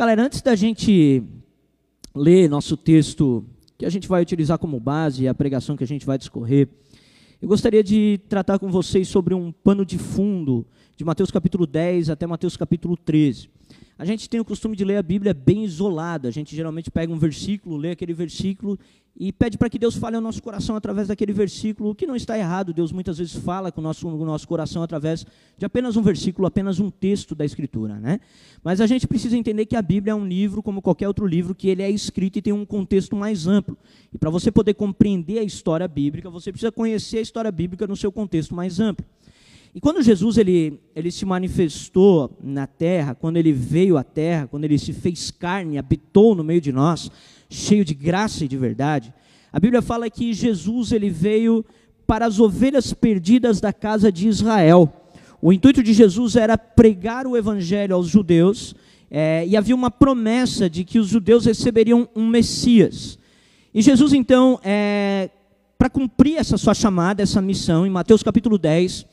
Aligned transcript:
Galera, 0.00 0.24
antes 0.24 0.40
da 0.40 0.56
gente 0.56 1.22
ler 2.14 2.48
nosso 2.48 2.74
texto, 2.74 3.44
que 3.76 3.84
a 3.84 3.90
gente 3.90 4.08
vai 4.08 4.22
utilizar 4.22 4.58
como 4.58 4.80
base, 4.80 5.28
a 5.28 5.34
pregação 5.34 5.76
que 5.76 5.84
a 5.84 5.86
gente 5.86 6.06
vai 6.06 6.16
discorrer, 6.16 6.70
eu 7.38 7.46
gostaria 7.46 7.84
de 7.84 8.18
tratar 8.26 8.58
com 8.58 8.70
vocês 8.70 9.08
sobre 9.08 9.34
um 9.34 9.52
pano 9.52 9.84
de 9.84 9.98
fundo, 9.98 10.66
de 10.96 11.04
Mateus 11.04 11.30
capítulo 11.30 11.66
10 11.66 12.08
até 12.08 12.26
Mateus 12.26 12.56
capítulo 12.56 12.96
13. 12.96 13.50
A 13.98 14.04
gente 14.04 14.28
tem 14.28 14.40
o 14.40 14.44
costume 14.44 14.74
de 14.74 14.84
ler 14.84 14.96
a 14.96 15.02
Bíblia 15.02 15.34
bem 15.34 15.64
isolada. 15.64 16.28
A 16.28 16.30
gente 16.30 16.56
geralmente 16.56 16.90
pega 16.90 17.12
um 17.12 17.18
versículo, 17.18 17.76
lê 17.76 17.90
aquele 17.90 18.14
versículo 18.14 18.78
e 19.22 19.32
pede 19.32 19.58
para 19.58 19.68
que 19.68 19.78
Deus 19.78 19.96
fale 19.96 20.16
ao 20.16 20.22
nosso 20.22 20.42
coração 20.42 20.76
através 20.76 21.08
daquele 21.08 21.32
versículo, 21.32 21.90
o 21.90 21.94
que 21.94 22.06
não 22.06 22.16
está 22.16 22.38
errado. 22.38 22.72
Deus 22.72 22.92
muitas 22.92 23.18
vezes 23.18 23.34
fala 23.34 23.70
com 23.70 23.80
o 23.80 23.84
nosso, 23.84 24.06
com 24.06 24.16
o 24.16 24.24
nosso 24.24 24.48
coração 24.48 24.82
através 24.82 25.26
de 25.58 25.66
apenas 25.66 25.96
um 25.96 26.02
versículo, 26.02 26.46
apenas 26.46 26.80
um 26.80 26.90
texto 26.90 27.34
da 27.34 27.44
Escritura. 27.44 27.96
Né? 27.96 28.20
Mas 28.64 28.80
a 28.80 28.86
gente 28.86 29.06
precisa 29.06 29.36
entender 29.36 29.66
que 29.66 29.76
a 29.76 29.82
Bíblia 29.82 30.12
é 30.12 30.14
um 30.14 30.26
livro, 30.26 30.62
como 30.62 30.80
qualquer 30.80 31.06
outro 31.06 31.26
livro, 31.26 31.54
que 31.54 31.68
ele 31.68 31.82
é 31.82 31.90
escrito 31.90 32.38
e 32.38 32.42
tem 32.42 32.52
um 32.52 32.64
contexto 32.64 33.14
mais 33.14 33.46
amplo. 33.46 33.76
E 34.10 34.16
para 34.16 34.30
você 34.30 34.50
poder 34.50 34.74
compreender 34.74 35.38
a 35.38 35.42
história 35.42 35.86
bíblica, 35.86 36.30
você 36.30 36.50
precisa 36.50 36.72
conhecer 36.72 37.18
a 37.18 37.22
história 37.22 37.52
bíblica 37.52 37.86
no 37.86 37.96
seu 37.96 38.10
contexto 38.10 38.54
mais 38.54 38.80
amplo. 38.80 39.04
E 39.74 39.80
quando 39.80 40.02
Jesus 40.02 40.36
ele, 40.36 40.80
ele 40.96 41.12
se 41.12 41.24
manifestou 41.24 42.36
na 42.42 42.66
terra, 42.66 43.14
quando 43.14 43.36
ele 43.36 43.52
veio 43.52 43.96
à 43.96 44.02
terra, 44.02 44.48
quando 44.48 44.64
ele 44.64 44.78
se 44.78 44.92
fez 44.92 45.30
carne, 45.30 45.78
habitou 45.78 46.34
no 46.34 46.42
meio 46.42 46.60
de 46.60 46.72
nós, 46.72 47.10
cheio 47.48 47.84
de 47.84 47.94
graça 47.94 48.44
e 48.44 48.48
de 48.48 48.56
verdade, 48.56 49.14
a 49.52 49.60
Bíblia 49.60 49.80
fala 49.80 50.10
que 50.10 50.32
Jesus 50.32 50.90
ele 50.90 51.08
veio 51.08 51.64
para 52.06 52.26
as 52.26 52.40
ovelhas 52.40 52.92
perdidas 52.92 53.60
da 53.60 53.72
casa 53.72 54.10
de 54.10 54.26
Israel. 54.26 54.92
O 55.40 55.52
intuito 55.52 55.82
de 55.82 55.92
Jesus 55.92 56.34
era 56.34 56.58
pregar 56.58 57.26
o 57.26 57.36
evangelho 57.36 57.94
aos 57.94 58.08
judeus, 58.08 58.74
é, 59.10 59.44
e 59.46 59.56
havia 59.56 59.74
uma 59.74 59.90
promessa 59.90 60.68
de 60.68 60.84
que 60.84 60.98
os 60.98 61.08
judeus 61.08 61.44
receberiam 61.44 62.08
um 62.14 62.28
Messias. 62.28 63.18
E 63.72 63.82
Jesus, 63.82 64.12
então, 64.12 64.60
é, 64.64 65.30
para 65.78 65.88
cumprir 65.88 66.36
essa 66.36 66.56
sua 66.56 66.74
chamada, 66.74 67.22
essa 67.22 67.40
missão, 67.40 67.86
em 67.86 67.90
Mateus 67.90 68.22
capítulo 68.22 68.58
10, 68.58 69.06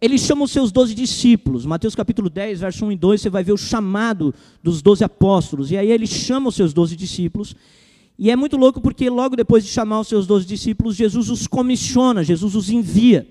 ele 0.00 0.18
chama 0.18 0.44
os 0.44 0.50
seus 0.50 0.70
doze 0.70 0.94
discípulos. 0.94 1.64
Mateus 1.64 1.94
capítulo 1.94 2.28
10, 2.28 2.60
verso 2.60 2.84
1 2.84 2.92
e 2.92 2.96
2, 2.96 3.20
você 3.20 3.30
vai 3.30 3.42
ver 3.42 3.52
o 3.52 3.56
chamado 3.56 4.34
dos 4.62 4.82
doze 4.82 5.02
apóstolos. 5.02 5.70
E 5.70 5.76
aí 5.76 5.90
ele 5.90 6.06
chama 6.06 6.48
os 6.48 6.54
seus 6.54 6.72
doze 6.72 6.94
discípulos. 6.94 7.54
E 8.18 8.30
é 8.30 8.36
muito 8.36 8.56
louco 8.56 8.80
porque 8.80 9.08
logo 9.08 9.36
depois 9.36 9.64
de 9.64 9.70
chamar 9.70 10.00
os 10.00 10.08
seus 10.08 10.26
doze 10.26 10.46
discípulos, 10.46 10.96
Jesus 10.96 11.30
os 11.30 11.46
comissiona, 11.46 12.22
Jesus 12.22 12.54
os 12.54 12.70
envia. 12.70 13.26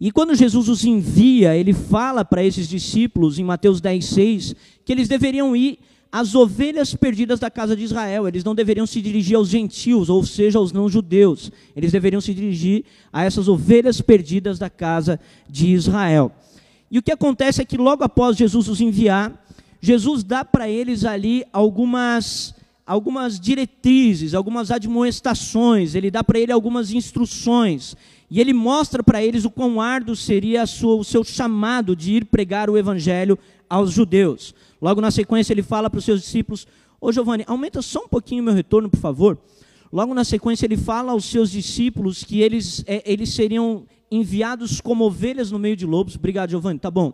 E 0.00 0.10
quando 0.10 0.34
Jesus 0.34 0.68
os 0.68 0.84
envia, 0.84 1.54
ele 1.54 1.74
fala 1.74 2.24
para 2.24 2.42
esses 2.42 2.66
discípulos, 2.66 3.38
em 3.38 3.44
Mateus 3.44 3.82
10, 3.82 4.04
6, 4.04 4.54
que 4.84 4.92
eles 4.92 5.08
deveriam 5.08 5.54
ir 5.54 5.78
as 6.12 6.34
ovelhas 6.34 6.94
perdidas 6.94 7.38
da 7.38 7.50
casa 7.50 7.76
de 7.76 7.84
Israel. 7.84 8.26
Eles 8.26 8.42
não 8.42 8.54
deveriam 8.54 8.86
se 8.86 9.00
dirigir 9.00 9.36
aos 9.36 9.48
gentios, 9.48 10.08
ou 10.08 10.24
seja, 10.24 10.58
aos 10.58 10.72
não-judeus. 10.72 11.52
Eles 11.76 11.92
deveriam 11.92 12.20
se 12.20 12.34
dirigir 12.34 12.84
a 13.12 13.24
essas 13.24 13.48
ovelhas 13.48 14.00
perdidas 14.00 14.58
da 14.58 14.68
casa 14.68 15.20
de 15.48 15.68
Israel. 15.68 16.32
E 16.90 16.98
o 16.98 17.02
que 17.02 17.12
acontece 17.12 17.62
é 17.62 17.64
que 17.64 17.76
logo 17.76 18.02
após 18.02 18.36
Jesus 18.36 18.66
os 18.68 18.80
enviar, 18.80 19.46
Jesus 19.80 20.24
dá 20.24 20.44
para 20.44 20.68
eles 20.68 21.04
ali 21.04 21.44
algumas 21.52 22.54
algumas 22.84 23.38
diretrizes, 23.38 24.34
algumas 24.34 24.72
admoestações, 24.72 25.94
ele 25.94 26.10
dá 26.10 26.24
para 26.24 26.40
ele 26.40 26.50
algumas 26.50 26.90
instruções. 26.90 27.96
E 28.30 28.40
ele 28.40 28.52
mostra 28.52 29.02
para 29.02 29.22
eles 29.22 29.44
o 29.44 29.50
quão 29.50 29.80
árduo 29.80 30.14
seria 30.14 30.66
sua, 30.66 30.94
o 30.94 31.04
seu 31.04 31.24
chamado 31.24 31.96
de 31.96 32.12
ir 32.12 32.26
pregar 32.26 32.70
o 32.70 32.78
evangelho 32.78 33.38
aos 33.68 33.90
judeus. 33.92 34.54
Logo 34.80 35.00
na 35.00 35.10
sequência, 35.10 35.52
ele 35.52 35.62
fala 35.62 35.90
para 35.90 35.98
os 35.98 36.04
seus 36.04 36.20
discípulos: 36.20 36.66
Ô 37.00 37.10
Giovanni, 37.10 37.44
aumenta 37.46 37.82
só 37.82 38.04
um 38.04 38.08
pouquinho 38.08 38.42
o 38.42 38.44
meu 38.44 38.54
retorno, 38.54 38.88
por 38.88 39.00
favor. 39.00 39.38
Logo 39.92 40.14
na 40.14 40.22
sequência, 40.22 40.64
ele 40.64 40.76
fala 40.76 41.10
aos 41.12 41.24
seus 41.24 41.50
discípulos 41.50 42.22
que 42.22 42.40
eles, 42.40 42.84
é, 42.86 43.02
eles 43.04 43.30
seriam 43.30 43.84
enviados 44.08 44.80
como 44.80 45.04
ovelhas 45.04 45.50
no 45.50 45.58
meio 45.58 45.76
de 45.76 45.84
lobos. 45.84 46.14
Obrigado, 46.14 46.50
Giovanni, 46.50 46.78
tá 46.78 46.90
bom 46.90 47.12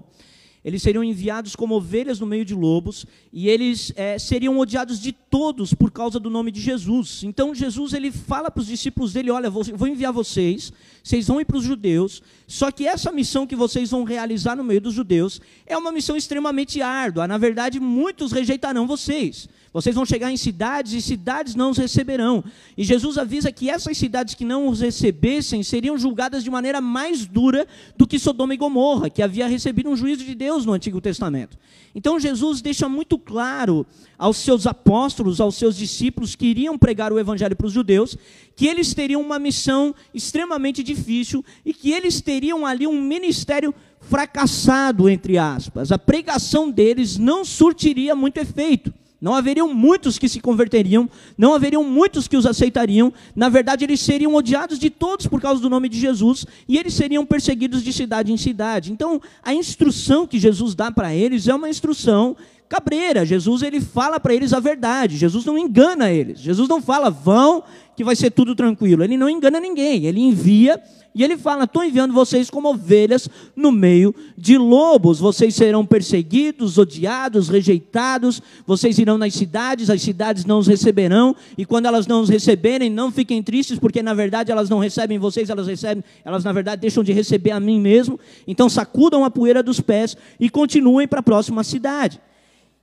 eles 0.66 0.82
seriam 0.82 1.04
enviados 1.04 1.54
como 1.54 1.76
ovelhas 1.76 2.18
no 2.18 2.26
meio 2.26 2.44
de 2.44 2.52
lobos 2.52 3.06
e 3.32 3.48
eles 3.48 3.92
é, 3.94 4.18
seriam 4.18 4.58
odiados 4.58 5.00
de 5.00 5.12
todos 5.12 5.72
por 5.72 5.92
causa 5.92 6.18
do 6.18 6.28
nome 6.28 6.50
de 6.50 6.60
Jesus. 6.60 7.22
Então 7.22 7.54
Jesus 7.54 7.92
ele 7.92 8.10
fala 8.10 8.50
para 8.50 8.62
os 8.62 8.66
discípulos 8.66 9.12
dele: 9.12 9.30
olha, 9.30 9.48
vou, 9.48 9.62
vou 9.62 9.86
enviar 9.86 10.12
vocês, 10.12 10.72
vocês 11.04 11.28
vão 11.28 11.40
ir 11.40 11.44
para 11.44 11.56
os 11.56 11.62
judeus. 11.62 12.20
Só 12.48 12.72
que 12.72 12.84
essa 12.84 13.12
missão 13.12 13.46
que 13.46 13.54
vocês 13.54 13.92
vão 13.92 14.02
realizar 14.02 14.56
no 14.56 14.64
meio 14.64 14.80
dos 14.80 14.92
judeus 14.92 15.40
é 15.64 15.78
uma 15.78 15.92
missão 15.92 16.16
extremamente 16.16 16.82
árdua. 16.82 17.28
Na 17.28 17.38
verdade, 17.38 17.78
muitos 17.78 18.32
rejeitarão 18.32 18.88
vocês. 18.88 19.48
Vocês 19.76 19.94
vão 19.94 20.06
chegar 20.06 20.32
em 20.32 20.38
cidades 20.38 20.94
e 20.94 21.02
cidades 21.02 21.54
não 21.54 21.68
os 21.68 21.76
receberão. 21.76 22.42
E 22.78 22.82
Jesus 22.82 23.18
avisa 23.18 23.52
que 23.52 23.68
essas 23.68 23.98
cidades 23.98 24.34
que 24.34 24.42
não 24.42 24.68
os 24.68 24.80
recebessem 24.80 25.62
seriam 25.62 25.98
julgadas 25.98 26.42
de 26.42 26.50
maneira 26.50 26.80
mais 26.80 27.26
dura 27.26 27.66
do 27.94 28.06
que 28.06 28.18
Sodoma 28.18 28.54
e 28.54 28.56
Gomorra, 28.56 29.10
que 29.10 29.20
havia 29.20 29.46
recebido 29.46 29.90
um 29.90 29.94
juízo 29.94 30.24
de 30.24 30.34
Deus 30.34 30.64
no 30.64 30.72
Antigo 30.72 30.98
Testamento. 30.98 31.58
Então 31.94 32.18
Jesus 32.18 32.62
deixa 32.62 32.88
muito 32.88 33.18
claro 33.18 33.84
aos 34.16 34.38
seus 34.38 34.66
apóstolos, 34.66 35.42
aos 35.42 35.56
seus 35.56 35.76
discípulos 35.76 36.34
que 36.34 36.46
iriam 36.46 36.78
pregar 36.78 37.12
o 37.12 37.18
evangelho 37.18 37.54
para 37.54 37.66
os 37.66 37.72
judeus, 37.74 38.16
que 38.56 38.66
eles 38.66 38.94
teriam 38.94 39.20
uma 39.20 39.38
missão 39.38 39.94
extremamente 40.14 40.82
difícil 40.82 41.44
e 41.66 41.74
que 41.74 41.92
eles 41.92 42.22
teriam 42.22 42.64
ali 42.64 42.86
um 42.86 43.02
ministério 43.02 43.74
fracassado, 44.00 45.06
entre 45.06 45.36
aspas. 45.36 45.92
A 45.92 45.98
pregação 45.98 46.70
deles 46.70 47.18
não 47.18 47.44
surtiria 47.44 48.14
muito 48.14 48.38
efeito. 48.38 48.90
Não 49.20 49.34
haveriam 49.34 49.72
muitos 49.72 50.18
que 50.18 50.28
se 50.28 50.40
converteriam, 50.40 51.08
não 51.38 51.54
haveriam 51.54 51.82
muitos 51.82 52.28
que 52.28 52.36
os 52.36 52.44
aceitariam. 52.44 53.12
Na 53.34 53.48
verdade, 53.48 53.84
eles 53.84 54.00
seriam 54.00 54.34
odiados 54.34 54.78
de 54.78 54.90
todos 54.90 55.26
por 55.26 55.40
causa 55.40 55.60
do 55.60 55.70
nome 55.70 55.88
de 55.88 55.98
Jesus 55.98 56.44
e 56.68 56.76
eles 56.76 56.94
seriam 56.94 57.24
perseguidos 57.24 57.82
de 57.82 57.92
cidade 57.92 58.32
em 58.32 58.36
cidade. 58.36 58.92
Então, 58.92 59.20
a 59.42 59.54
instrução 59.54 60.26
que 60.26 60.38
Jesus 60.38 60.74
dá 60.74 60.90
para 60.90 61.14
eles 61.14 61.48
é 61.48 61.54
uma 61.54 61.68
instrução 61.68 62.36
cabreira. 62.68 63.24
Jesus 63.24 63.62
ele 63.62 63.80
fala 63.80 64.18
para 64.18 64.34
eles 64.34 64.52
a 64.52 64.60
verdade. 64.60 65.16
Jesus 65.16 65.44
não 65.44 65.58
engana 65.58 66.10
eles. 66.10 66.38
Jesus 66.38 66.68
não 66.68 66.80
fala 66.80 67.10
vão 67.10 67.62
que 67.96 68.04
vai 68.04 68.14
ser 68.14 68.30
tudo 68.30 68.54
tranquilo. 68.54 69.02
Ele 69.02 69.16
não 69.16 69.28
engana 69.28 69.58
ninguém. 69.58 70.04
Ele 70.04 70.20
envia 70.20 70.80
e 71.16 71.24
ele 71.24 71.38
fala: 71.38 71.64
Estou 71.64 71.82
enviando 71.82 72.12
vocês 72.12 72.50
como 72.50 72.68
ovelhas 72.68 73.26
no 73.56 73.72
meio 73.72 74.14
de 74.36 74.58
lobos. 74.58 75.18
Vocês 75.18 75.54
serão 75.54 75.86
perseguidos, 75.86 76.76
odiados, 76.76 77.48
rejeitados. 77.48 78.42
Vocês 78.66 78.98
irão 78.98 79.16
nas 79.16 79.32
cidades, 79.32 79.88
as 79.88 80.02
cidades 80.02 80.44
não 80.44 80.58
os 80.58 80.66
receberão. 80.66 81.34
E 81.56 81.64
quando 81.64 81.86
elas 81.86 82.06
não 82.06 82.20
os 82.20 82.28
receberem, 82.28 82.90
não 82.90 83.10
fiquem 83.10 83.42
tristes, 83.42 83.78
porque 83.78 84.02
na 84.02 84.12
verdade 84.12 84.52
elas 84.52 84.68
não 84.68 84.78
recebem 84.78 85.18
vocês, 85.18 85.48
elas 85.48 85.66
recebem, 85.66 86.04
elas 86.22 86.44
na 86.44 86.52
verdade 86.52 86.82
deixam 86.82 87.02
de 87.02 87.14
receber 87.14 87.52
a 87.52 87.58
mim 87.58 87.80
mesmo. 87.80 88.20
Então 88.46 88.68
sacudam 88.68 89.24
a 89.24 89.30
poeira 89.30 89.62
dos 89.62 89.80
pés 89.80 90.18
e 90.38 90.50
continuem 90.50 91.08
para 91.08 91.20
a 91.20 91.22
próxima 91.22 91.64
cidade. 91.64 92.20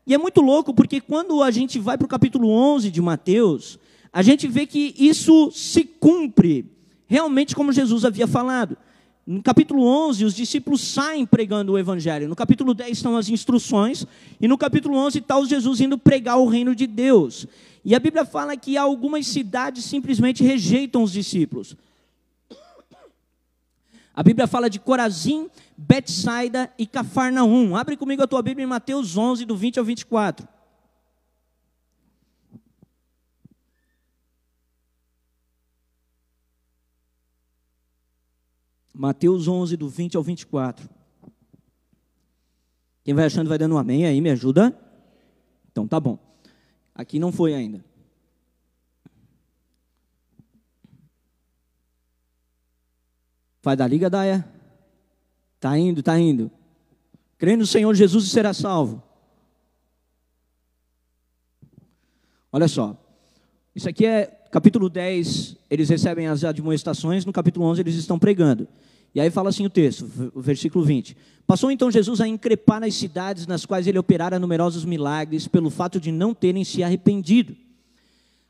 E 0.05 0.13
é 0.13 0.17
muito 0.17 0.41
louco, 0.41 0.73
porque 0.73 0.99
quando 0.99 1.41
a 1.41 1.49
gente 1.49 1.79
vai 1.79 1.97
para 1.97 2.05
o 2.05 2.09
capítulo 2.09 2.49
11 2.49 2.91
de 2.91 3.01
Mateus, 3.01 3.79
a 4.11 4.21
gente 4.21 4.47
vê 4.47 4.65
que 4.65 4.93
isso 4.97 5.49
se 5.51 5.83
cumpre 5.83 6.65
realmente 7.07 7.55
como 7.55 7.71
Jesus 7.71 8.03
havia 8.03 8.27
falado. 8.27 8.77
No 9.25 9.41
capítulo 9.41 9.85
11, 9.85 10.25
os 10.25 10.35
discípulos 10.35 10.81
saem 10.81 11.25
pregando 11.25 11.71
o 11.71 11.79
evangelho. 11.79 12.27
No 12.27 12.35
capítulo 12.35 12.73
10 12.73 12.97
estão 12.97 13.15
as 13.15 13.29
instruções. 13.29 14.05
E 14.41 14.47
no 14.49 14.57
capítulo 14.57 14.97
11 14.97 15.19
está 15.19 15.39
o 15.39 15.45
Jesus 15.45 15.79
indo 15.79 15.97
pregar 15.97 16.37
o 16.37 16.47
reino 16.47 16.75
de 16.75 16.85
Deus. 16.85 17.47
E 17.85 17.95
a 17.95 17.99
Bíblia 17.99 18.25
fala 18.25 18.57
que 18.57 18.75
algumas 18.75 19.25
cidades 19.27 19.85
simplesmente 19.85 20.43
rejeitam 20.43 21.03
os 21.03 21.13
discípulos. 21.13 21.77
A 24.13 24.21
Bíblia 24.21 24.45
fala 24.45 24.69
de 24.69 24.79
Corazim, 24.79 25.49
Betsaida 25.75 26.71
e 26.77 26.85
Cafarnaum. 26.85 27.75
Abre 27.75 27.97
comigo 27.97 28.21
a 28.21 28.27
tua 28.27 28.43
Bíblia 28.43 28.63
em 28.63 28.67
Mateus 28.67 29.17
11, 29.17 29.43
do 29.43 29.55
20 29.55 29.79
ao 29.79 29.85
24. 29.85 30.47
Mateus 38.93 39.47
11, 39.47 39.75
do 39.75 39.89
20 39.89 40.15
ao 40.15 40.21
24. 40.21 40.87
Quem 43.03 43.15
vai 43.15 43.25
achando 43.25 43.49
vai 43.49 43.57
dando 43.57 43.73
um 43.73 43.77
amém 43.79 44.05
aí, 44.05 44.21
me 44.21 44.29
ajuda? 44.29 44.77
Então 45.71 45.87
tá 45.87 45.99
bom. 45.99 46.19
Aqui 46.93 47.17
não 47.17 47.31
foi 47.31 47.55
ainda. 47.55 47.83
Vai 53.63 53.77
da 53.77 53.87
liga, 53.87 54.09
Daia? 54.09 54.45
Tá 55.57 55.77
indo, 55.77 56.03
tá 56.03 56.19
indo. 56.19 56.51
Crê 57.37 57.55
no 57.55 57.65
Senhor 57.65 57.95
Jesus 57.95 58.25
e 58.25 58.29
será 58.29 58.53
salvo. 58.53 59.01
Olha 62.51 62.67
só. 62.67 62.95
Isso 63.73 63.87
aqui 63.87 64.05
é 64.05 64.25
capítulo 64.51 64.89
10, 64.89 65.55
eles 65.71 65.89
recebem 65.89 66.27
as 66.27 66.43
admoestações, 66.43 67.25
no 67.25 67.33
capítulo 67.33 67.65
11 67.65 67.81
eles 67.81 67.95
estão 67.95 68.19
pregando. 68.19 68.67
E 69.15 69.21
aí 69.21 69.31
fala 69.31 69.49
assim 69.49 69.65
o 69.65 69.69
texto, 69.69 70.31
o 70.35 70.41
versículo 70.41 70.83
20. 70.83 71.15
Passou 71.47 71.71
então 71.71 71.89
Jesus 71.89 72.19
a 72.19 72.27
increpar 72.27 72.81
nas 72.81 72.93
cidades 72.93 73.47
nas 73.47 73.65
quais 73.65 73.87
ele 73.87 73.97
operara 73.97 74.37
numerosos 74.37 74.85
milagres, 74.85 75.47
pelo 75.47 75.69
fato 75.69 75.99
de 75.99 76.11
não 76.11 76.33
terem 76.33 76.63
se 76.63 76.83
arrependido. 76.83 77.55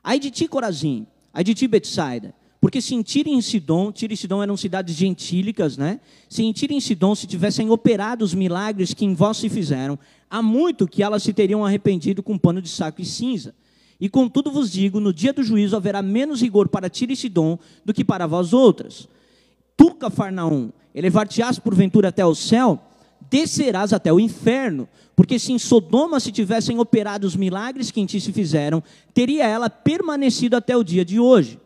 Aí 0.03 0.19
de 0.19 0.31
ti, 0.31 0.47
Corazim, 0.47 1.05
aí 1.33 1.43
de 1.43 1.53
ti, 1.53 1.67
Betsaida, 1.67 2.33
porque 2.63 2.79
se 2.79 2.95
em 2.95 3.01
Tiro 3.01 3.27
e 3.27 3.41
Sidom, 3.41 3.91
Tiro 3.91 4.13
e 4.13 4.15
Sidom 4.15 4.41
eram 4.41 4.55
cidades 4.55 4.95
gentílicas, 4.95 5.75
né? 5.75 5.99
Se 6.29 6.43
em 6.43 6.53
Tiro 6.53 6.71
e 6.71 6.79
Sidom 6.79 7.13
se 7.13 7.27
tivessem 7.27 7.69
operado 7.69 8.23
os 8.23 8.33
milagres 8.33 8.93
que 8.93 9.03
em 9.03 9.13
vós 9.13 9.35
se 9.35 9.49
fizeram, 9.49 9.99
há 10.29 10.41
muito 10.41 10.87
que 10.87 11.03
elas 11.03 11.23
se 11.23 11.33
teriam 11.33 11.65
arrependido 11.65 12.23
com 12.23 12.37
pano 12.37 12.61
de 12.61 12.69
saco 12.69 13.01
e 13.01 13.05
cinza. 13.05 13.53
E 13.99 14.07
contudo 14.07 14.49
vos 14.49 14.71
digo, 14.71 15.01
no 15.01 15.11
dia 15.11 15.33
do 15.33 15.43
juízo 15.43 15.75
haverá 15.75 16.01
menos 16.01 16.41
rigor 16.41 16.69
para 16.69 16.89
Tiro 16.89 17.11
e 17.11 17.17
Sidom 17.17 17.59
do 17.83 17.93
que 17.93 18.01
para 18.01 18.25
vós 18.25 18.53
outras. 18.53 19.09
Tu, 19.75 19.93
Cafarnaum, 19.95 20.71
elevar-te-ás 20.95 21.59
porventura 21.59 22.07
até 22.07 22.25
o 22.25 22.33
céu, 22.33 22.81
descerás 23.29 23.91
até 23.91 24.13
o 24.13 24.21
inferno, 24.21 24.87
porque 25.17 25.37
se 25.37 25.51
em 25.51 25.59
Sodoma 25.59 26.17
se 26.17 26.31
tivessem 26.31 26.79
operado 26.79 27.27
os 27.27 27.35
milagres 27.35 27.91
que 27.91 27.99
em 27.99 28.05
ti 28.05 28.21
se 28.21 28.31
fizeram, 28.31 28.81
teria 29.13 29.45
ela 29.45 29.69
permanecido 29.69 30.55
até 30.55 30.77
o 30.77 30.81
dia 30.81 31.03
de 31.03 31.19
hoje. 31.19 31.59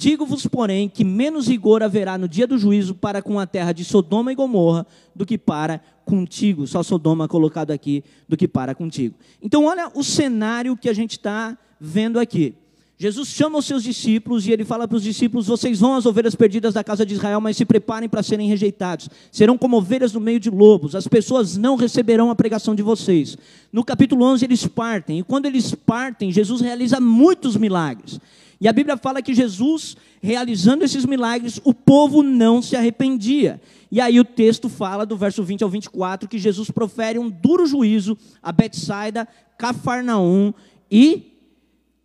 Digo-vos, 0.00 0.46
porém, 0.46 0.88
que 0.88 1.04
menos 1.04 1.46
rigor 1.46 1.82
haverá 1.82 2.16
no 2.16 2.26
dia 2.26 2.46
do 2.46 2.56
juízo 2.56 2.94
para 2.94 3.20
com 3.20 3.38
a 3.38 3.46
terra 3.46 3.70
de 3.70 3.84
Sodoma 3.84 4.32
e 4.32 4.34
Gomorra 4.34 4.86
do 5.14 5.26
que 5.26 5.36
para 5.36 5.82
contigo. 6.06 6.66
Só 6.66 6.82
Sodoma 6.82 7.28
colocado 7.28 7.70
aqui, 7.70 8.02
do 8.26 8.34
que 8.34 8.48
para 8.48 8.74
contigo. 8.74 9.14
Então, 9.42 9.66
olha 9.66 9.90
o 9.94 10.02
cenário 10.02 10.74
que 10.74 10.88
a 10.88 10.94
gente 10.94 11.18
está 11.18 11.54
vendo 11.78 12.18
aqui. 12.18 12.54
Jesus 13.02 13.28
chama 13.28 13.58
os 13.58 13.64
seus 13.64 13.82
discípulos 13.82 14.46
e 14.46 14.52
ele 14.52 14.62
fala 14.62 14.86
para 14.86 14.94
os 14.94 15.02
discípulos: 15.02 15.46
Vocês 15.46 15.80
vão 15.80 15.94
às 15.94 16.04
ovelhas 16.04 16.34
perdidas 16.34 16.74
da 16.74 16.84
casa 16.84 17.06
de 17.06 17.14
Israel, 17.14 17.40
mas 17.40 17.56
se 17.56 17.64
preparem 17.64 18.10
para 18.10 18.22
serem 18.22 18.46
rejeitados. 18.46 19.08
Serão 19.32 19.56
como 19.56 19.78
ovelhas 19.78 20.12
no 20.12 20.20
meio 20.20 20.38
de 20.38 20.50
lobos. 20.50 20.94
As 20.94 21.08
pessoas 21.08 21.56
não 21.56 21.76
receberão 21.76 22.30
a 22.30 22.34
pregação 22.34 22.74
de 22.74 22.82
vocês. 22.82 23.38
No 23.72 23.82
capítulo 23.82 24.22
11, 24.26 24.44
eles 24.44 24.66
partem. 24.66 25.20
E 25.20 25.22
quando 25.22 25.46
eles 25.46 25.74
partem, 25.74 26.30
Jesus 26.30 26.60
realiza 26.60 27.00
muitos 27.00 27.56
milagres. 27.56 28.20
E 28.60 28.68
a 28.68 28.72
Bíblia 28.72 28.98
fala 28.98 29.22
que 29.22 29.32
Jesus, 29.32 29.96
realizando 30.20 30.84
esses 30.84 31.06
milagres, 31.06 31.58
o 31.64 31.72
povo 31.72 32.22
não 32.22 32.60
se 32.60 32.76
arrependia. 32.76 33.58
E 33.90 33.98
aí 33.98 34.20
o 34.20 34.24
texto 34.26 34.68
fala, 34.68 35.06
do 35.06 35.16
verso 35.16 35.42
20 35.42 35.64
ao 35.64 35.70
24, 35.70 36.28
que 36.28 36.38
Jesus 36.38 36.70
profere 36.70 37.18
um 37.18 37.30
duro 37.30 37.66
juízo 37.66 38.14
a 38.42 38.52
Betsaida, 38.52 39.26
Cafarnaum 39.56 40.52
e 40.90 41.29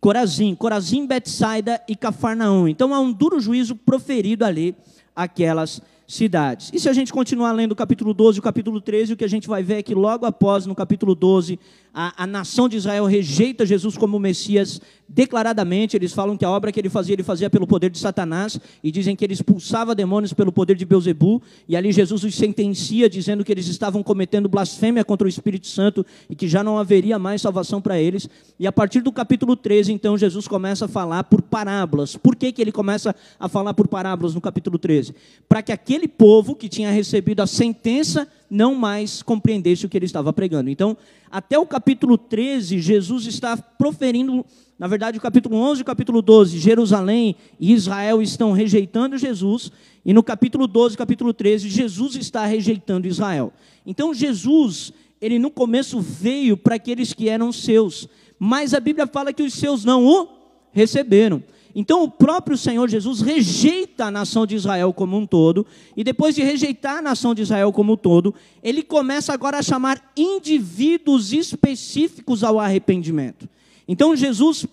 Corazim. 0.00 0.54
Corazim, 0.54 1.06
Betsaida 1.06 1.80
e 1.88 1.96
Cafarnaum. 1.96 2.68
Então 2.68 2.94
há 2.94 3.00
um 3.00 3.12
duro 3.12 3.40
juízo 3.40 3.74
proferido 3.74 4.44
ali 4.44 4.76
àquelas 5.14 5.80
cidades. 6.06 6.70
E 6.72 6.78
se 6.78 6.88
a 6.88 6.92
gente 6.92 7.12
continuar 7.12 7.52
lendo 7.52 7.72
o 7.72 7.76
capítulo 7.76 8.14
12 8.14 8.38
e 8.38 8.40
o 8.40 8.42
capítulo 8.42 8.80
13, 8.80 9.12
o 9.12 9.16
que 9.16 9.24
a 9.24 9.28
gente 9.28 9.48
vai 9.48 9.62
ver 9.62 9.78
é 9.78 9.82
que 9.82 9.94
logo 9.94 10.24
após, 10.24 10.64
no 10.64 10.74
capítulo 10.74 11.14
12, 11.14 11.58
a, 11.92 12.22
a, 12.22 12.26
nação 12.26 12.68
de 12.68 12.76
Israel 12.76 13.06
rejeita 13.06 13.66
Jesus 13.66 13.96
como 13.96 14.18
Messias 14.18 14.80
declaradamente. 15.08 15.96
Eles 15.96 16.12
falam 16.12 16.36
que 16.36 16.44
a 16.44 16.50
obra 16.50 16.72
que 16.72 16.80
ele 16.80 16.88
fazia, 16.88 17.14
ele 17.14 17.22
fazia 17.22 17.50
pelo 17.50 17.66
poder 17.66 17.90
de 17.90 17.98
Satanás, 17.98 18.58
e 18.82 18.90
dizem 18.90 19.14
que 19.14 19.24
ele 19.24 19.34
expulsava 19.34 19.94
demônios 19.94 20.32
pelo 20.32 20.52
poder 20.52 20.76
de 20.76 20.84
Beuzebu, 20.84 21.42
e 21.68 21.76
ali 21.76 21.92
Jesus 21.92 22.24
os 22.24 22.34
sentencia, 22.34 23.08
dizendo 23.08 23.44
que 23.44 23.52
eles 23.52 23.66
estavam 23.66 24.02
cometendo 24.02 24.48
blasfêmia 24.48 25.04
contra 25.04 25.26
o 25.26 25.28
Espírito 25.28 25.66
Santo 25.66 26.04
e 26.28 26.34
que 26.34 26.48
já 26.48 26.62
não 26.62 26.78
haveria 26.78 27.18
mais 27.18 27.42
salvação 27.42 27.80
para 27.80 27.98
eles. 28.00 28.28
E 28.58 28.66
a 28.66 28.72
partir 28.72 29.00
do 29.00 29.12
capítulo 29.12 29.56
13, 29.56 29.92
então, 29.92 30.16
Jesus 30.16 30.46
começa 30.46 30.84
a 30.84 30.88
falar 30.88 31.24
por 31.24 31.42
parábolas. 31.42 32.16
Por 32.16 32.36
que, 32.36 32.52
que 32.52 32.62
ele 32.62 32.72
começa 32.72 33.14
a 33.38 33.48
falar 33.48 33.74
por 33.74 33.88
parábolas 33.88 34.34
no 34.34 34.40
capítulo 34.40 34.78
13? 34.78 35.14
Para 35.48 35.62
que 35.62 35.72
aquele 35.72 36.08
povo 36.08 36.54
que 36.54 36.68
tinha 36.68 36.90
recebido 36.90 37.40
a 37.40 37.46
sentença 37.46 38.28
não 38.50 38.74
mais 38.74 39.22
compreendesse 39.22 39.86
o 39.86 39.88
que 39.88 39.96
ele 39.96 40.06
estava 40.06 40.32
pregando. 40.32 40.70
Então, 40.70 40.96
até 41.30 41.58
o 41.58 41.66
capítulo 41.66 42.16
13, 42.16 42.80
Jesus 42.80 43.26
está 43.26 43.56
proferindo, 43.56 44.44
na 44.78 44.86
verdade, 44.86 45.16
o 45.16 45.20
capítulo 45.20 45.56
11 45.56 45.80
e 45.80 45.82
o 45.82 45.86
capítulo 45.86 46.20
12, 46.20 46.58
Jerusalém 46.58 47.34
e 47.58 47.72
Israel 47.72 48.20
estão 48.20 48.52
rejeitando 48.52 49.16
Jesus, 49.16 49.72
e 50.04 50.12
no 50.12 50.22
capítulo 50.22 50.66
12 50.66 50.96
capítulo 50.96 51.32
13, 51.32 51.68
Jesus 51.70 52.14
está 52.16 52.44
rejeitando 52.44 53.06
Israel. 53.06 53.52
Então, 53.86 54.12
Jesus, 54.12 54.92
ele 55.20 55.38
no 55.38 55.50
começo 55.50 55.98
veio 56.00 56.56
para 56.58 56.74
aqueles 56.74 57.14
que 57.14 57.28
eram 57.28 57.52
seus, 57.52 58.06
mas 58.38 58.74
a 58.74 58.80
Bíblia 58.80 59.06
fala 59.06 59.32
que 59.32 59.42
os 59.42 59.54
seus 59.54 59.82
não 59.82 60.04
o 60.04 60.28
receberam. 60.72 61.42
Então 61.74 62.02
o 62.02 62.10
próprio 62.10 62.56
Senhor 62.56 62.88
Jesus 62.88 63.20
rejeita 63.20 64.06
a 64.06 64.10
nação 64.10 64.46
de 64.46 64.54
Israel 64.54 64.94
como 64.94 65.18
um 65.18 65.26
todo, 65.26 65.66
e 65.94 66.02
depois 66.02 66.34
de 66.34 66.42
rejeitar 66.42 66.96
a 66.96 67.02
nação 67.02 67.34
de 67.34 67.42
Israel 67.42 67.70
como 67.70 67.92
um 67.92 67.96
todo, 67.98 68.34
ele 68.62 68.82
começa 68.82 69.30
agora 69.34 69.58
a 69.58 69.62
chamar 69.62 70.02
indivíduos 70.16 71.34
específicos 71.34 72.42
ao 72.42 72.58
arrependimento. 72.58 73.46
Então 73.86 74.16
Jesus 74.16 74.66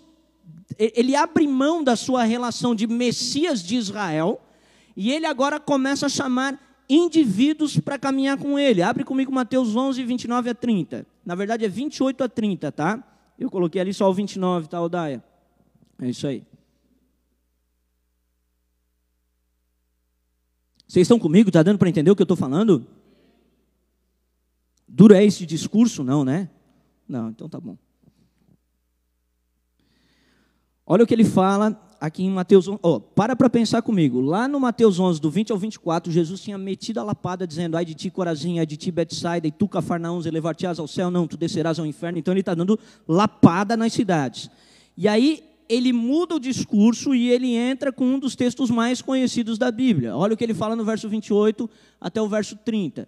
ele 0.78 1.16
abre 1.16 1.48
mão 1.48 1.84
da 1.84 1.96
sua 1.96 2.24
relação 2.24 2.74
de 2.74 2.88
Messias 2.88 3.62
de 3.64 3.76
Israel, 3.76 4.42
e 4.96 5.12
ele 5.12 5.26
agora 5.26 5.60
começa 5.60 6.06
a 6.06 6.10
chamar 6.10 6.60
indivíduos 6.90 7.80
para 7.80 7.98
caminhar 7.98 8.38
com 8.38 8.58
ele. 8.58 8.82
Abre 8.82 9.04
comigo 9.04 9.32
Mateus 9.32 9.76
11, 9.76 10.04
29 10.04 10.50
a 10.50 10.56
30. 10.56 11.06
Na 11.26 11.36
verdade 11.36 11.66
é 11.66 11.70
28 11.70 12.24
a 12.24 12.30
30, 12.30 12.72
tá? 12.72 13.04
Eu 13.38 13.50
coloquei 13.50 13.82
ali 13.82 13.94
só 13.94 14.10
o 14.10 14.14
29, 14.14 14.68
tá, 14.68 14.82
Odaia? 14.82 15.24
É 16.00 16.10
isso 16.10 16.28
aí. 16.28 16.44
Vocês 20.88 21.06
estão 21.06 21.18
comigo? 21.18 21.50
Está 21.50 21.64
dando 21.64 21.80
para 21.80 21.90
entender 21.90 22.12
o 22.12 22.16
que 22.16 22.22
eu 22.22 22.26
estou 22.26 22.38
falando? 22.38 22.86
Duro 24.88 25.16
é 25.16 25.24
esse 25.24 25.46
discurso? 25.46 26.04
Não, 26.04 26.24
né? 26.24 26.50
Não, 27.08 27.30
então 27.30 27.50
tá 27.50 27.60
bom. 27.60 27.78
Olha 30.94 31.06
o 31.06 31.08
que 31.08 31.14
ele 31.16 31.24
fala 31.24 31.76
aqui 32.00 32.22
em 32.24 32.30
Mateus 32.30 32.68
11. 32.68 32.78
Oh, 32.84 33.00
para 33.00 33.36
para 33.36 33.50
pensar 33.50 33.82
comigo. 33.82 34.22
Lá 34.22 34.48
no 34.48 34.60
Mateus 34.60 35.00
11, 35.00 35.20
do 35.20 35.28
20 35.28 35.52
ao 35.52 35.58
24, 35.58 36.12
Jesus 36.12 36.40
tinha 36.40 36.56
metido 36.56 37.00
a 37.00 37.04
lapada 37.04 37.48
dizendo: 37.48 37.76
Ai 37.76 37.84
de 37.84 37.96
ti, 37.96 38.12
Corazim, 38.12 38.60
ai 38.60 38.66
de 38.68 38.78
ti, 38.78 38.92
Betsaida, 38.92 39.48
e 39.48 39.52
tu, 39.52 39.68
Cafarnaum, 39.68 40.22
elevar-te-ás 40.24 40.78
ao 40.78 40.88
céu, 40.88 41.10
não, 41.10 41.26
tu 41.26 41.36
descerás 41.36 41.80
ao 41.80 41.86
inferno. 41.88 42.20
Então 42.20 42.32
ele 42.32 42.42
está 42.42 42.54
dando 42.54 42.80
lapada 43.08 43.76
nas 43.76 43.92
cidades. 43.92 44.52
E 44.96 45.08
aí 45.08 45.44
ele 45.68 45.92
muda 45.92 46.36
o 46.36 46.40
discurso 46.40 47.16
e 47.16 47.32
ele 47.32 47.56
entra 47.56 47.92
com 47.92 48.06
um 48.06 48.20
dos 48.20 48.36
textos 48.36 48.70
mais 48.70 49.02
conhecidos 49.02 49.58
da 49.58 49.72
Bíblia. 49.72 50.16
Olha 50.16 50.36
o 50.36 50.38
que 50.38 50.44
ele 50.44 50.54
fala 50.54 50.76
no 50.76 50.86
verso 50.86 51.10
28 51.10 51.68
até 52.00 52.22
o 52.22 52.28
verso 52.28 52.56
30. 52.56 53.08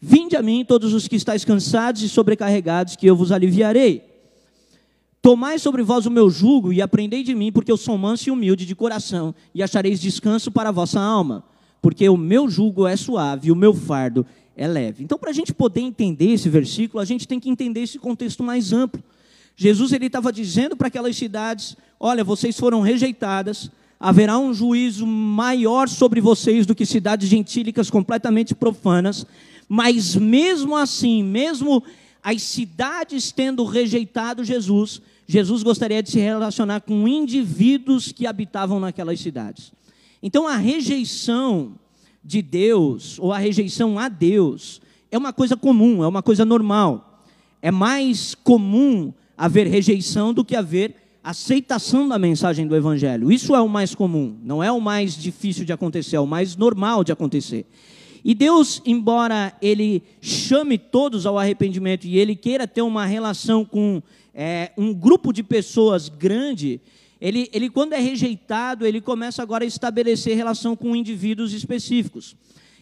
Vinde 0.00 0.36
a 0.36 0.42
mim 0.42 0.64
todos 0.64 0.94
os 0.94 1.08
que 1.08 1.16
estáis 1.16 1.44
cansados 1.44 2.00
e 2.00 2.08
sobrecarregados, 2.08 2.94
que 2.94 3.08
eu 3.08 3.16
vos 3.16 3.32
aliviarei. 3.32 4.17
Tomai 5.20 5.58
sobre 5.58 5.82
vós 5.82 6.06
o 6.06 6.10
meu 6.10 6.30
jugo 6.30 6.72
e 6.72 6.80
aprendei 6.80 7.22
de 7.22 7.34
mim, 7.34 7.50
porque 7.50 7.72
eu 7.72 7.76
sou 7.76 7.98
manso 7.98 8.28
e 8.28 8.32
humilde 8.32 8.64
de 8.64 8.74
coração, 8.74 9.34
e 9.54 9.62
achareis 9.62 10.00
descanso 10.00 10.50
para 10.50 10.68
a 10.68 10.72
vossa 10.72 11.00
alma, 11.00 11.44
porque 11.82 12.08
o 12.08 12.16
meu 12.16 12.48
jugo 12.48 12.86
é 12.86 12.96
suave 12.96 13.48
e 13.48 13.52
o 13.52 13.56
meu 13.56 13.74
fardo 13.74 14.24
é 14.56 14.66
leve. 14.66 15.04
Então, 15.04 15.18
para 15.18 15.30
a 15.30 15.32
gente 15.32 15.52
poder 15.52 15.80
entender 15.80 16.32
esse 16.32 16.48
versículo, 16.48 17.00
a 17.00 17.04
gente 17.04 17.26
tem 17.26 17.38
que 17.38 17.50
entender 17.50 17.82
esse 17.82 17.98
contexto 17.98 18.42
mais 18.42 18.72
amplo. 18.72 19.02
Jesus 19.56 19.92
ele 19.92 20.06
estava 20.06 20.32
dizendo 20.32 20.76
para 20.76 20.86
aquelas 20.86 21.16
cidades: 21.16 21.76
olha, 21.98 22.22
vocês 22.22 22.58
foram 22.58 22.80
rejeitadas, 22.80 23.70
haverá 23.98 24.38
um 24.38 24.54
juízo 24.54 25.04
maior 25.04 25.88
sobre 25.88 26.20
vocês 26.20 26.64
do 26.64 26.74
que 26.74 26.86
cidades 26.86 27.28
gentílicas 27.28 27.90
completamente 27.90 28.54
profanas, 28.54 29.26
mas 29.68 30.14
mesmo 30.14 30.76
assim, 30.76 31.24
mesmo 31.24 31.82
as 32.28 32.42
cidades 32.42 33.32
tendo 33.32 33.64
rejeitado 33.64 34.44
Jesus, 34.44 35.00
Jesus 35.26 35.62
gostaria 35.62 36.02
de 36.02 36.10
se 36.10 36.18
relacionar 36.18 36.82
com 36.82 37.08
indivíduos 37.08 38.12
que 38.12 38.26
habitavam 38.26 38.78
naquelas 38.78 39.18
cidades. 39.18 39.72
Então 40.22 40.46
a 40.46 40.54
rejeição 40.54 41.72
de 42.22 42.42
Deus, 42.42 43.18
ou 43.18 43.32
a 43.32 43.38
rejeição 43.38 43.98
a 43.98 44.10
Deus, 44.10 44.78
é 45.10 45.16
uma 45.16 45.32
coisa 45.32 45.56
comum, 45.56 46.04
é 46.04 46.06
uma 46.06 46.22
coisa 46.22 46.44
normal. 46.44 47.24
É 47.62 47.70
mais 47.70 48.34
comum 48.34 49.10
haver 49.34 49.66
rejeição 49.66 50.34
do 50.34 50.44
que 50.44 50.54
haver 50.54 50.96
aceitação 51.24 52.06
da 52.06 52.18
mensagem 52.18 52.66
do 52.66 52.76
Evangelho. 52.76 53.32
Isso 53.32 53.56
é 53.56 53.60
o 53.62 53.68
mais 53.70 53.94
comum, 53.94 54.36
não 54.44 54.62
é 54.62 54.70
o 54.70 54.82
mais 54.82 55.16
difícil 55.16 55.64
de 55.64 55.72
acontecer, 55.72 56.16
é 56.16 56.20
o 56.20 56.26
mais 56.26 56.56
normal 56.56 57.02
de 57.02 57.10
acontecer. 57.10 57.64
E 58.24 58.34
Deus, 58.34 58.82
embora 58.84 59.52
Ele 59.60 60.02
chame 60.20 60.78
todos 60.78 61.26
ao 61.26 61.38
arrependimento 61.38 62.06
e 62.06 62.18
Ele 62.18 62.34
queira 62.34 62.66
ter 62.66 62.82
uma 62.82 63.06
relação 63.06 63.64
com 63.64 64.02
é, 64.34 64.72
um 64.76 64.94
grupo 64.94 65.32
de 65.32 65.42
pessoas 65.42 66.08
grande, 66.08 66.80
ele, 67.20 67.48
ele, 67.52 67.68
quando 67.68 67.94
é 67.94 67.98
rejeitado, 67.98 68.86
ele 68.86 69.00
começa 69.00 69.42
agora 69.42 69.64
a 69.64 69.66
estabelecer 69.66 70.36
relação 70.36 70.76
com 70.76 70.94
indivíduos 70.94 71.52
específicos. 71.52 72.36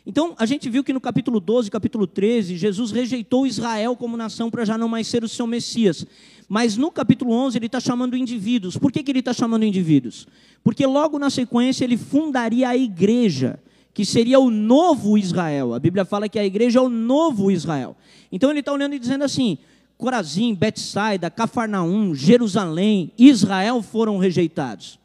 Então, 0.05 0.35
a 0.39 0.47
gente 0.47 0.69
viu 0.69 0.85
que 0.85 0.93
no 0.93 1.01
capítulo 1.01 1.41
12, 1.41 1.71
capítulo 1.71 2.07
13, 2.07 2.57
Jesus 2.57 2.93
rejeitou 2.93 3.47
Israel 3.47 3.97
como 3.97 4.17
nação 4.17 4.51
para 4.51 4.65
já 4.65 4.79
não 4.79 4.89
mais 4.89 5.07
ser 5.09 5.25
o 5.25 5.29
seu 5.29 5.47
Messias. 5.47 6.07
Mas 6.49 6.77
no 6.77 6.93
capítulo 6.93 7.33
11 7.33 7.59
ele 7.59 7.67
está 7.67 7.81
chamando 7.81 8.17
indivíduos. 8.17 8.77
Por 8.77 8.93
que, 8.93 9.03
que 9.03 9.11
ele 9.11 9.19
está 9.19 9.33
chamando 9.33 9.65
indivíduos? 9.65 10.29
Porque 10.63 10.87
logo 10.87 11.19
na 11.19 11.29
sequência 11.29 11.83
ele 11.83 11.97
fundaria 11.97 12.69
a 12.69 12.77
igreja, 12.77 13.59
que 13.97 14.05
seria 14.05 14.39
o 14.39 14.51
novo 14.51 15.17
Israel. 15.17 15.73
A 15.73 15.79
Bíblia 15.79 16.05
fala 16.05 16.29
que 16.29 16.39
a 16.39 16.45
igreja 16.45 16.79
é 16.79 16.83
o 16.83 16.89
novo 16.91 17.51
Israel. 17.51 17.97
Então 18.31 18.51
ele 18.51 18.61
está 18.61 18.71
olhando 18.71 18.95
e 18.95 18.99
dizendo 18.99 19.25
assim: 19.25 19.57
Corazim, 19.97 20.55
Betsaida, 20.55 21.31
Cafarnaum, 21.31 22.15
Jerusalém, 22.15 23.11
Israel 23.17 23.81
foram 23.81 24.19
rejeitados. 24.19 24.99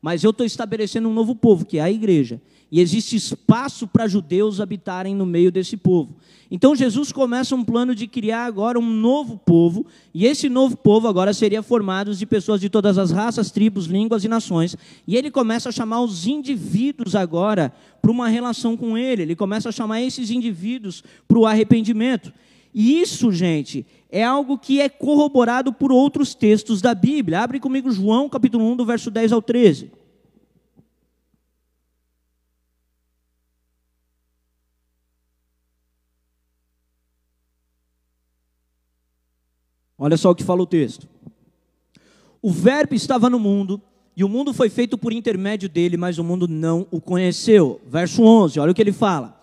Mas 0.00 0.24
eu 0.24 0.30
estou 0.30 0.46
estabelecendo 0.46 1.10
um 1.10 1.12
novo 1.12 1.34
povo, 1.34 1.66
que 1.66 1.76
é 1.76 1.82
a 1.82 1.90
igreja. 1.90 2.40
E 2.70 2.80
existe 2.80 3.16
espaço 3.16 3.86
para 3.86 4.06
judeus 4.06 4.60
habitarem 4.60 5.14
no 5.14 5.24
meio 5.24 5.50
desse 5.50 5.76
povo. 5.76 6.16
Então 6.50 6.76
Jesus 6.76 7.12
começa 7.12 7.54
um 7.54 7.64
plano 7.64 7.94
de 7.94 8.06
criar 8.06 8.44
agora 8.44 8.78
um 8.78 8.90
novo 8.90 9.38
povo, 9.38 9.86
e 10.14 10.26
esse 10.26 10.48
novo 10.48 10.76
povo 10.76 11.08
agora 11.08 11.32
seria 11.32 11.62
formado 11.62 12.14
de 12.14 12.26
pessoas 12.26 12.60
de 12.60 12.68
todas 12.68 12.98
as 12.98 13.10
raças, 13.10 13.50
tribos, 13.50 13.86
línguas 13.86 14.24
e 14.24 14.28
nações. 14.28 14.76
E 15.06 15.16
ele 15.16 15.30
começa 15.30 15.68
a 15.68 15.72
chamar 15.72 16.02
os 16.02 16.26
indivíduos 16.26 17.14
agora 17.14 17.72
para 18.00 18.10
uma 18.10 18.28
relação 18.28 18.76
com 18.76 18.96
ele. 18.96 19.22
Ele 19.22 19.36
começa 19.36 19.68
a 19.68 19.72
chamar 19.72 20.02
esses 20.02 20.30
indivíduos 20.30 21.02
para 21.26 21.38
o 21.38 21.46
arrependimento. 21.46 22.32
E 22.74 23.00
isso, 23.00 23.32
gente, 23.32 23.86
é 24.10 24.22
algo 24.22 24.58
que 24.58 24.80
é 24.80 24.88
corroborado 24.88 25.72
por 25.72 25.90
outros 25.90 26.34
textos 26.34 26.80
da 26.80 26.94
Bíblia. 26.94 27.40
Abre 27.40 27.60
comigo 27.60 27.90
João, 27.90 28.28
capítulo 28.28 28.64
1, 28.72 28.76
do 28.76 28.86
verso 28.86 29.10
10 29.10 29.32
ao 29.32 29.42
13. 29.42 29.90
Olha 39.98 40.16
só 40.16 40.30
o 40.30 40.34
que 40.34 40.44
fala 40.44 40.62
o 40.62 40.66
texto. 40.66 41.08
O 42.40 42.52
Verbo 42.52 42.94
estava 42.94 43.28
no 43.28 43.38
mundo, 43.38 43.82
e 44.16 44.22
o 44.22 44.28
mundo 44.28 44.52
foi 44.52 44.68
feito 44.68 44.96
por 44.96 45.12
intermédio 45.12 45.68
dele, 45.68 45.96
mas 45.96 46.18
o 46.18 46.24
mundo 46.24 46.46
não 46.46 46.86
o 46.90 47.00
conheceu. 47.00 47.80
Verso 47.88 48.22
11, 48.22 48.60
olha 48.60 48.70
o 48.70 48.74
que 48.74 48.82
ele 48.82 48.92
fala. 48.92 49.40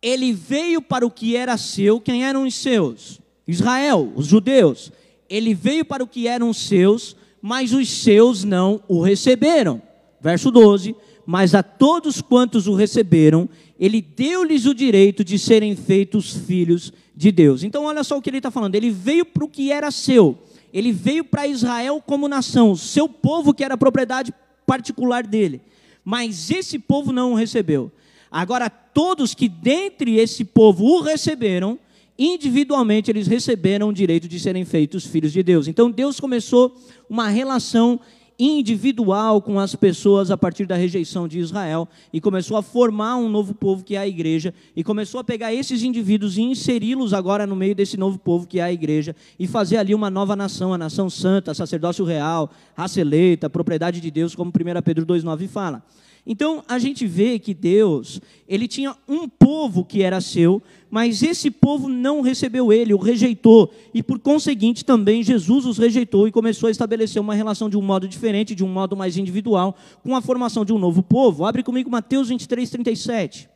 Ele 0.00 0.32
veio 0.32 0.80
para 0.80 1.04
o 1.04 1.10
que 1.10 1.36
era 1.36 1.56
seu, 1.56 2.00
quem 2.00 2.24
eram 2.24 2.44
os 2.44 2.54
seus? 2.54 3.20
Israel, 3.46 4.12
os 4.14 4.26
judeus. 4.26 4.92
Ele 5.28 5.52
veio 5.52 5.84
para 5.84 6.04
o 6.04 6.06
que 6.06 6.28
eram 6.28 6.52
seus, 6.52 7.16
mas 7.42 7.72
os 7.72 7.88
seus 7.88 8.44
não 8.44 8.80
o 8.86 9.00
receberam. 9.00 9.82
Verso 10.20 10.50
12: 10.50 10.94
Mas 11.24 11.54
a 11.54 11.62
todos 11.62 12.20
quantos 12.20 12.68
o 12.68 12.74
receberam, 12.74 13.48
ele 13.78 14.00
deu-lhes 14.00 14.66
o 14.66 14.74
direito 14.74 15.24
de 15.24 15.38
serem 15.38 15.74
feitos 15.74 16.32
filhos 16.32 16.90
de 16.90 17.05
Deus. 17.16 17.64
Então, 17.64 17.84
olha 17.84 18.04
só 18.04 18.18
o 18.18 18.22
que 18.22 18.28
ele 18.28 18.36
está 18.36 18.50
falando: 18.50 18.74
ele 18.74 18.90
veio 18.90 19.24
para 19.24 19.44
o 19.44 19.48
que 19.48 19.72
era 19.72 19.90
seu, 19.90 20.38
ele 20.72 20.92
veio 20.92 21.24
para 21.24 21.46
Israel 21.46 22.02
como 22.04 22.28
nação, 22.28 22.76
seu 22.76 23.08
povo 23.08 23.54
que 23.54 23.64
era 23.64 23.76
propriedade 23.76 24.32
particular 24.66 25.26
dele, 25.26 25.62
mas 26.04 26.50
esse 26.50 26.78
povo 26.78 27.12
não 27.12 27.32
o 27.32 27.36
recebeu. 27.36 27.90
Agora, 28.30 28.68
todos 28.68 29.34
que 29.34 29.48
dentre 29.48 30.16
esse 30.16 30.44
povo 30.44 30.84
o 30.84 31.00
receberam, 31.00 31.78
individualmente 32.18 33.10
eles 33.10 33.26
receberam 33.26 33.88
o 33.88 33.92
direito 33.92 34.28
de 34.28 34.38
serem 34.40 34.64
feitos 34.64 35.06
filhos 35.06 35.32
de 35.32 35.42
Deus. 35.42 35.68
Então, 35.68 35.90
Deus 35.90 36.18
começou 36.20 36.76
uma 37.08 37.28
relação 37.28 38.00
individual 38.38 39.40
com 39.40 39.58
as 39.58 39.74
pessoas 39.74 40.30
a 40.30 40.36
partir 40.36 40.66
da 40.66 40.76
rejeição 40.76 41.26
de 41.26 41.38
Israel 41.38 41.88
e 42.12 42.20
começou 42.20 42.56
a 42.56 42.62
formar 42.62 43.16
um 43.16 43.28
novo 43.28 43.54
povo 43.54 43.82
que 43.82 43.96
é 43.96 43.98
a 43.98 44.06
igreja 44.06 44.52
e 44.74 44.84
começou 44.84 45.20
a 45.20 45.24
pegar 45.24 45.54
esses 45.54 45.82
indivíduos 45.82 46.36
e 46.36 46.42
inseri-los 46.42 47.14
agora 47.14 47.46
no 47.46 47.56
meio 47.56 47.74
desse 47.74 47.96
novo 47.96 48.18
povo 48.18 48.46
que 48.46 48.60
é 48.60 48.62
a 48.62 48.72
igreja 48.72 49.16
e 49.38 49.46
fazer 49.46 49.78
ali 49.78 49.94
uma 49.94 50.10
nova 50.10 50.36
nação, 50.36 50.74
a 50.74 50.78
nação 50.78 51.08
santa, 51.08 51.54
sacerdócio 51.54 52.04
real, 52.04 52.50
raça 52.76 53.00
eleita, 53.00 53.48
propriedade 53.48 54.02
de 54.02 54.10
Deus, 54.10 54.34
como 54.34 54.50
1 54.50 54.82
Pedro 54.82 55.06
2,9 55.06 55.48
fala. 55.48 55.82
Então 56.26 56.62
a 56.68 56.78
gente 56.78 57.06
vê 57.06 57.38
que 57.38 57.54
Deus, 57.54 58.20
ele 58.46 58.68
tinha 58.68 58.94
um 59.08 59.26
povo 59.26 59.82
que 59.82 60.02
era 60.02 60.20
seu, 60.20 60.60
mas 60.90 61.22
esse 61.22 61.50
povo 61.50 61.88
não 61.88 62.20
recebeu 62.20 62.70
ele, 62.72 62.92
o 62.92 62.98
rejeitou, 62.98 63.72
e 63.94 64.02
por 64.02 64.18
conseguinte 64.18 64.84
também 64.84 65.22
Jesus 65.22 65.64
os 65.64 65.78
rejeitou 65.78 66.28
e 66.28 66.32
começou 66.32 66.66
a 66.66 66.70
estabelecer 66.70 67.22
uma 67.22 67.34
relação 67.34 67.70
de 67.70 67.78
um 67.78 67.82
modo 67.82 68.06
diferente, 68.06 68.54
de 68.54 68.64
um 68.64 68.68
modo 68.68 68.94
mais 68.94 69.16
individual, 69.16 69.74
com 70.02 70.14
a 70.14 70.20
formação 70.20 70.64
de 70.64 70.72
um 70.72 70.78
novo 70.78 71.02
povo. 71.02 71.46
Abre 71.46 71.62
comigo 71.62 71.88
Mateus 71.88 72.28
23, 72.28 72.68
37. 72.68 73.48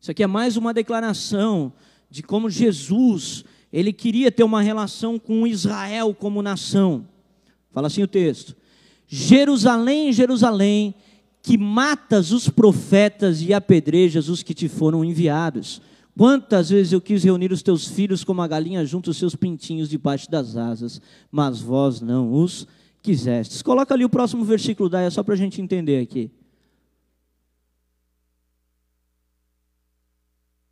Isso 0.00 0.10
aqui 0.10 0.22
é 0.22 0.26
mais 0.26 0.56
uma 0.56 0.74
declaração 0.74 1.72
de 2.10 2.22
como 2.22 2.48
Jesus, 2.48 3.44
ele 3.72 3.92
queria 3.92 4.32
ter 4.32 4.44
uma 4.44 4.62
relação 4.62 5.18
com 5.18 5.46
Israel 5.46 6.14
como 6.14 6.42
nação. 6.42 7.06
Fala 7.70 7.86
assim 7.86 8.02
o 8.02 8.08
texto: 8.08 8.56
Jerusalém, 9.06 10.12
Jerusalém, 10.12 10.94
que 11.42 11.56
matas 11.56 12.32
os 12.32 12.48
profetas 12.48 13.42
e 13.42 13.52
apedrejas 13.52 14.28
os 14.28 14.42
que 14.42 14.54
te 14.54 14.68
foram 14.68 15.04
enviados. 15.04 15.80
Quantas 16.16 16.70
vezes 16.70 16.92
eu 16.92 17.00
quis 17.00 17.22
reunir 17.22 17.52
os 17.52 17.62
teus 17.62 17.86
filhos 17.86 18.24
como 18.24 18.42
a 18.42 18.48
galinha 18.48 18.84
junto 18.84 19.10
os 19.10 19.16
seus 19.16 19.36
pintinhos 19.36 19.88
debaixo 19.88 20.28
das 20.28 20.56
asas, 20.56 21.00
mas 21.30 21.60
vós 21.60 22.00
não 22.00 22.32
os 22.32 22.66
quisestes. 23.00 23.62
Coloca 23.62 23.94
ali 23.94 24.04
o 24.04 24.08
próximo 24.08 24.44
versículo 24.44 24.88
da 24.88 25.08
só 25.10 25.22
para 25.22 25.34
a 25.34 25.36
gente 25.36 25.62
entender 25.62 26.00
aqui. 26.00 26.30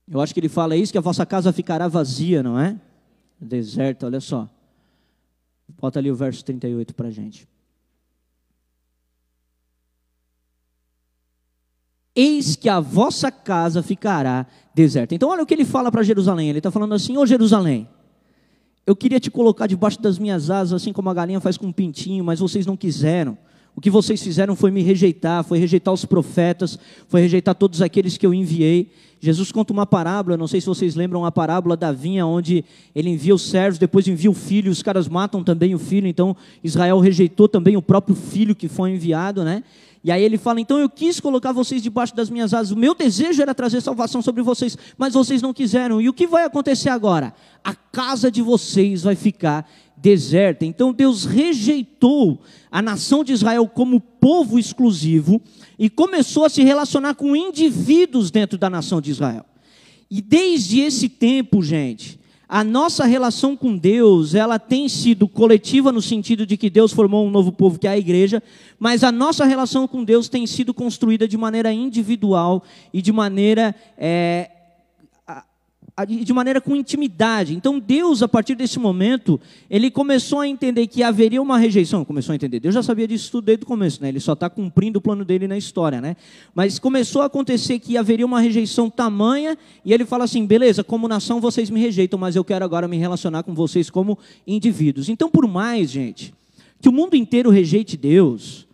Eu 0.09 0.21
acho 0.21 0.35
que 0.35 0.41
ele 0.41 0.49
fala 0.49 0.76
isso, 0.76 0.93
que 0.93 0.99
a 0.99 1.00
vossa 1.00 1.26
casa 1.26 1.53
ficará 1.53 1.88
vazia, 1.88 2.43
não 2.43 2.59
é? 2.59 2.81
Deserta, 3.40 4.07
olha 4.07 4.21
só. 4.21 4.49
Bota 5.81 5.99
ali 5.99 6.11
o 6.11 6.16
verso 6.16 6.45
38 6.45 6.95
para 6.95 7.09
a 7.09 7.11
gente. 7.11 7.49
Eis 12.14 12.57
que 12.57 12.69
a 12.69 12.81
vossa 12.81 13.31
casa 13.31 13.83
ficará 13.83 14.47
deserta. 14.75 15.14
Então, 15.14 15.28
olha 15.28 15.43
o 15.43 15.47
que 15.47 15.52
ele 15.52 15.66
fala 15.66 15.93
para 15.93 16.02
Jerusalém. 16.02 16.49
Ele 16.49 16.59
está 16.61 16.71
falando 16.71 16.95
assim: 16.95 17.19
Ô 17.19 17.26
Jerusalém, 17.26 17.87
eu 18.87 18.97
queria 18.97 19.21
te 19.21 19.31
colocar 19.31 19.66
debaixo 19.66 20.00
das 20.00 20.19
minhas 20.19 20.49
asas, 20.49 20.81
assim 20.81 20.93
como 20.93 21.11
a 21.11 21.14
galinha 21.14 21.40
faz 21.40 21.59
com 21.59 21.66
um 21.66 21.73
pintinho, 21.73 22.25
mas 22.25 22.40
vocês 22.40 22.64
não 22.64 22.76
quiseram. 22.76 23.37
O 23.76 23.80
que 23.80 23.90
vocês 23.90 24.23
fizeram 24.23 24.56
foi 24.56 24.71
me 24.71 24.80
rejeitar, 24.80 25.45
foi 25.45 25.59
rejeitar 25.59 25.92
os 25.92 26.06
profetas, 26.06 26.78
foi 27.09 27.21
rejeitar 27.21 27.54
todos 27.54 27.83
aqueles 27.83 28.16
que 28.16 28.25
eu 28.25 28.33
enviei. 28.33 28.90
Jesus 29.21 29.52
conta 29.52 29.71
uma 29.71 29.85
parábola, 29.85 30.35
não 30.35 30.47
sei 30.47 30.62
se 30.62 30.66
vocês 30.66 30.95
lembram 30.95 31.26
a 31.26 31.30
parábola 31.30 31.76
da 31.76 31.92
vinha, 31.92 32.26
onde 32.26 32.64
ele 32.95 33.11
envia 33.11 33.35
os 33.35 33.42
servos, 33.42 33.78
depois 33.78 34.09
envia 34.09 34.30
o 34.30 34.35
filho, 34.35 34.73
os 34.73 34.83
caras 34.83 35.09
matam 35.09 35.45
também 35.45 35.75
o 35.75 35.78
filho, 35.78 36.06
então 36.06 36.35
Israel 36.64 36.99
rejeitou 37.00 37.49
também 37.49 37.76
o 37.76 37.83
próprio 37.83 38.16
filho 38.16 38.54
que 38.54 38.66
foi 38.66 38.92
enviado, 38.92 39.45
né? 39.45 39.62
E 40.02 40.11
aí 40.11 40.23
ele 40.23 40.38
fala: 40.38 40.61
então 40.61 40.78
eu 40.78 40.88
quis 40.88 41.18
colocar 41.21 41.52
vocês 41.52 41.83
debaixo 41.83 42.14
das 42.14 42.30
minhas 42.30 42.54
asas, 42.54 42.71
o 42.71 42.76
meu 42.76 42.95
desejo 42.95 43.42
era 43.42 43.54
trazer 43.54 43.83
salvação 43.83 44.23
sobre 44.23 44.42
vocês, 44.42 44.78
mas 44.97 45.12
vocês 45.12 45.42
não 45.42 45.52
quiseram. 45.52 46.00
E 46.00 46.09
o 46.09 46.12
que 46.14 46.26
vai 46.26 46.45
acontecer 46.45 46.88
agora? 46.88 47.35
A 47.62 47.75
casa 47.75 48.30
de 48.30 48.40
vocês 48.40 49.02
vai 49.02 49.16
ficar 49.16 49.68
deserta. 49.97 50.65
Então 50.65 50.93
Deus 50.93 51.25
rejeitou 51.25 52.41
a 52.71 52.83
nação 52.83 53.25
de 53.25 53.33
Israel 53.33 53.67
como 53.67 54.00
povo 54.00 54.59
exclusivo 54.59 55.41
e 55.79 55.88
começou 55.88 56.45
a 56.45 56.49
se 56.49 56.62
relacionar 56.62 57.15
com 57.15 57.35
indivíduos 57.35 58.31
dentro 58.31 58.59
da 58.59 58.69
nação 58.69 59.00
de 59.00 59.11
Israel. 59.11 59.45
E 60.11 60.21
desde 60.21 60.81
esse 60.81 61.09
tempo, 61.09 61.62
gente, 61.62 62.21
a 62.49 62.62
nossa 62.62 63.05
relação 63.05 63.57
com 63.57 63.76
Deus, 63.76 64.35
ela 64.35 64.57
tem 64.57 64.88
sido 64.88 65.26
coletiva 65.26 65.91
no 65.91 66.00
sentido 66.00 66.47
de 66.47 66.57
que 66.57 66.71
Deus 66.71 66.93
formou 66.93 67.26
um 67.26 67.31
novo 67.31 67.50
povo 67.50 67.76
que 67.76 67.88
é 67.88 67.91
a 67.91 67.99
igreja, 67.99 68.41
mas 68.79 69.03
a 69.03 69.11
nossa 69.11 69.45
relação 69.45 69.88
com 69.88 70.05
Deus 70.05 70.29
tem 70.29 70.47
sido 70.47 70.73
construída 70.73 71.26
de 71.26 71.37
maneira 71.37 71.73
individual 71.73 72.62
e 72.93 73.03
de 73.03 73.11
maneira 73.11 73.75
é, 73.99 74.50
de 76.05 76.31
maneira 76.33 76.61
com 76.61 76.76
intimidade. 76.76 77.55
Então 77.55 77.79
Deus, 77.79 78.23
a 78.23 78.29
partir 78.29 78.55
desse 78.55 78.79
momento, 78.79 79.41
ele 79.71 79.91
começou 79.91 80.41
a 80.41 80.49
entender 80.49 80.87
que 80.88 81.03
haveria 81.03 81.41
uma 81.41 81.57
rejeição. 81.57 82.05
Começou 82.05 82.35
a 82.35 82.37
entender. 82.37 82.61
Deus 82.61 82.75
já 82.75 82.83
sabia 82.83 83.09
disso 83.09 83.33
tudo 83.33 83.47
desde 83.47 83.65
o 83.65 83.67
começo, 83.67 84.03
né? 84.03 84.09
Ele 84.09 84.21
só 84.21 84.35
está 84.35 84.50
cumprindo 84.50 84.99
o 84.99 85.00
plano 85.00 85.25
dele 85.25 85.49
na 85.49 85.57
história, 85.57 85.99
né? 85.99 86.15
Mas 86.55 86.79
começou 86.79 87.23
a 87.23 87.26
acontecer 87.26 87.79
que 87.79 87.97
haveria 87.97 88.26
uma 88.26 88.41
rejeição 88.41 88.91
tamanha 88.91 89.57
e 89.85 89.93
ele 89.95 90.05
fala 90.05 90.25
assim: 90.25 90.45
beleza, 90.45 90.85
como 90.85 91.09
nação 91.09 91.41
vocês 91.41 91.71
me 91.71 91.81
rejeitam, 91.81 92.19
mas 92.19 92.37
eu 92.37 92.45
quero 92.45 92.65
agora 92.65 92.87
me 92.87 92.99
relacionar 92.99 93.43
com 93.43 93.55
vocês 93.55 93.88
como 93.88 94.19
indivíduos. 94.47 95.09
Então, 95.09 95.31
por 95.31 95.49
mais, 95.49 95.91
gente, 95.91 96.35
que 96.81 96.91
o 96.91 96.93
mundo 96.93 97.17
inteiro 97.17 97.49
rejeite 97.49 97.97
Deus, 97.97 98.67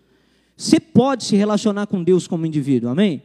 você 0.56 0.80
pode 0.80 1.24
se 1.24 1.36
relacionar 1.36 1.86
com 1.86 2.02
Deus 2.02 2.26
como 2.26 2.46
indivíduo, 2.46 2.90
amém? 2.90 3.22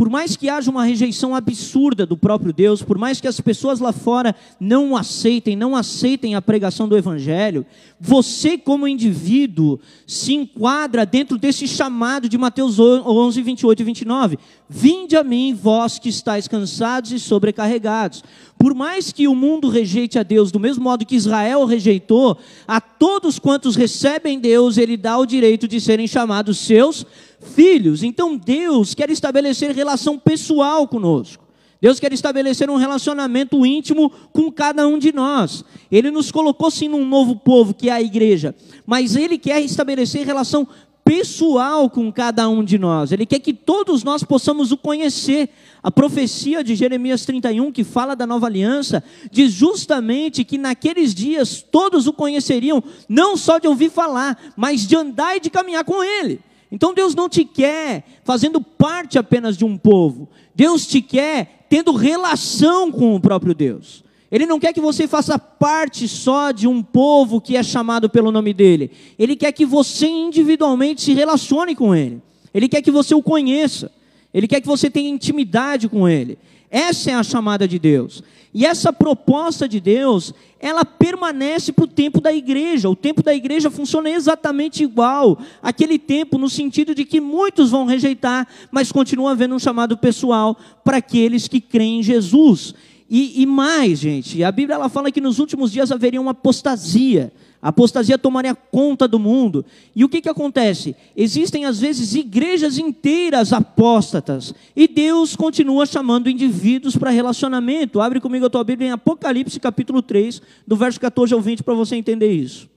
Por 0.00 0.08
mais 0.08 0.34
que 0.34 0.48
haja 0.48 0.70
uma 0.70 0.82
rejeição 0.82 1.34
absurda 1.34 2.06
do 2.06 2.16
próprio 2.16 2.54
Deus, 2.54 2.82
por 2.82 2.96
mais 2.96 3.20
que 3.20 3.28
as 3.28 3.38
pessoas 3.38 3.80
lá 3.80 3.92
fora 3.92 4.34
não 4.58 4.96
aceitem, 4.96 5.54
não 5.54 5.76
aceitem 5.76 6.34
a 6.34 6.40
pregação 6.40 6.88
do 6.88 6.96
Evangelho, 6.96 7.66
você, 8.00 8.56
como 8.56 8.88
indivíduo, 8.88 9.78
se 10.06 10.32
enquadra 10.32 11.04
dentro 11.04 11.36
desse 11.36 11.68
chamado 11.68 12.30
de 12.30 12.38
Mateus 12.38 12.78
11, 12.78 13.42
28 13.42 13.80
e 13.80 13.84
29. 13.84 14.38
Vinde 14.70 15.16
a 15.16 15.22
mim, 15.22 15.52
vós 15.52 15.98
que 15.98 16.08
estáis 16.08 16.48
cansados 16.48 17.12
e 17.12 17.18
sobrecarregados. 17.18 18.24
Por 18.58 18.74
mais 18.74 19.12
que 19.12 19.28
o 19.28 19.34
mundo 19.34 19.68
rejeite 19.68 20.18
a 20.18 20.22
Deus, 20.22 20.50
do 20.50 20.58
mesmo 20.58 20.82
modo 20.82 21.04
que 21.04 21.16
Israel 21.16 21.66
rejeitou, 21.66 22.38
a 22.66 22.80
todos 22.80 23.38
quantos 23.38 23.76
recebem 23.76 24.40
Deus, 24.40 24.78
Ele 24.78 24.96
dá 24.96 25.18
o 25.18 25.26
direito 25.26 25.68
de 25.68 25.78
serem 25.78 26.06
chamados 26.06 26.56
seus 26.56 27.04
filhos. 27.40 28.02
Então 28.02 28.36
Deus 28.36 28.94
quer 28.94 29.10
estabelecer 29.10 29.74
relação 29.74 30.18
pessoal 30.18 30.86
conosco. 30.86 31.50
Deus 31.80 31.98
quer 31.98 32.12
estabelecer 32.12 32.68
um 32.68 32.76
relacionamento 32.76 33.64
íntimo 33.64 34.10
com 34.32 34.52
cada 34.52 34.86
um 34.86 34.98
de 34.98 35.12
nós. 35.12 35.64
Ele 35.90 36.10
nos 36.10 36.30
colocou 36.30 36.70
sim 36.70 36.88
num 36.88 37.06
novo 37.06 37.36
povo, 37.36 37.72
que 37.72 37.88
é 37.88 37.92
a 37.92 38.02
igreja, 38.02 38.54
mas 38.84 39.16
ele 39.16 39.38
quer 39.38 39.62
estabelecer 39.62 40.26
relação 40.26 40.68
pessoal 41.02 41.88
com 41.88 42.12
cada 42.12 42.48
um 42.48 42.62
de 42.62 42.78
nós. 42.78 43.10
Ele 43.10 43.24
quer 43.24 43.40
que 43.40 43.54
todos 43.54 44.04
nós 44.04 44.22
possamos 44.22 44.70
o 44.70 44.76
conhecer. 44.76 45.48
A 45.82 45.90
profecia 45.90 46.62
de 46.62 46.76
Jeremias 46.76 47.24
31, 47.24 47.72
que 47.72 47.82
fala 47.82 48.14
da 48.14 48.26
nova 48.26 48.46
aliança, 48.46 49.02
diz 49.30 49.50
justamente 49.50 50.44
que 50.44 50.58
naqueles 50.58 51.14
dias 51.14 51.64
todos 51.68 52.06
o 52.06 52.12
conheceriam, 52.12 52.84
não 53.08 53.36
só 53.36 53.58
de 53.58 53.66
ouvir 53.66 53.90
falar, 53.90 54.38
mas 54.54 54.86
de 54.86 54.94
andar 54.94 55.36
e 55.36 55.40
de 55.40 55.48
caminhar 55.48 55.84
com 55.84 56.04
ele. 56.04 56.40
Então 56.70 56.94
Deus 56.94 57.14
não 57.14 57.28
te 57.28 57.44
quer 57.44 58.04
fazendo 58.24 58.60
parte 58.60 59.18
apenas 59.18 59.56
de 59.56 59.64
um 59.64 59.76
povo. 59.76 60.28
Deus 60.54 60.86
te 60.86 61.00
quer 61.00 61.66
tendo 61.68 61.92
relação 61.92 62.92
com 62.92 63.14
o 63.14 63.20
próprio 63.20 63.54
Deus. 63.54 64.04
Ele 64.30 64.46
não 64.46 64.60
quer 64.60 64.72
que 64.72 64.80
você 64.80 65.08
faça 65.08 65.38
parte 65.38 66.06
só 66.06 66.52
de 66.52 66.68
um 66.68 66.82
povo 66.82 67.40
que 67.40 67.56
é 67.56 67.62
chamado 67.62 68.08
pelo 68.08 68.30
nome 68.30 68.54
dele. 68.54 68.92
Ele 69.18 69.34
quer 69.34 69.50
que 69.50 69.66
você 69.66 70.06
individualmente 70.06 71.02
se 71.02 71.12
relacione 71.12 71.74
com 71.74 71.94
ele. 71.94 72.22
Ele 72.54 72.68
quer 72.68 72.80
que 72.80 72.92
você 72.92 73.14
o 73.14 73.22
conheça. 73.22 73.90
Ele 74.32 74.46
quer 74.46 74.60
que 74.60 74.68
você 74.68 74.88
tenha 74.88 75.10
intimidade 75.10 75.88
com 75.88 76.08
ele. 76.08 76.38
Essa 76.70 77.10
é 77.10 77.14
a 77.14 77.22
chamada 77.22 77.66
de 77.66 77.78
Deus. 77.78 78.22
E 78.52 78.66
essa 78.66 78.92
proposta 78.92 79.68
de 79.68 79.80
Deus, 79.80 80.34
ela 80.58 80.84
permanece 80.84 81.72
para 81.72 81.84
o 81.84 81.88
tempo 81.88 82.20
da 82.20 82.32
igreja. 82.32 82.88
O 82.88 82.96
tempo 82.96 83.22
da 83.22 83.34
igreja 83.34 83.70
funciona 83.70 84.10
exatamente 84.10 84.82
igual. 84.82 85.38
Aquele 85.62 85.98
tempo, 85.98 86.36
no 86.36 86.48
sentido 86.48 86.94
de 86.94 87.04
que 87.04 87.20
muitos 87.20 87.70
vão 87.70 87.86
rejeitar, 87.86 88.46
mas 88.70 88.90
continua 88.90 89.32
havendo 89.32 89.54
um 89.54 89.58
chamado 89.58 89.96
pessoal 89.96 90.56
para 90.84 90.96
aqueles 90.96 91.46
que 91.46 91.60
creem 91.60 92.00
em 92.00 92.02
Jesus. 92.02 92.74
E, 93.08 93.42
e 93.42 93.46
mais, 93.46 93.98
gente, 93.98 94.42
a 94.42 94.52
Bíblia 94.52 94.74
ela 94.74 94.88
fala 94.88 95.10
que 95.10 95.20
nos 95.20 95.38
últimos 95.38 95.72
dias 95.72 95.90
haveria 95.90 96.20
uma 96.20 96.30
apostasia. 96.32 97.32
A 97.62 97.68
apostasia 97.68 98.16
tomaria 98.16 98.54
conta 98.54 99.06
do 99.06 99.18
mundo. 99.18 99.64
E 99.94 100.02
o 100.02 100.08
que, 100.08 100.22
que 100.22 100.28
acontece? 100.28 100.96
Existem, 101.14 101.66
às 101.66 101.78
vezes, 101.78 102.14
igrejas 102.14 102.78
inteiras 102.78 103.52
apóstatas. 103.52 104.54
E 104.74 104.88
Deus 104.88 105.36
continua 105.36 105.84
chamando 105.84 106.30
indivíduos 106.30 106.96
para 106.96 107.10
relacionamento. 107.10 108.00
Abre 108.00 108.18
comigo 108.18 108.46
a 108.46 108.50
tua 108.50 108.64
Bíblia 108.64 108.88
em 108.88 108.92
Apocalipse, 108.92 109.60
capítulo 109.60 110.00
3, 110.00 110.40
do 110.66 110.74
verso 110.74 110.98
14 110.98 111.34
ao 111.34 111.40
20, 111.40 111.62
para 111.62 111.74
você 111.74 111.96
entender 111.96 112.32
isso. 112.32 112.68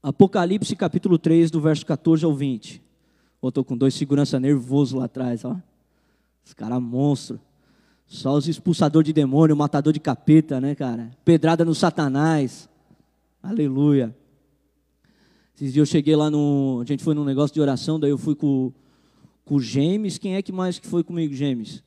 Apocalipse 0.00 0.76
capítulo 0.76 1.18
3, 1.18 1.50
do 1.50 1.60
verso 1.60 1.84
14 1.84 2.24
ao 2.24 2.32
20. 2.34 2.84
Ou 3.44 3.50
estou 3.50 3.62
com 3.62 3.76
dois 3.76 3.92
segurança 3.92 4.40
nervoso 4.40 4.96
lá 4.96 5.04
atrás, 5.04 5.44
ó. 5.44 5.54
Os 6.42 6.54
caras 6.54 6.80
monstro. 6.80 7.38
Só 8.06 8.32
os 8.38 8.48
expulsador 8.48 9.02
de 9.02 9.12
demônio, 9.12 9.54
matador 9.54 9.92
de 9.92 10.00
capeta, 10.00 10.58
né, 10.62 10.74
cara? 10.74 11.10
Pedrada 11.26 11.62
no 11.62 11.74
Satanás. 11.74 12.70
Aleluia. 13.42 14.16
Esses 15.54 15.74
dias 15.74 15.86
eu 15.86 15.92
cheguei 15.92 16.16
lá 16.16 16.30
no. 16.30 16.80
A 16.82 16.86
gente 16.86 17.04
foi 17.04 17.14
num 17.14 17.22
negócio 17.22 17.52
de 17.52 17.60
oração, 17.60 18.00
daí 18.00 18.08
eu 18.08 18.16
fui 18.16 18.34
com, 18.34 18.72
com 19.44 19.56
o 19.56 19.60
James. 19.60 20.16
Quem 20.16 20.36
é 20.36 20.40
que 20.40 20.50
mais 20.50 20.78
que 20.78 20.86
foi 20.86 21.04
comigo, 21.04 21.34
James? 21.34 21.82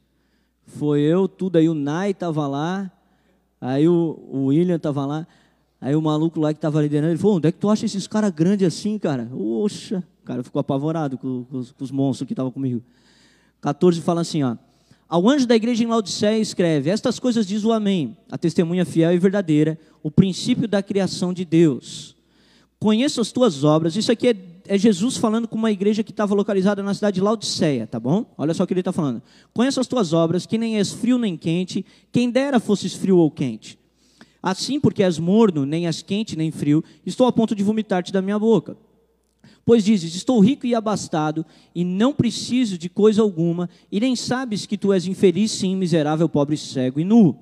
Foi 0.63 1.01
eu, 1.01 1.27
tudo 1.27 1.55
aí, 1.55 1.67
o 1.67 1.73
Nai 1.73 2.11
estava 2.11 2.45
lá, 2.45 2.91
aí 3.59 3.87
o, 3.87 4.19
o 4.29 4.45
William 4.45 4.75
estava 4.75 5.07
lá, 5.07 5.25
aí 5.81 5.95
o 5.95 6.01
maluco 6.03 6.39
lá 6.39 6.53
que 6.53 6.59
estava 6.59 6.79
liderando, 6.83 7.13
ele 7.13 7.19
falou, 7.19 7.37
onde 7.37 7.47
é 7.47 7.51
que 7.51 7.57
tu 7.57 7.67
acha 7.67 7.83
esses 7.83 8.05
caras 8.05 8.29
grandes 8.29 8.67
assim, 8.67 8.99
cara? 8.99 9.27
Oxa 9.33 10.03
cara 10.27 10.43
ficou 10.43 10.59
apavorado 10.59 11.17
com, 11.17 11.45
com, 11.45 11.57
os, 11.57 11.71
com 11.71 11.83
os 11.83 11.89
monstros 11.89 12.27
que 12.27 12.33
estavam 12.33 12.51
comigo. 12.51 12.83
14 13.61 14.01
fala 14.01 14.21
assim, 14.21 14.43
ó. 14.43 14.57
Ao 15.07 15.27
anjo 15.29 15.47
da 15.47 15.55
igreja 15.55 15.83
em 15.83 15.87
Laodiceia 15.87 16.37
escreve: 16.37 16.89
Estas 16.89 17.17
coisas 17.17 17.47
diz 17.47 17.63
o 17.63 17.71
Amém, 17.71 18.17
a 18.29 18.37
testemunha 18.37 18.85
fiel 18.85 19.13
e 19.13 19.17
verdadeira, 19.17 19.79
o 20.03 20.11
princípio 20.11 20.67
da 20.67 20.83
criação 20.83 21.31
de 21.31 21.45
Deus. 21.45 22.13
Conheço 22.77 23.21
as 23.21 23.31
tuas 23.31 23.63
obras. 23.63 23.95
Isso 23.95 24.11
aqui 24.11 24.27
é, 24.27 24.35
é 24.67 24.77
Jesus 24.77 25.15
falando 25.15 25.47
com 25.47 25.55
uma 25.55 25.71
igreja 25.71 26.03
que 26.03 26.11
estava 26.11 26.35
localizada 26.35 26.83
na 26.83 26.93
cidade 26.93 27.15
de 27.15 27.21
Laodiceia, 27.21 27.87
tá 27.87 27.99
bom? 27.99 28.25
Olha 28.37 28.53
só 28.53 28.63
o 28.63 28.67
que 28.67 28.73
ele 28.73 28.81
está 28.81 28.91
falando. 28.91 29.21
Conheço 29.53 29.79
as 29.79 29.87
tuas 29.87 30.11
obras, 30.11 30.45
que 30.45 30.57
nem 30.57 30.77
és 30.77 30.91
frio 30.91 31.17
nem 31.17 31.37
quente, 31.37 31.85
quem 32.11 32.29
dera 32.29 32.59
fosses 32.59 32.93
frio 32.93 33.17
ou 33.17 33.31
quente. 33.31 33.79
Assim, 34.43 34.79
porque 34.79 35.01
és 35.01 35.17
morno, 35.17 35.65
nem 35.65 35.87
és 35.87 36.01
quente 36.01 36.35
nem 36.35 36.51
frio, 36.51 36.83
estou 37.05 37.25
a 37.25 37.31
ponto 37.31 37.55
de 37.55 37.63
vomitar-te 37.63 38.11
da 38.11 38.21
minha 38.21 38.37
boca. 38.37 38.77
Pois 39.67 39.83
dizes: 39.83 40.15
Estou 40.15 40.39
rico 40.39 40.65
e 40.65 40.73
abastado, 40.73 41.45
e 41.75 41.83
não 41.83 42.13
preciso 42.13 42.77
de 42.77 42.87
coisa 42.87 43.21
alguma, 43.21 43.69
e 43.91 43.99
nem 43.99 44.15
sabes 44.15 44.65
que 44.65 44.77
tu 44.77 44.93
és 44.93 45.05
infeliz, 45.05 45.51
sim, 45.51 45.75
miserável, 45.75 46.29
pobre, 46.29 46.55
cego 46.55 47.01
e 47.01 47.03
nu. 47.03 47.37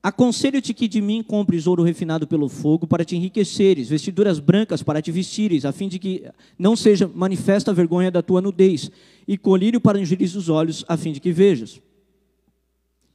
Aconselho-te 0.00 0.72
que 0.72 0.86
de 0.86 1.00
mim 1.00 1.20
compres 1.20 1.66
ouro 1.66 1.82
refinado 1.82 2.28
pelo 2.28 2.48
fogo 2.48 2.86
para 2.86 3.04
te 3.04 3.16
enriqueceres, 3.16 3.88
vestiduras 3.88 4.38
brancas 4.38 4.84
para 4.84 5.02
te 5.02 5.10
vestires, 5.10 5.64
a 5.64 5.72
fim 5.72 5.88
de 5.88 5.98
que 5.98 6.22
não 6.56 6.76
seja 6.76 7.10
manifesta 7.12 7.72
a 7.72 7.74
vergonha 7.74 8.08
da 8.08 8.22
tua 8.22 8.40
nudez, 8.40 8.88
e 9.26 9.36
colírio 9.36 9.80
para 9.80 9.98
ungires 9.98 10.36
os 10.36 10.48
olhos, 10.48 10.84
a 10.86 10.96
fim 10.96 11.10
de 11.10 11.18
que 11.18 11.32
vejas. 11.32 11.82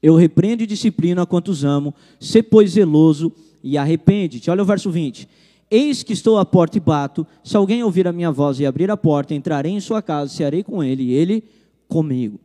Eu 0.04 0.16
repreendo 0.16 0.64
e 0.64 0.68
disciplino 0.68 1.22
a 1.22 1.26
quantos 1.26 1.64
amo, 1.64 1.96
se 2.20 2.44
pois 2.44 2.72
zeloso 2.72 3.32
e 3.64 3.78
arrepende-te. 3.78 4.52
Olha 4.52 4.64
o 4.64 4.66
verso 4.66 4.92
20. 4.92 5.30
Eis 5.70 6.02
que 6.02 6.14
estou 6.14 6.38
à 6.38 6.46
porta 6.46 6.78
e 6.78 6.82
bato. 6.82 7.28
Se 7.44 7.58
alguém 7.58 7.84
ouvir 7.84 8.08
a 8.08 8.14
minha 8.14 8.32
voz 8.32 8.60
e 8.60 8.66
abrir 8.66 8.90
a 8.90 8.96
porta, 8.98 9.34
entrarei 9.34 9.72
em 9.72 9.80
sua 9.80 10.02
casa, 10.02 10.34
cearei 10.34 10.64
com 10.64 10.84
ele 10.84 11.04
e 11.04 11.14
ele 11.14 11.44
comigo. 11.88 12.40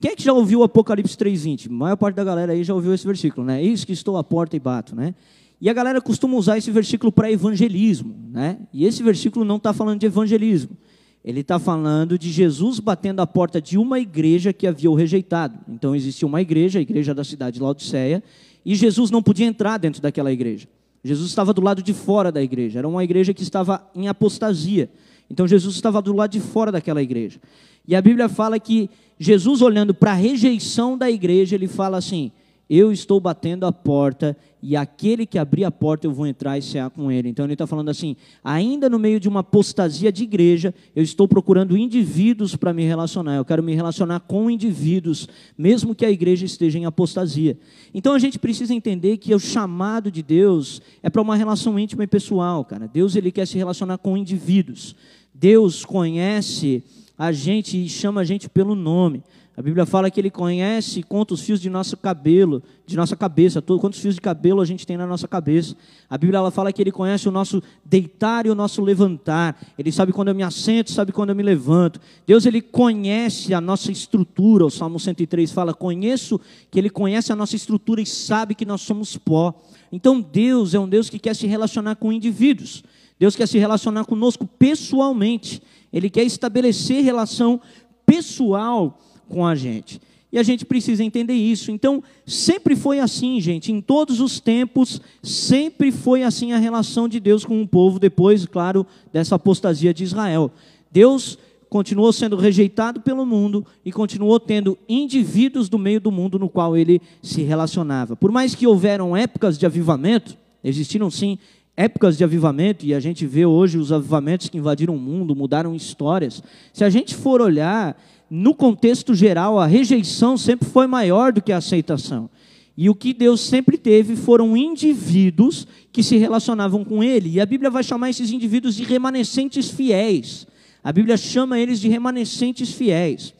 Quem 0.00 0.12
é 0.12 0.16
que 0.16 0.22
já 0.22 0.32
ouviu 0.32 0.62
Apocalipse 0.62 1.16
3:20? 1.16 1.68
A 1.68 1.72
maior 1.72 1.96
parte 1.96 2.16
da 2.16 2.24
galera 2.24 2.52
aí 2.52 2.62
já 2.62 2.72
ouviu 2.72 2.94
esse 2.94 3.06
versículo, 3.06 3.46
né? 3.46 3.62
Eis 3.62 3.84
que 3.84 3.92
estou 3.92 4.16
à 4.16 4.24
porta 4.24 4.56
e 4.56 4.60
bato, 4.60 4.94
né? 4.94 5.14
E 5.60 5.68
a 5.68 5.72
galera 5.72 6.00
costuma 6.00 6.36
usar 6.36 6.56
esse 6.56 6.70
versículo 6.70 7.10
para 7.10 7.30
evangelismo, 7.30 8.14
né? 8.30 8.58
E 8.72 8.84
esse 8.84 9.02
versículo 9.02 9.44
não 9.44 9.56
está 9.56 9.72
falando 9.72 9.98
de 9.98 10.06
evangelismo. 10.06 10.76
Ele 11.24 11.40
está 11.40 11.58
falando 11.58 12.16
de 12.16 12.30
Jesus 12.30 12.78
batendo 12.78 13.20
a 13.20 13.26
porta 13.26 13.60
de 13.60 13.76
uma 13.76 13.98
igreja 13.98 14.52
que 14.52 14.68
havia 14.68 14.90
o 14.90 14.94
rejeitado. 14.94 15.58
Então 15.68 15.94
existia 15.94 16.28
uma 16.28 16.40
igreja, 16.40 16.78
a 16.78 16.82
igreja 16.82 17.12
da 17.12 17.24
cidade 17.24 17.54
de 17.56 17.62
Laodiceia, 17.62 18.22
e 18.64 18.74
Jesus 18.76 19.10
não 19.10 19.20
podia 19.20 19.46
entrar 19.46 19.78
dentro 19.78 20.00
daquela 20.00 20.32
igreja. 20.32 20.68
Jesus 21.02 21.28
estava 21.28 21.52
do 21.52 21.62
lado 21.62 21.82
de 21.82 21.94
fora 21.94 22.30
da 22.32 22.42
igreja, 22.42 22.78
era 22.80 22.88
uma 22.88 23.04
igreja 23.04 23.32
que 23.32 23.42
estava 23.42 23.88
em 23.94 24.08
apostasia. 24.08 24.90
Então 25.30 25.46
Jesus 25.46 25.74
estava 25.74 26.00
do 26.00 26.12
lado 26.12 26.30
de 26.30 26.40
fora 26.40 26.72
daquela 26.72 27.02
igreja. 27.02 27.38
E 27.86 27.94
a 27.94 28.02
Bíblia 28.02 28.28
fala 28.28 28.58
que 28.58 28.90
Jesus, 29.18 29.62
olhando 29.62 29.94
para 29.94 30.12
a 30.12 30.14
rejeição 30.14 30.96
da 30.96 31.10
igreja, 31.10 31.54
ele 31.54 31.68
fala 31.68 31.98
assim: 31.98 32.30
eu 32.68 32.92
estou 32.92 33.18
batendo 33.18 33.64
a 33.64 33.72
porta 33.72 34.36
e 34.60 34.76
aquele 34.76 35.24
que 35.24 35.38
abrir 35.38 35.64
a 35.64 35.70
porta 35.70 36.06
eu 36.06 36.12
vou 36.12 36.26
entrar 36.26 36.58
e 36.58 36.62
cear 36.62 36.90
com 36.90 37.10
ele. 37.10 37.28
Então 37.28 37.46
ele 37.46 37.54
está 37.54 37.66
falando 37.66 37.88
assim: 37.88 38.14
ainda 38.44 38.90
no 38.90 38.98
meio 38.98 39.18
de 39.18 39.28
uma 39.28 39.40
apostasia 39.40 40.12
de 40.12 40.24
igreja, 40.24 40.74
eu 40.94 41.02
estou 41.02 41.26
procurando 41.26 41.78
indivíduos 41.78 42.56
para 42.56 42.74
me 42.74 42.84
relacionar. 42.84 43.36
Eu 43.36 43.44
quero 43.44 43.62
me 43.62 43.74
relacionar 43.74 44.20
com 44.20 44.50
indivíduos, 44.50 45.28
mesmo 45.56 45.94
que 45.94 46.04
a 46.04 46.10
igreja 46.10 46.44
esteja 46.44 46.78
em 46.78 46.84
apostasia. 46.84 47.56
Então 47.94 48.12
a 48.12 48.18
gente 48.18 48.38
precisa 48.38 48.74
entender 48.74 49.16
que 49.16 49.34
o 49.34 49.38
chamado 49.38 50.10
de 50.10 50.22
Deus 50.22 50.82
é 51.02 51.08
para 51.08 51.22
uma 51.22 51.36
relação 51.36 51.78
íntima 51.78 52.04
e 52.04 52.08
pessoal, 52.08 52.64
cara. 52.64 52.86
Deus 52.86 53.16
ele 53.16 53.32
quer 53.32 53.46
se 53.46 53.56
relacionar 53.56 53.98
com 53.98 54.16
indivíduos. 54.16 54.94
Deus 55.32 55.84
conhece 55.84 56.82
a 57.16 57.32
gente 57.32 57.82
e 57.82 57.88
chama 57.88 58.20
a 58.20 58.24
gente 58.24 58.48
pelo 58.48 58.74
nome. 58.74 59.22
A 59.58 59.62
Bíblia 59.62 59.84
fala 59.84 60.08
que 60.08 60.20
ele 60.20 60.30
conhece 60.30 61.00
e 61.00 61.02
conta 61.02 61.34
os 61.34 61.40
fios 61.40 61.60
de 61.60 61.68
nosso 61.68 61.96
cabelo, 61.96 62.62
de 62.86 62.96
nossa 62.96 63.16
cabeça, 63.16 63.60
quantos 63.60 63.98
fios 63.98 64.14
de 64.14 64.20
cabelo 64.20 64.60
a 64.60 64.64
gente 64.64 64.86
tem 64.86 64.96
na 64.96 65.04
nossa 65.04 65.26
cabeça. 65.26 65.74
A 66.08 66.16
Bíblia 66.16 66.38
ela 66.38 66.52
fala 66.52 66.72
que 66.72 66.80
ele 66.80 66.92
conhece 66.92 67.28
o 67.28 67.32
nosso 67.32 67.60
deitar 67.84 68.46
e 68.46 68.50
o 68.50 68.54
nosso 68.54 68.80
levantar. 68.80 69.60
Ele 69.76 69.90
sabe 69.90 70.12
quando 70.12 70.28
eu 70.28 70.34
me 70.36 70.44
assento, 70.44 70.92
sabe 70.92 71.10
quando 71.10 71.30
eu 71.30 71.34
me 71.34 71.42
levanto. 71.42 72.00
Deus 72.24 72.46
ele 72.46 72.62
conhece 72.62 73.52
a 73.52 73.60
nossa 73.60 73.90
estrutura. 73.90 74.64
O 74.64 74.70
Salmo 74.70 75.00
103 75.00 75.50
fala: 75.50 75.74
"Conheço 75.74 76.40
que 76.70 76.78
ele 76.78 76.88
conhece 76.88 77.32
a 77.32 77.34
nossa 77.34 77.56
estrutura 77.56 78.00
e 78.00 78.06
sabe 78.06 78.54
que 78.54 78.64
nós 78.64 78.82
somos 78.82 79.16
pó". 79.16 79.52
Então 79.90 80.20
Deus 80.20 80.72
é 80.72 80.78
um 80.78 80.88
Deus 80.88 81.10
que 81.10 81.18
quer 81.18 81.34
se 81.34 81.48
relacionar 81.48 81.96
com 81.96 82.12
indivíduos. 82.12 82.84
Deus 83.18 83.34
quer 83.34 83.48
se 83.48 83.58
relacionar 83.58 84.04
conosco 84.04 84.46
pessoalmente. 84.46 85.60
Ele 85.92 86.08
quer 86.08 86.22
estabelecer 86.22 87.02
relação 87.02 87.60
pessoal 88.06 89.00
com 89.28 89.46
a 89.46 89.54
gente. 89.54 90.00
E 90.30 90.38
a 90.38 90.42
gente 90.42 90.64
precisa 90.64 91.02
entender 91.02 91.34
isso. 91.34 91.70
Então, 91.70 92.02
sempre 92.26 92.76
foi 92.76 93.00
assim, 93.00 93.40
gente, 93.40 93.72
em 93.72 93.80
todos 93.80 94.20
os 94.20 94.40
tempos, 94.40 95.00
sempre 95.22 95.90
foi 95.90 96.22
assim 96.22 96.52
a 96.52 96.58
relação 96.58 97.08
de 97.08 97.18
Deus 97.18 97.44
com 97.44 97.62
o 97.62 97.66
povo, 97.66 97.98
depois, 97.98 98.44
claro, 98.44 98.86
dessa 99.12 99.36
apostasia 99.36 99.94
de 99.94 100.04
Israel. 100.04 100.50
Deus 100.90 101.38
continuou 101.70 102.12
sendo 102.12 102.36
rejeitado 102.36 103.00
pelo 103.00 103.26
mundo 103.26 103.64
e 103.84 103.92
continuou 103.92 104.38
tendo 104.40 104.76
indivíduos 104.88 105.68
do 105.68 105.78
meio 105.78 106.00
do 106.00 106.10
mundo 106.10 106.38
no 106.38 106.48
qual 106.48 106.76
ele 106.76 107.00
se 107.22 107.42
relacionava. 107.42 108.16
Por 108.16 108.30
mais 108.30 108.54
que 108.54 108.66
houveram 108.66 109.16
épocas 109.16 109.58
de 109.58 109.66
avivamento, 109.66 110.36
existiram 110.62 111.10
sim 111.10 111.38
épocas 111.76 112.18
de 112.18 112.24
avivamento, 112.24 112.84
e 112.84 112.92
a 112.92 112.98
gente 112.98 113.24
vê 113.24 113.46
hoje 113.46 113.78
os 113.78 113.92
avivamentos 113.92 114.48
que 114.48 114.58
invadiram 114.58 114.96
o 114.96 114.98
mundo, 114.98 115.36
mudaram 115.36 115.76
histórias. 115.76 116.42
Se 116.72 116.82
a 116.82 116.90
gente 116.90 117.14
for 117.14 117.40
olhar 117.40 117.96
no 118.30 118.54
contexto 118.54 119.14
geral, 119.14 119.58
a 119.58 119.66
rejeição 119.66 120.36
sempre 120.36 120.68
foi 120.68 120.86
maior 120.86 121.32
do 121.32 121.40
que 121.40 121.52
a 121.52 121.58
aceitação. 121.58 122.28
E 122.76 122.88
o 122.88 122.94
que 122.94 123.12
Deus 123.12 123.40
sempre 123.40 123.76
teve 123.76 124.14
foram 124.14 124.56
indivíduos 124.56 125.66
que 125.90 126.02
se 126.02 126.16
relacionavam 126.16 126.84
com 126.84 127.02
Ele. 127.02 127.30
E 127.30 127.40
a 127.40 127.46
Bíblia 127.46 127.70
vai 127.70 127.82
chamar 127.82 128.10
esses 128.10 128.30
indivíduos 128.30 128.76
de 128.76 128.84
remanescentes 128.84 129.70
fiéis. 129.70 130.46
A 130.82 130.92
Bíblia 130.92 131.16
chama 131.16 131.58
eles 131.58 131.80
de 131.80 131.88
remanescentes 131.88 132.72
fiéis. 132.72 133.34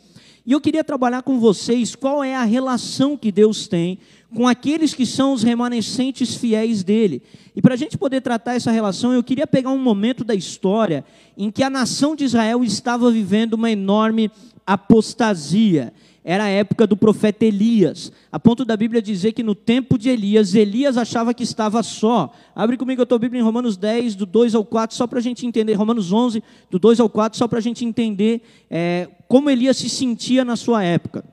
E 0.45 0.53
eu 0.53 0.61
queria 0.61 0.83
trabalhar 0.83 1.23
com 1.23 1.39
vocês 1.39 1.95
qual 1.95 2.25
é 2.25 2.35
a 2.35 2.43
relação 2.43 3.17
que 3.17 3.31
Deus 3.31 3.69
tem 3.69 3.99
com 4.35 4.47
aqueles 4.47 4.95
que 4.95 5.07
são 5.07 5.33
os 5.33 5.43
remanescentes 5.43 6.35
fiéis 6.35 6.83
dele. 6.83 7.23
E 7.55 7.63
para 7.63 7.75
a 7.75 7.77
gente 7.77 7.97
poder 7.97 8.21
tratar 8.21 8.55
essa 8.55 8.71
relação, 8.71 9.13
eu 9.13 9.23
queria 9.23 9.47
pegar 9.47 9.71
um 9.71 9.79
momento 9.79 10.25
da 10.25 10.35
história 10.35 11.05
em 11.37 11.51
que 11.51 11.63
a 11.63 11.71
nação 11.71 12.15
de 12.15 12.25
Israel 12.25 12.63
estava 12.65 13.11
vivendo 13.11 13.55
uma 13.55 13.71
enorme 13.71 14.31
apostasia. 14.69 15.93
Era 16.23 16.45
a 16.45 16.49
época 16.49 16.87
do 16.87 16.95
profeta 16.95 17.47
Elias, 17.47 18.13
a 18.31 18.39
ponto 18.39 18.63
da 18.63 18.77
Bíblia 18.77 19.01
dizer 19.01 19.33
que 19.33 19.43
no 19.43 19.55
tempo 19.55 19.97
de 19.97 20.11
Elias, 20.11 20.55
Elias 20.55 20.99
achava 20.99 21.33
que 21.33 21.43
estava 21.43 21.83
só. 21.83 22.31
Abre 22.55 22.77
comigo 22.77 23.01
a 23.01 23.07
tua 23.07 23.19
Bíblia 23.19 23.41
em 23.41 23.45
Romanos 23.45 23.79
10, 23.79 24.15
do 24.15 24.27
2 24.27 24.55
ao 24.55 24.63
4, 24.63 24.95
só 24.95 25.07
para 25.07 25.21
a 25.21 25.23
gente 25.23 25.47
entender. 25.47 25.73
Romanos 25.73 26.13
11, 26.13 26.43
do 26.71 26.79
2 26.79 27.01
ao 27.01 27.09
4, 27.09 27.39
só 27.39 27.49
para 27.49 27.59
a 27.59 27.63
gente 27.63 27.83
entender 27.83 28.43
é, 28.69 29.09
como 29.27 29.49
Elias 29.49 29.79
se 29.79 29.89
sentia 29.89 30.45
na 30.45 30.55
sua 30.55 30.85
época. 30.85 31.25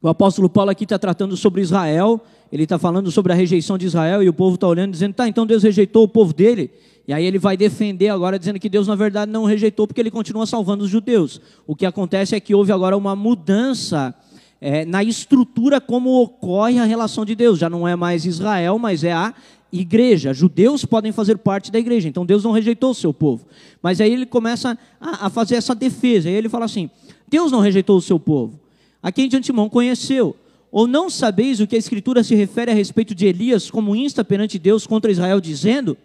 O 0.00 0.08
apóstolo 0.08 0.48
Paulo 0.48 0.70
aqui 0.70 0.84
está 0.84 0.98
tratando 0.98 1.36
sobre 1.36 1.60
Israel, 1.60 2.20
ele 2.50 2.64
está 2.64 2.78
falando 2.78 3.10
sobre 3.10 3.32
a 3.32 3.36
rejeição 3.36 3.76
de 3.76 3.86
Israel 3.86 4.22
e 4.22 4.28
o 4.28 4.32
povo 4.32 4.54
está 4.54 4.66
olhando 4.66 4.92
dizendo, 4.92 5.14
tá, 5.14 5.28
então 5.28 5.46
Deus 5.46 5.62
rejeitou 5.62 6.04
o 6.04 6.08
povo 6.08 6.32
dele. 6.32 6.70
E 7.06 7.12
aí 7.12 7.24
ele 7.24 7.38
vai 7.38 7.56
defender 7.56 8.08
agora 8.08 8.38
dizendo 8.38 8.58
que 8.58 8.68
Deus 8.68 8.86
na 8.86 8.94
verdade 8.94 9.32
não 9.32 9.44
rejeitou 9.44 9.86
porque 9.86 10.00
ele 10.00 10.10
continua 10.10 10.46
salvando 10.46 10.84
os 10.84 10.90
judeus. 10.90 11.40
O 11.66 11.74
que 11.74 11.86
acontece 11.86 12.34
é 12.34 12.40
que 12.40 12.54
houve 12.54 12.70
agora 12.70 12.96
uma 12.96 13.16
mudança 13.16 14.14
é, 14.60 14.84
na 14.84 15.02
estrutura 15.02 15.80
como 15.80 16.20
ocorre 16.20 16.78
a 16.78 16.84
relação 16.84 17.24
de 17.24 17.34
Deus. 17.34 17.58
Já 17.58 17.70
não 17.70 17.88
é 17.88 17.96
mais 17.96 18.26
Israel, 18.26 18.78
mas 18.78 19.04
é 19.04 19.12
a 19.12 19.32
igreja. 19.72 20.34
Judeus 20.34 20.84
podem 20.84 21.12
fazer 21.12 21.38
parte 21.38 21.70
da 21.70 21.78
igreja. 21.78 22.08
Então 22.08 22.26
Deus 22.26 22.44
não 22.44 22.52
rejeitou 22.52 22.90
o 22.90 22.94
seu 22.94 23.14
povo. 23.14 23.46
Mas 23.82 24.00
aí 24.00 24.12
ele 24.12 24.26
começa 24.26 24.76
a, 25.00 25.26
a 25.26 25.30
fazer 25.30 25.54
essa 25.54 25.74
defesa. 25.74 26.28
Aí 26.28 26.34
ele 26.34 26.48
fala 26.48 26.66
assim: 26.66 26.90
Deus 27.26 27.50
não 27.50 27.60
rejeitou 27.60 27.96
o 27.96 28.02
seu 28.02 28.18
povo, 28.18 28.58
a 29.02 29.12
quem 29.12 29.28
de 29.28 29.36
antemão 29.36 29.68
conheceu. 29.68 30.36
Ou 30.70 30.86
não 30.86 31.08
sabeis 31.08 31.60
o 31.60 31.66
que 31.66 31.76
a 31.76 31.78
Escritura 31.78 32.22
se 32.22 32.34
refere 32.34 32.70
a 32.70 32.74
respeito 32.74 33.14
de 33.14 33.26
Elias 33.26 33.70
como 33.70 33.96
insta 33.96 34.24
perante 34.24 34.58
Deus 34.58 34.86
contra 34.86 35.10
Israel, 35.10 35.40
dizendo: 35.40 35.96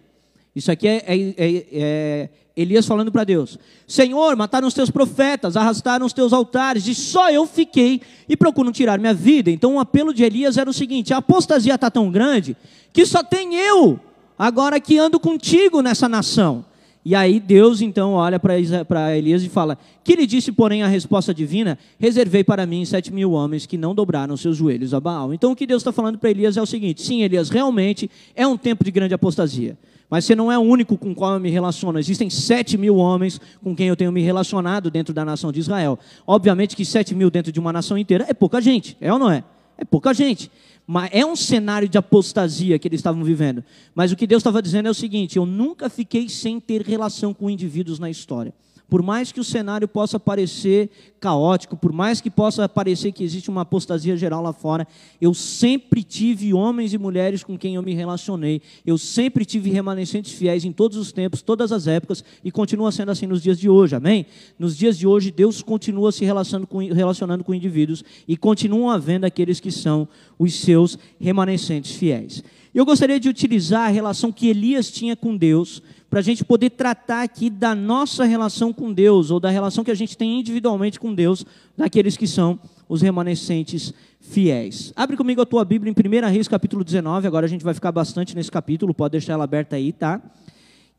Isso 0.55 0.71
aqui 0.71 0.87
é, 0.87 1.03
é, 1.05 1.35
é, 1.37 1.65
é 1.71 2.29
Elias 2.55 2.85
falando 2.85 3.11
para 3.11 3.23
Deus: 3.23 3.57
Senhor, 3.87 4.35
mataram 4.35 4.67
os 4.67 4.73
teus 4.73 4.89
profetas, 4.89 5.57
arrastaram 5.57 6.05
os 6.05 6.13
teus 6.13 6.31
altares, 6.31 6.87
e 6.87 6.95
só 6.95 7.29
eu 7.29 7.45
fiquei 7.45 8.01
e 8.29 8.37
procuram 8.37 8.71
tirar 8.71 8.99
minha 8.99 9.13
vida. 9.13 9.49
Então 9.49 9.75
o 9.75 9.79
apelo 9.79 10.13
de 10.13 10.23
Elias 10.23 10.57
era 10.57 10.69
o 10.69 10.73
seguinte: 10.73 11.13
a 11.13 11.17
apostasia 11.17 11.75
está 11.75 11.89
tão 11.91 12.09
grande 12.11 12.55
que 12.91 13.05
só 13.05 13.23
tem 13.23 13.55
eu 13.55 13.99
agora 14.37 14.79
que 14.79 14.97
ando 14.97 15.19
contigo 15.19 15.81
nessa 15.81 16.07
nação. 16.07 16.65
E 17.05 17.15
aí 17.15 17.39
Deus 17.39 17.81
então 17.81 18.13
olha 18.13 18.39
para 18.39 19.17
Elias 19.17 19.43
e 19.43 19.49
fala: 19.49 19.77
Que 20.03 20.15
lhe 20.15 20.25
disse, 20.25 20.51
porém, 20.51 20.83
a 20.83 20.87
resposta 20.87 21.33
divina: 21.33 21.77
Reservei 21.99 22.43
para 22.43 22.65
mim 22.65 22.85
sete 22.85 23.11
mil 23.11 23.31
homens 23.31 23.65
que 23.65 23.77
não 23.77 23.93
dobraram 23.93 24.37
seus 24.37 24.55
joelhos 24.55 24.93
a 24.93 24.99
Baal. 24.99 25.33
Então 25.33 25.51
o 25.51 25.55
que 25.55 25.67
Deus 25.67 25.81
está 25.81 25.91
falando 25.91 26.17
para 26.17 26.29
Elias 26.29 26.55
é 26.55 26.61
o 26.61 26.65
seguinte: 26.65 27.01
Sim, 27.01 27.21
Elias, 27.21 27.49
realmente 27.49 28.09
é 28.35 28.47
um 28.47 28.57
tempo 28.57 28.83
de 28.83 28.91
grande 28.91 29.13
apostasia. 29.13 29.77
Mas 30.09 30.25
você 30.25 30.35
não 30.35 30.51
é 30.51 30.57
o 30.57 30.61
único 30.61 30.97
com 30.97 31.13
qual 31.13 31.33
eu 31.33 31.39
me 31.39 31.49
relaciono. 31.49 31.97
Existem 31.97 32.29
sete 32.29 32.77
mil 32.77 32.97
homens 32.97 33.41
com 33.63 33.75
quem 33.75 33.87
eu 33.87 33.95
tenho 33.95 34.11
me 34.11 34.21
relacionado 34.21 34.91
dentro 34.91 35.13
da 35.13 35.25
nação 35.25 35.51
de 35.51 35.59
Israel. 35.59 35.97
Obviamente 36.25 36.75
que 36.75 36.85
sete 36.85 37.15
mil 37.15 37.31
dentro 37.31 37.51
de 37.51 37.59
uma 37.59 37.73
nação 37.73 37.97
inteira 37.97 38.25
é 38.29 38.33
pouca 38.33 38.61
gente, 38.61 38.95
é 39.01 39.11
ou 39.11 39.17
não 39.17 39.29
é? 39.29 39.43
É 39.83 39.85
pouca 39.85 40.13
gente. 40.13 40.49
Mas 40.87 41.09
é 41.13 41.25
um 41.25 41.35
cenário 41.35 41.89
de 41.89 41.97
apostasia 41.97 42.79
que 42.79 42.87
eles 42.87 42.99
estavam 42.99 43.21
vivendo. 43.23 43.63
Mas 43.93 44.11
o 44.13 44.15
que 44.15 44.25
Deus 44.25 44.39
estava 44.39 44.61
dizendo 44.61 44.87
é 44.87 44.91
o 44.91 44.93
seguinte: 44.93 45.37
eu 45.37 45.45
nunca 45.45 45.89
fiquei 45.89 46.29
sem 46.29 46.59
ter 46.59 46.81
relação 46.81 47.33
com 47.33 47.49
indivíduos 47.49 47.99
na 47.99 48.09
história. 48.09 48.53
Por 48.89 49.01
mais 49.01 49.31
que 49.31 49.39
o 49.39 49.43
cenário 49.43 49.87
possa 49.87 50.19
parecer 50.19 50.89
caótico, 51.19 51.75
por 51.75 51.91
mais 51.91 52.21
que 52.21 52.29
possa 52.29 52.67
parecer 52.67 53.11
que 53.11 53.23
existe 53.23 53.49
uma 53.49 53.61
apostasia 53.61 54.15
geral 54.15 54.43
lá 54.43 54.53
fora, 54.53 54.87
eu 55.19 55.33
sempre 55.33 56.03
tive 56.03 56.53
homens 56.53 56.93
e 56.93 56.97
mulheres 56.97 57.43
com 57.43 57.57
quem 57.57 57.75
eu 57.75 57.81
me 57.81 57.93
relacionei. 57.93 58.61
Eu 58.85 58.97
sempre 58.97 59.45
tive 59.45 59.69
remanescentes 59.69 60.33
fiéis 60.33 60.65
em 60.65 60.71
todos 60.71 60.97
os 60.97 61.11
tempos, 61.11 61.41
todas 61.41 61.71
as 61.71 61.87
épocas, 61.87 62.23
e 62.43 62.51
continua 62.51 62.91
sendo 62.91 63.09
assim 63.09 63.25
nos 63.25 63.41
dias 63.41 63.57
de 63.57 63.69
hoje, 63.69 63.95
amém? 63.95 64.25
Nos 64.59 64.77
dias 64.77 64.97
de 64.97 65.07
hoje, 65.07 65.31
Deus 65.31 65.61
continua 65.61 66.11
se 66.11 66.23
relacionando 66.25 66.67
com, 66.67 66.79
relacionando 66.79 67.43
com 67.43 67.53
indivíduos 67.53 68.03
e 68.27 68.37
continuam 68.37 68.89
havendo 68.89 69.25
aqueles 69.25 69.59
que 69.59 69.71
são 69.71 70.07
os 70.37 70.53
seus 70.53 70.99
remanescentes 71.19 71.95
fiéis. 71.95 72.43
Eu 72.73 72.85
gostaria 72.85 73.19
de 73.19 73.29
utilizar 73.29 73.87
a 73.87 73.91
relação 73.91 74.31
que 74.31 74.49
Elias 74.49 74.91
tinha 74.91 75.15
com 75.15 75.37
Deus 75.37 75.81
para 76.13 76.19
a 76.19 76.23
gente 76.23 76.45
poder 76.45 76.69
tratar 76.69 77.23
aqui 77.23 77.49
da 77.49 77.73
nossa 77.73 78.23
relação 78.23 78.71
com 78.71 78.93
Deus, 78.93 79.31
ou 79.31 79.39
da 79.39 79.49
relação 79.49 79.83
que 79.83 79.89
a 79.89 79.95
gente 79.95 80.15
tem 80.15 80.39
individualmente 80.39 80.99
com 80.99 81.11
Deus, 81.11 81.43
daqueles 81.75 82.15
que 82.15 82.27
são 82.27 82.59
os 82.87 83.01
remanescentes 83.01 83.91
fiéis. 84.21 84.93
Abre 84.95 85.17
comigo 85.17 85.41
a 85.41 85.45
tua 85.45 85.65
Bíblia 85.65 85.91
em 85.91 86.27
1 86.27 86.29
Reis, 86.29 86.47
capítulo 86.47 86.83
19, 86.83 87.25
agora 87.25 87.47
a 87.47 87.49
gente 87.49 87.63
vai 87.63 87.73
ficar 87.73 87.91
bastante 87.91 88.35
nesse 88.35 88.51
capítulo, 88.51 88.93
pode 88.93 89.13
deixar 89.13 89.33
ela 89.33 89.43
aberta 89.43 89.75
aí, 89.75 89.91
tá? 89.91 90.21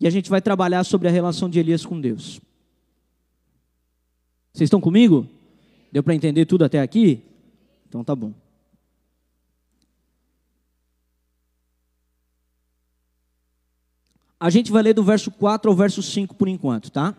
E 0.00 0.07
a 0.09 0.11
gente 0.11 0.29
vai 0.29 0.42
trabalhar 0.42 0.83
sobre 0.83 1.07
a 1.07 1.12
relação 1.12 1.48
de 1.48 1.61
Elias 1.61 1.87
com 1.87 2.00
Deus. 2.00 2.40
Vocês 4.53 4.66
estão 4.66 4.81
comigo? 4.81 5.29
Deu 5.92 6.03
para 6.03 6.16
entender 6.16 6.44
tudo 6.44 6.64
até 6.64 6.81
aqui? 6.81 7.22
Então 7.88 8.03
tá 8.03 8.16
bom. 8.16 8.43
A 14.44 14.50
gente 14.50 14.70
vai 14.70 14.83
ler 14.83 14.92
do 14.92 15.02
verso 15.02 15.30
4 15.30 15.70
ao 15.70 15.74
verso 15.74 16.02
5 16.02 16.35
por 16.35 16.48
enquanto, 16.48 16.90
tá? 16.90 17.16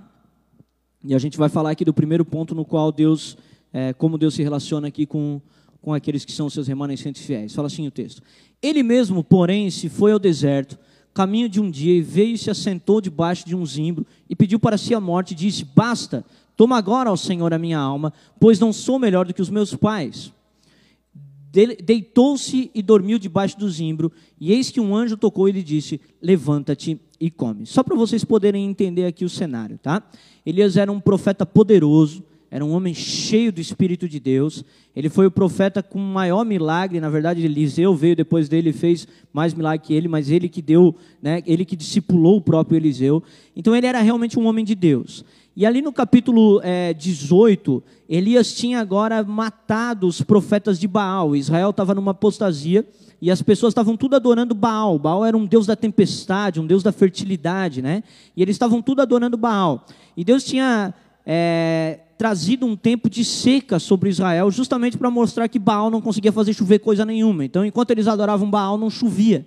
E 1.04 1.16
a 1.16 1.18
gente 1.18 1.40
vai 1.40 1.50
falar 1.50 1.72
aqui 1.72 1.84
do 1.84 1.92
primeiro 1.92 2.24
ponto 2.24 2.54
no 2.54 2.64
qual 2.64 2.92
Deus, 2.92 3.36
é, 3.74 3.94
como 3.94 4.16
Deus 4.16 4.36
se 4.36 4.44
relaciona 4.44 4.90
aqui 4.90 5.08
com, 5.08 5.42
com 5.82 5.92
aqueles 5.92 6.24
que 6.24 6.32
são 6.32 6.52
seus 6.52 6.68
remanescentes 6.68 7.26
fiéis. 7.26 7.56
Fala 7.56 7.66
assim 7.66 7.88
o 7.88 7.90
texto. 7.90 8.22
Ele 8.62 8.84
mesmo, 8.84 9.24
porém, 9.24 9.72
se 9.72 9.90
foi 9.90 10.12
ao 10.12 10.20
deserto, 10.20 10.78
caminho 11.16 11.50
de 11.50 11.60
um 11.60 11.72
dia, 11.72 11.96
e 11.96 12.02
veio 12.04 12.36
e 12.36 12.38
se 12.38 12.52
assentou 12.52 13.02
debaixo 13.02 13.44
de 13.44 13.56
um 13.56 13.66
zimbro, 13.66 14.06
e 14.30 14.36
pediu 14.36 14.60
para 14.60 14.78
si 14.78 14.94
a 14.94 15.00
morte, 15.00 15.32
e 15.32 15.36
disse, 15.36 15.66
basta, 15.66 16.24
toma 16.56 16.78
agora, 16.78 17.10
ao 17.10 17.18
Senhor, 17.18 17.52
a 17.56 17.58
minha 17.58 17.80
alma, 17.80 18.14
pois 18.40 18.60
não 18.60 18.72
sou 18.72 19.00
melhor 19.00 19.26
do 19.26 19.34
que 19.34 19.42
os 19.42 19.50
meus 19.50 19.74
pais 19.74 20.32
deitou-se 21.82 22.70
e 22.74 22.82
dormiu 22.82 23.18
debaixo 23.18 23.58
do 23.58 23.70
zimbro, 23.70 24.12
e 24.40 24.52
eis 24.52 24.70
que 24.70 24.82
um 24.82 24.94
anjo 24.94 25.16
tocou 25.16 25.48
e 25.48 25.54
lhe 25.54 25.64
disse: 25.64 26.02
Levanta-te 26.22 27.00
e 27.20 27.30
come. 27.30 27.66
Só 27.66 27.84
para 27.84 27.96
vocês 27.96 28.24
poderem 28.24 28.66
entender 28.66 29.06
aqui 29.06 29.26
o 29.26 29.30
cenário, 29.30 29.78
tá? 29.78 30.04
Elias 30.46 30.78
era 30.78 30.92
um 30.92 31.00
profeta 31.00 31.46
poderoso, 31.46 32.24
era 32.52 32.64
um 32.64 32.72
homem 32.72 32.94
cheio 32.94 33.52
do 33.52 33.60
Espírito 33.60 34.08
de 34.08 34.20
Deus. 34.20 34.64
Ele 34.96 35.10
foi 35.10 35.26
o 35.26 35.32
profeta 35.32 35.84
com 35.84 36.00
o 36.00 36.02
maior 36.02 36.46
milagre. 36.46 37.00
Na 37.02 37.10
verdade, 37.10 37.44
Eliseu 37.44 37.94
veio 37.94 38.16
depois 38.16 38.48
dele 38.48 38.70
e 38.70 38.74
fez 38.74 39.08
mais 39.34 39.54
milagre 39.54 39.86
que 39.86 39.94
ele, 39.94 40.08
mas 40.08 40.30
ele 40.30 40.48
que 40.48 40.62
deu, 40.62 40.96
né, 41.22 41.42
ele 41.46 41.66
que 41.66 41.76
discipulou 41.76 42.38
o 42.38 42.42
próprio 42.42 42.78
Eliseu. 42.78 43.22
Então, 43.56 43.76
ele 43.76 43.88
era 43.88 44.00
realmente 44.00 44.40
um 44.40 44.46
homem 44.46 44.64
de 44.64 44.74
Deus. 44.74 45.26
E 45.54 45.66
ali 45.66 45.82
no 45.82 45.92
capítulo 45.92 46.62
é, 46.64 46.94
18, 46.94 47.84
Elias 48.08 48.54
tinha 48.54 48.80
agora 48.80 49.24
matado 49.24 50.08
os 50.08 50.22
profetas 50.22 50.80
de 50.80 50.88
Baal. 50.88 51.36
Israel 51.36 51.72
estava 51.72 51.94
numa 51.96 52.12
apostasia 52.12 52.86
e 53.26 53.32
as 53.32 53.42
pessoas 53.42 53.72
estavam 53.72 53.98
tudo 53.98 54.16
adorando 54.16 54.54
Baal. 54.54 55.00
Baal 55.00 55.26
era 55.26 55.36
um 55.36 55.48
deus 55.48 55.66
da 55.66 55.76
tempestade, 55.76 56.60
um 56.60 56.68
deus 56.68 56.84
da 56.84 56.92
fertilidade, 56.92 57.82
né? 57.82 58.04
E 58.38 58.42
eles 58.44 58.54
estavam 58.54 58.84
tudo 58.84 59.02
adorando 59.02 59.36
Baal. 59.36 59.84
E 60.16 60.24
Deus 60.24 60.44
tinha 60.44 60.94
é, 61.26 62.02
trazido 62.20 62.68
um 62.68 62.76
tempo 62.76 63.10
de 63.10 63.26
seca 63.26 63.80
sobre 63.80 64.12
Israel, 64.12 64.52
justamente 64.52 64.96
para 64.96 65.10
mostrar 65.10 65.48
que 65.48 65.58
Baal 65.58 65.90
não 65.90 66.02
conseguia 66.02 66.32
fazer 66.32 66.54
chover 66.54 66.78
coisa 66.78 67.04
nenhuma. 67.04 67.44
Então, 67.44 67.66
enquanto 67.66 67.90
eles 67.90 68.08
adoravam 68.08 68.48
Baal, 68.48 68.78
não 68.78 68.92
chovia. 68.92 69.44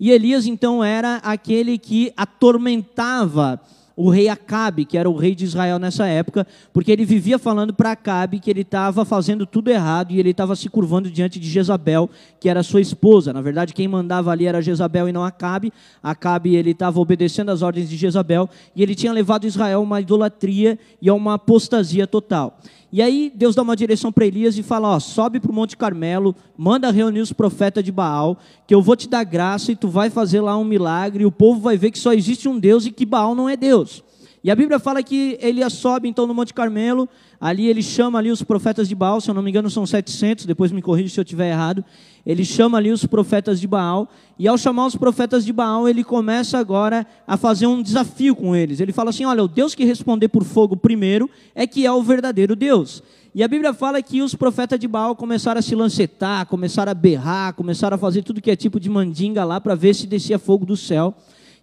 E 0.00 0.10
Elias, 0.10 0.46
então, 0.46 0.82
era 0.82 1.16
aquele 1.16 1.76
que 1.76 2.10
atormentava 2.16 3.60
o 4.00 4.10
rei 4.10 4.28
Acabe, 4.28 4.84
que 4.84 4.96
era 4.96 5.10
o 5.10 5.16
rei 5.16 5.34
de 5.34 5.44
Israel 5.44 5.76
nessa 5.76 6.06
época, 6.06 6.46
porque 6.72 6.92
ele 6.92 7.04
vivia 7.04 7.36
falando 7.36 7.74
para 7.74 7.90
Acabe 7.90 8.38
que 8.38 8.48
ele 8.48 8.60
estava 8.60 9.04
fazendo 9.04 9.44
tudo 9.44 9.70
errado 9.70 10.12
e 10.12 10.20
ele 10.20 10.30
estava 10.30 10.54
se 10.54 10.68
curvando 10.68 11.10
diante 11.10 11.40
de 11.40 11.50
Jezabel, 11.50 12.08
que 12.38 12.48
era 12.48 12.62
sua 12.62 12.80
esposa. 12.80 13.32
Na 13.32 13.40
verdade, 13.40 13.74
quem 13.74 13.88
mandava 13.88 14.30
ali 14.30 14.46
era 14.46 14.62
Jezabel 14.62 15.08
e 15.08 15.12
não 15.12 15.24
Acabe. 15.24 15.72
Acabe 16.00 16.54
ele 16.54 16.70
estava 16.70 17.00
obedecendo 17.00 17.50
às 17.50 17.60
ordens 17.60 17.90
de 17.90 17.96
Jezabel 17.96 18.48
e 18.76 18.84
ele 18.84 18.94
tinha 18.94 19.12
levado 19.12 19.48
Israel 19.48 19.80
a 19.80 19.82
uma 19.82 20.00
idolatria 20.00 20.78
e 21.02 21.08
a 21.08 21.14
uma 21.14 21.34
apostasia 21.34 22.06
total. 22.06 22.56
E 22.90 23.02
aí 23.02 23.30
Deus 23.34 23.54
dá 23.54 23.62
uma 23.62 23.76
direção 23.76 24.10
para 24.10 24.26
Elias 24.26 24.56
e 24.56 24.62
fala: 24.62 24.88
ó, 24.88 24.98
sobe 24.98 25.40
para 25.40 25.50
o 25.50 25.54
Monte 25.54 25.76
Carmelo, 25.76 26.34
manda 26.56 26.90
reunir 26.90 27.20
os 27.20 27.32
profetas 27.32 27.84
de 27.84 27.92
Baal, 27.92 28.38
que 28.66 28.74
eu 28.74 28.80
vou 28.80 28.96
te 28.96 29.08
dar 29.08 29.24
graça 29.24 29.72
e 29.72 29.76
tu 29.76 29.88
vai 29.88 30.08
fazer 30.08 30.40
lá 30.40 30.56
um 30.56 30.64
milagre, 30.64 31.22
e 31.22 31.26
o 31.26 31.32
povo 31.32 31.60
vai 31.60 31.76
ver 31.76 31.90
que 31.90 31.98
só 31.98 32.12
existe 32.12 32.48
um 32.48 32.58
Deus 32.58 32.86
e 32.86 32.90
que 32.90 33.04
Baal 33.04 33.34
não 33.34 33.48
é 33.48 33.56
Deus. 33.56 34.02
E 34.48 34.50
a 34.50 34.56
Bíblia 34.56 34.78
fala 34.78 35.02
que 35.02 35.38
Elias 35.42 35.74
sobe 35.74 36.08
então 36.08 36.26
no 36.26 36.32
Monte 36.32 36.54
Carmelo, 36.54 37.06
ali 37.38 37.66
ele 37.66 37.82
chama 37.82 38.18
ali 38.18 38.30
os 38.30 38.42
profetas 38.42 38.88
de 38.88 38.94
Baal, 38.94 39.20
se 39.20 39.28
eu 39.28 39.34
não 39.34 39.42
me 39.42 39.50
engano 39.50 39.68
são 39.68 39.84
700, 39.84 40.46
depois 40.46 40.72
me 40.72 40.80
corrija 40.80 41.12
se 41.12 41.20
eu 41.20 41.22
estiver 41.22 41.50
errado. 41.50 41.84
Ele 42.24 42.42
chama 42.46 42.78
ali 42.78 42.90
os 42.90 43.04
profetas 43.04 43.60
de 43.60 43.66
Baal, 43.66 44.08
e 44.38 44.48
ao 44.48 44.56
chamar 44.56 44.86
os 44.86 44.96
profetas 44.96 45.44
de 45.44 45.52
Baal, 45.52 45.86
ele 45.86 46.02
começa 46.02 46.56
agora 46.56 47.06
a 47.26 47.36
fazer 47.36 47.66
um 47.66 47.82
desafio 47.82 48.34
com 48.34 48.56
eles. 48.56 48.80
Ele 48.80 48.90
fala 48.90 49.10
assim: 49.10 49.26
olha, 49.26 49.44
o 49.44 49.48
Deus 49.48 49.74
que 49.74 49.84
responder 49.84 50.28
por 50.28 50.44
fogo 50.44 50.74
primeiro 50.78 51.28
é 51.54 51.66
que 51.66 51.84
é 51.84 51.92
o 51.92 52.02
verdadeiro 52.02 52.56
Deus. 52.56 53.02
E 53.34 53.42
a 53.42 53.48
Bíblia 53.48 53.74
fala 53.74 54.00
que 54.00 54.22
os 54.22 54.34
profetas 54.34 54.80
de 54.80 54.88
Baal 54.88 55.14
começaram 55.14 55.58
a 55.58 55.62
se 55.62 55.74
lancetar, 55.74 56.46
começaram 56.46 56.90
a 56.90 56.94
berrar, 56.94 57.52
começaram 57.52 57.96
a 57.96 57.98
fazer 57.98 58.22
tudo 58.22 58.40
que 58.40 58.50
é 58.50 58.56
tipo 58.56 58.80
de 58.80 58.88
mandinga 58.88 59.44
lá 59.44 59.60
para 59.60 59.74
ver 59.74 59.94
se 59.94 60.06
descia 60.06 60.38
fogo 60.38 60.64
do 60.64 60.74
céu. 60.74 61.14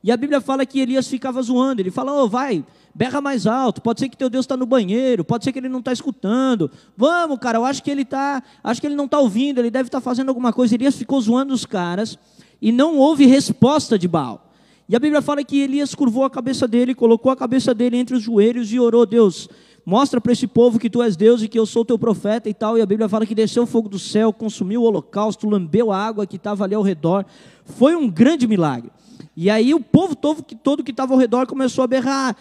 E 0.05 0.11
a 0.11 0.17
Bíblia 0.17 0.39
fala 0.39 0.67
que 0.67 0.79
Elias 0.79 1.07
ficava 1.07 1.41
zoando. 1.41 1.81
Ele 1.81 1.89
fala: 1.89 2.13
oh, 2.13 2.29
vai, 2.29 2.63
berra 2.93 3.19
mais 3.19 3.47
alto. 3.47 3.81
Pode 3.81 3.99
ser 3.99 4.07
que 4.07 4.15
teu 4.15 4.29
Deus 4.29 4.43
está 4.43 4.55
no 4.55 4.67
banheiro. 4.67 5.25
Pode 5.25 5.43
ser 5.43 5.51
que 5.51 5.57
ele 5.57 5.67
não 5.67 5.79
está 5.79 5.91
escutando. 5.91 6.69
Vamos, 6.95 7.39
cara. 7.39 7.57
Eu 7.57 7.65
acho 7.65 7.81
que 7.81 7.89
ele 7.89 8.05
tá, 8.05 8.43
acho 8.63 8.79
que 8.79 8.85
ele 8.85 8.93
não 8.93 9.05
está 9.05 9.17
ouvindo. 9.17 9.57
Ele 9.57 9.71
deve 9.71 9.87
estar 9.87 9.97
tá 9.97 10.03
fazendo 10.03 10.29
alguma 10.29 10.53
coisa. 10.53 10.75
Elias 10.75 10.95
ficou 10.95 11.19
zoando 11.19 11.55
os 11.55 11.65
caras 11.65 12.19
e 12.61 12.71
não 12.71 12.99
houve 12.99 13.25
resposta 13.25 13.97
de 13.97 14.07
Baal. 14.07 14.53
E 14.87 14.95
a 14.95 14.99
Bíblia 14.99 15.23
fala 15.23 15.43
que 15.43 15.59
Elias 15.59 15.95
curvou 15.95 16.23
a 16.23 16.29
cabeça 16.29 16.67
dele, 16.67 16.93
colocou 16.93 17.31
a 17.31 17.35
cabeça 17.35 17.73
dele 17.73 17.97
entre 17.97 18.15
os 18.15 18.21
joelhos 18.21 18.71
e 18.71 18.79
orou: 18.79 19.07
Deus, 19.07 19.49
mostra 19.85 20.19
para 20.19 20.31
esse 20.31 20.47
povo 20.47 20.79
que 20.79 20.89
tu 20.89 21.03
és 21.03 21.15
Deus 21.15 21.43
e 21.43 21.47
que 21.47 21.59
eu 21.59 21.65
sou 21.65 21.85
teu 21.85 21.99
profeta 21.99 22.49
e 22.49 22.53
tal. 22.53 22.77
E 22.77 22.81
a 22.81 22.85
Bíblia 22.85 23.07
fala 23.07 23.25
que 23.25 23.35
desceu 23.35 23.63
o 23.63 23.67
fogo 23.67 23.87
do 23.87 23.99
céu, 23.99 24.33
consumiu 24.33 24.81
o 24.81 24.85
holocausto, 24.85 25.47
lambeu 25.47 25.91
a 25.91 25.97
água 25.97 26.25
que 26.25 26.37
estava 26.37 26.63
ali 26.63 26.73
ao 26.73 26.81
redor. 26.81 27.25
Foi 27.63 27.95
um 27.95 28.09
grande 28.09 28.47
milagre. 28.47 28.89
E 29.37 29.49
aí 29.49 29.73
o 29.73 29.79
povo 29.81 30.15
todo 30.15 30.83
que 30.83 30.91
estava 30.91 31.13
ao 31.13 31.19
redor 31.19 31.45
começou 31.45 31.83
a 31.83 31.87
berrar: 31.87 32.35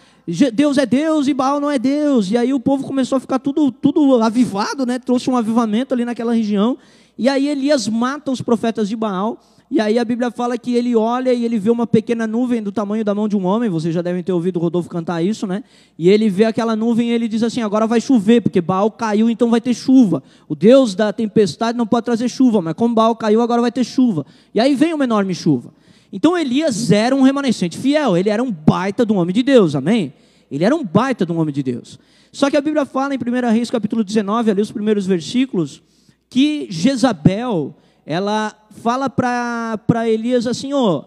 Deus 0.53 0.77
é 0.77 0.85
Deus 0.85 1.27
e 1.27 1.33
Baal 1.33 1.59
não 1.59 1.69
é 1.69 1.77
Deus. 1.77 2.31
E 2.31 2.37
aí 2.37 2.53
o 2.53 2.59
povo 2.59 2.85
começou 2.85 3.17
a 3.17 3.19
ficar 3.19 3.37
tudo, 3.37 3.71
tudo 3.71 4.21
avivado, 4.21 4.85
né? 4.85 4.97
trouxe 4.97 5.29
um 5.29 5.35
avivamento 5.35 5.93
ali 5.93 6.05
naquela 6.05 6.33
região. 6.33 6.77
E 7.17 7.29
aí 7.29 7.47
Elias 7.47 7.87
mata 7.87 8.31
os 8.31 8.41
profetas 8.41 8.89
de 8.89 8.95
Baal. 8.95 9.39
E 9.69 9.79
aí 9.79 9.97
a 9.97 10.05
Bíblia 10.05 10.29
fala 10.29 10.57
que 10.57 10.75
ele 10.75 10.95
olha 10.95 11.33
e 11.33 11.43
ele 11.43 11.57
vê 11.57 11.71
uma 11.71 11.87
pequena 11.87 12.27
nuvem 12.27 12.61
do 12.61 12.71
tamanho 12.71 13.03
da 13.03 13.15
mão 13.15 13.27
de 13.27 13.35
um 13.35 13.45
homem. 13.45 13.67
Vocês 13.67 13.93
já 13.93 14.01
devem 14.01 14.21
ter 14.21 14.31
ouvido 14.31 14.57
o 14.57 14.59
Rodolfo 14.59 14.87
cantar 14.89 15.23
isso, 15.23 15.47
né? 15.47 15.63
E 15.97 16.07
ele 16.07 16.29
vê 16.29 16.45
aquela 16.45 16.75
nuvem 16.75 17.09
e 17.09 17.11
ele 17.11 17.27
diz 17.27 17.41
assim: 17.41 17.61
agora 17.61 17.87
vai 17.87 17.99
chover, 17.99 18.41
porque 18.41 18.61
Baal 18.61 18.91
caiu, 18.91 19.27
então 19.29 19.49
vai 19.49 19.59
ter 19.59 19.73
chuva. 19.73 20.21
O 20.47 20.55
Deus 20.55 20.93
da 20.93 21.11
tempestade 21.11 21.77
não 21.77 21.87
pode 21.87 22.05
trazer 22.05 22.29
chuva, 22.29 22.61
mas 22.61 22.75
como 22.75 22.93
Baal 22.93 23.15
caiu, 23.15 23.41
agora 23.41 23.61
vai 23.61 23.71
ter 23.71 23.83
chuva. 23.83 24.25
E 24.53 24.59
aí 24.59 24.75
vem 24.75 24.93
uma 24.93 25.03
enorme 25.03 25.33
chuva. 25.33 25.73
Então 26.13 26.37
Elias 26.37 26.91
era 26.91 27.15
um 27.15 27.23
remanescente 27.23 27.77
fiel, 27.77 28.15
ele 28.15 28.29
era 28.29 28.41
um 28.41 28.51
baita 28.51 29.05
de 29.05 29.11
um 29.11 29.17
homem 29.17 29.33
de 29.33 29.41
Deus, 29.41 29.75
amém? 29.75 30.13
Ele 30.49 30.63
era 30.63 30.75
um 30.75 30.83
baita 30.83 31.25
de 31.25 31.31
um 31.31 31.39
homem 31.39 31.53
de 31.53 31.63
Deus. 31.63 31.99
Só 32.31 32.49
que 32.49 32.57
a 32.57 32.61
Bíblia 32.61 32.85
fala 32.85 33.15
em 33.15 33.17
1 33.17 33.51
Reis 33.51 33.71
capítulo 33.71 34.03
19, 34.03 34.51
ali 34.51 34.61
os 34.61 34.71
primeiros 34.71 35.07
versículos, 35.07 35.81
que 36.29 36.67
Jezabel, 36.69 37.75
ela 38.05 38.55
fala 38.69 39.09
para 39.09 40.07
Elias 40.07 40.45
assim, 40.45 40.73
ô, 40.73 40.97
oh, 40.99 41.05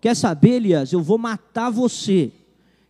quer 0.00 0.14
saber 0.14 0.56
Elias, 0.56 0.92
eu 0.92 1.02
vou 1.02 1.18
matar 1.18 1.70
você. 1.70 2.30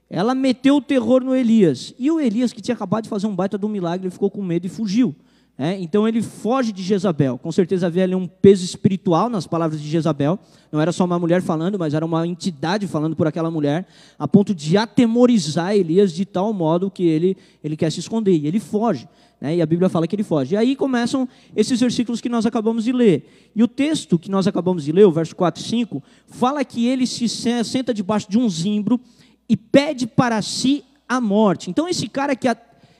Ela 0.08 0.34
meteu 0.34 0.76
o 0.76 0.82
terror 0.82 1.24
no 1.24 1.34
Elias. 1.34 1.94
E 1.98 2.10
o 2.10 2.20
Elias, 2.20 2.52
que 2.52 2.60
tinha 2.60 2.74
acabado 2.74 3.04
de 3.04 3.08
fazer 3.08 3.26
um 3.26 3.34
baita 3.34 3.58
um 3.64 3.68
milagre, 3.68 4.06
ele 4.06 4.12
ficou 4.12 4.30
com 4.30 4.42
medo 4.42 4.66
e 4.66 4.68
fugiu. 4.68 5.14
É, 5.58 5.78
então 5.80 6.06
ele 6.06 6.20
foge 6.20 6.70
de 6.70 6.82
Jezabel. 6.82 7.38
Com 7.38 7.50
certeza 7.50 7.86
havia 7.86 8.04
ali 8.04 8.14
um 8.14 8.26
peso 8.26 8.62
espiritual 8.62 9.30
nas 9.30 9.46
palavras 9.46 9.80
de 9.80 9.88
Jezabel. 9.88 10.38
Não 10.70 10.80
era 10.80 10.92
só 10.92 11.04
uma 11.04 11.18
mulher 11.18 11.40
falando, 11.40 11.78
mas 11.78 11.94
era 11.94 12.04
uma 12.04 12.26
entidade 12.26 12.86
falando 12.86 13.16
por 13.16 13.26
aquela 13.26 13.50
mulher, 13.50 13.86
a 14.18 14.28
ponto 14.28 14.54
de 14.54 14.76
atemorizar 14.76 15.74
Elias 15.74 16.12
de 16.12 16.26
tal 16.26 16.52
modo 16.52 16.90
que 16.90 17.06
ele, 17.06 17.38
ele 17.64 17.74
quer 17.74 17.90
se 17.90 18.00
esconder. 18.00 18.36
E 18.36 18.46
ele 18.46 18.60
foge. 18.60 19.08
Né? 19.40 19.56
E 19.56 19.62
a 19.62 19.66
Bíblia 19.66 19.88
fala 19.88 20.06
que 20.06 20.14
ele 20.14 20.22
foge. 20.22 20.54
E 20.54 20.58
aí 20.58 20.76
começam 20.76 21.26
esses 21.54 21.80
versículos 21.80 22.20
que 22.20 22.28
nós 22.28 22.44
acabamos 22.44 22.84
de 22.84 22.92
ler. 22.92 23.50
E 23.54 23.62
o 23.62 23.68
texto 23.68 24.18
que 24.18 24.30
nós 24.30 24.46
acabamos 24.46 24.84
de 24.84 24.92
ler, 24.92 25.06
o 25.06 25.12
verso 25.12 25.34
4 25.34 25.62
e 25.62 25.66
5, 25.66 26.02
fala 26.26 26.62
que 26.66 26.86
ele 26.86 27.06
se 27.06 27.28
senta 27.28 27.94
debaixo 27.94 28.30
de 28.30 28.38
um 28.38 28.48
zimbro 28.50 29.00
e 29.48 29.56
pede 29.56 30.06
para 30.06 30.42
si 30.42 30.84
a 31.08 31.18
morte. 31.18 31.70
Então 31.70 31.88
esse 31.88 32.08
cara 32.08 32.36
que 32.36 32.46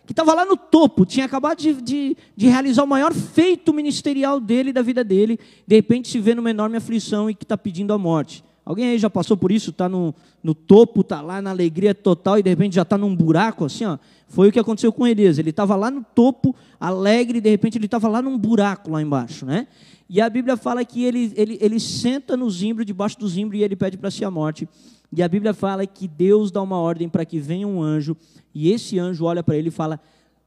que 0.07 0.13
estava 0.13 0.33
lá 0.33 0.45
no 0.45 0.57
topo, 0.57 1.05
tinha 1.05 1.27
acabado 1.27 1.59
de, 1.59 1.75
de, 1.83 2.17
de, 2.37 2.47
realizar 2.47 2.85
o 2.85 2.87
maior 2.87 3.13
feito 3.13 3.75
ministerial 3.75 4.39
dele, 4.39 4.73
da 4.73 4.81
vida 4.81 5.03
dele, 5.03 5.39
de 5.67 5.75
repente 5.75 6.09
se 6.09 6.21
vê 6.21 6.35
numa 6.35 6.51
enorme 6.51 6.77
aflição 6.77 7.29
e 7.29 7.35
que 7.35 7.45
está 7.45 7.59
pedindo 7.59 7.93
a 7.93 7.99
morte. 7.99 8.45
Alguém 8.65 8.89
aí 8.89 8.99
já 8.99 9.11
passou 9.11 9.37
por 9.37 9.53
isso? 9.53 9.71
Está 9.71 9.89
no, 9.89 10.15
no 10.43 10.55
topo, 10.55 11.03
está 11.03 11.21
lá 11.21 11.43
na 11.43 11.51
alegria 11.51 11.95
total 11.95 12.39
e 12.39 12.43
de 12.43 12.51
repente 12.51 12.75
já 12.75 12.83
está 12.83 12.97
num 12.97 13.15
buraco 13.15 13.65
assim, 13.65 13.85
ó. 13.85 13.99
Foi 14.29 14.49
o 14.49 14.53
que 14.53 14.59
aconteceu 14.59 14.93
com 14.93 15.07
Elias. 15.07 15.39
Ele 15.39 15.51
estava 15.51 15.77
lá 15.77 15.89
no 15.89 16.05
topo, 16.15 16.55
alegre, 16.81 17.39
e 17.39 17.41
de 17.41 17.49
repente 17.49 17.79
ele 17.79 17.85
estava 17.85 18.09
lá 18.09 18.21
num 18.21 18.37
buraco 18.37 18.91
lá 18.91 19.01
embaixo, 19.01 19.47
né? 19.47 19.69
E 20.09 20.21
a 20.21 20.29
Bíblia 20.29 20.57
fala 20.57 20.85
que 20.85 21.05
ele, 21.05 21.33
ele, 21.37 21.59
ele 21.61 21.81
senta 21.81 22.37
no 22.37 22.49
zimbro, 22.49 22.85
debaixo 22.85 23.19
do 23.19 23.29
zimbro, 23.29 23.57
e 23.57 23.63
ele 23.63 23.75
pede 23.75 23.97
para 23.97 24.11
si 24.11 24.25
a 24.25 24.31
morte. 24.31 24.69
E 25.13 25.23
a 25.23 25.29
Bíblia 25.29 25.55
fala 25.55 25.87
que 25.87 26.09
Deus 26.09 26.51
dá 26.51 26.61
uma 26.63 26.79
ordem 26.79 27.09
para 27.09 27.25
que 27.25 27.39
venha 27.39 27.67
um 27.67 27.83
anjo, 27.83 28.17
e 28.55 28.71
esse 28.71 28.99
anjo 28.99 29.25
olha 29.25 29.43
para 29.43 29.57
ele 29.57 29.69
e 29.69 29.73
fala: 29.73 30.01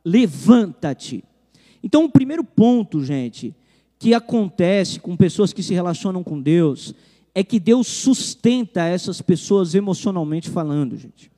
Levanta-te. 0.04 1.24
Então, 1.84 2.06
o 2.06 2.10
primeiro 2.10 2.44
ponto, 2.44 3.04
gente, 3.04 3.56
que 3.98 4.14
acontece 4.14 5.00
com 5.00 5.16
pessoas 5.16 5.54
que 5.54 5.64
se 5.64 5.74
relacionam 5.74 6.24
com 6.24 6.42
Deus, 6.42 6.94
é 7.34 7.44
que 7.44 7.60
Deus 7.60 7.88
sustenta 7.88 8.84
essas 8.84 9.22
pessoas 9.22 9.76
emocionalmente 9.76 10.50
falando, 10.50 10.98
gente. 10.98 11.32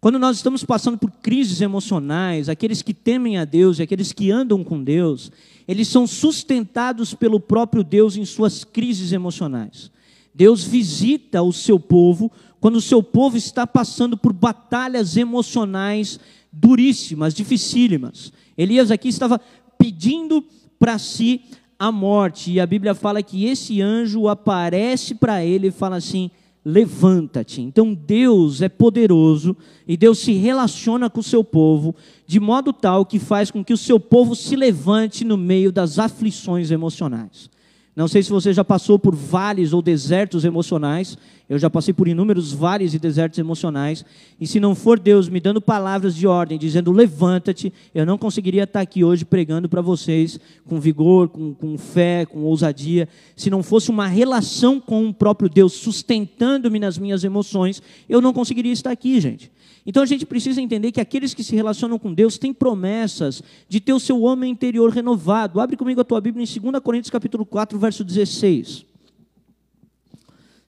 Quando 0.00 0.18
nós 0.18 0.36
estamos 0.36 0.62
passando 0.62 0.96
por 0.96 1.10
crises 1.10 1.60
emocionais, 1.60 2.48
aqueles 2.48 2.82
que 2.82 2.94
temem 2.94 3.36
a 3.36 3.44
Deus 3.44 3.78
e 3.78 3.82
aqueles 3.82 4.12
que 4.12 4.30
andam 4.30 4.62
com 4.62 4.82
Deus, 4.82 5.32
eles 5.66 5.88
são 5.88 6.06
sustentados 6.06 7.14
pelo 7.14 7.40
próprio 7.40 7.82
Deus 7.82 8.16
em 8.16 8.24
suas 8.24 8.62
crises 8.62 9.10
emocionais. 9.10 9.90
Deus 10.32 10.62
visita 10.62 11.42
o 11.42 11.52
seu 11.52 11.80
povo 11.80 12.30
quando 12.60 12.76
o 12.76 12.80
seu 12.80 13.02
povo 13.02 13.36
está 13.36 13.66
passando 13.66 14.16
por 14.16 14.32
batalhas 14.32 15.16
emocionais 15.16 16.18
duríssimas, 16.52 17.34
dificílimas. 17.34 18.32
Elias 18.56 18.90
aqui 18.90 19.08
estava 19.08 19.40
pedindo 19.78 20.44
para 20.78 20.98
si 20.98 21.42
a 21.78 21.92
morte, 21.92 22.52
e 22.52 22.58
a 22.58 22.66
Bíblia 22.66 22.94
fala 22.94 23.22
que 23.22 23.44
esse 23.44 23.80
anjo 23.80 24.26
aparece 24.26 25.14
para 25.14 25.44
ele 25.44 25.68
e 25.68 25.72
fala 25.72 25.96
assim: 25.96 26.30
levanta-te. 26.64 27.60
Então 27.62 27.94
Deus 27.94 28.60
é 28.60 28.68
poderoso 28.68 29.56
e 29.86 29.96
Deus 29.96 30.18
se 30.18 30.32
relaciona 30.32 31.08
com 31.08 31.20
o 31.20 31.22
seu 31.22 31.44
povo 31.44 31.94
de 32.26 32.40
modo 32.40 32.72
tal 32.72 33.06
que 33.06 33.18
faz 33.18 33.50
com 33.50 33.64
que 33.64 33.72
o 33.72 33.78
seu 33.78 34.00
povo 34.00 34.34
se 34.34 34.56
levante 34.56 35.24
no 35.24 35.36
meio 35.36 35.70
das 35.70 35.98
aflições 35.98 36.70
emocionais. 36.70 37.48
Não 37.98 38.06
sei 38.06 38.22
se 38.22 38.30
você 38.30 38.52
já 38.52 38.62
passou 38.62 38.96
por 38.96 39.12
vales 39.12 39.72
ou 39.72 39.82
desertos 39.82 40.44
emocionais. 40.44 41.18
Eu 41.48 41.58
já 41.58 41.68
passei 41.68 41.92
por 41.92 42.06
inúmeros 42.06 42.52
vales 42.52 42.94
e 42.94 42.98
desertos 42.98 43.40
emocionais. 43.40 44.04
E 44.40 44.46
se 44.46 44.60
não 44.60 44.72
for 44.76 45.00
Deus 45.00 45.28
me 45.28 45.40
dando 45.40 45.60
palavras 45.60 46.14
de 46.14 46.24
ordem, 46.24 46.56
dizendo 46.56 46.92
levanta-te, 46.92 47.72
eu 47.92 48.06
não 48.06 48.16
conseguiria 48.16 48.62
estar 48.62 48.82
aqui 48.82 49.02
hoje 49.02 49.24
pregando 49.24 49.68
para 49.68 49.80
vocês 49.80 50.38
com 50.64 50.78
vigor, 50.78 51.28
com, 51.28 51.52
com 51.52 51.76
fé, 51.76 52.24
com 52.24 52.44
ousadia. 52.44 53.08
Se 53.34 53.50
não 53.50 53.64
fosse 53.64 53.90
uma 53.90 54.06
relação 54.06 54.78
com 54.78 55.08
o 55.08 55.12
próprio 55.12 55.48
Deus 55.48 55.72
sustentando-me 55.72 56.78
nas 56.78 56.98
minhas 56.98 57.24
emoções, 57.24 57.82
eu 58.08 58.20
não 58.20 58.32
conseguiria 58.32 58.72
estar 58.72 58.92
aqui, 58.92 59.20
gente. 59.20 59.50
Então 59.88 60.02
a 60.02 60.06
gente 60.06 60.26
precisa 60.26 60.60
entender 60.60 60.92
que 60.92 61.00
aqueles 61.00 61.32
que 61.32 61.42
se 61.42 61.56
relacionam 61.56 61.98
com 61.98 62.12
Deus 62.12 62.36
têm 62.36 62.52
promessas 62.52 63.42
de 63.66 63.80
ter 63.80 63.94
o 63.94 63.98
seu 63.98 64.20
homem 64.20 64.52
interior 64.52 64.90
renovado. 64.90 65.58
Abre 65.60 65.78
comigo 65.78 65.98
a 65.98 66.04
tua 66.04 66.20
Bíblia 66.20 66.44
em 66.44 66.60
2 66.60 66.82
Coríntios 66.82 67.10
capítulo 67.10 67.46
4, 67.46 67.78
verso 67.78 68.04
16. 68.04 68.84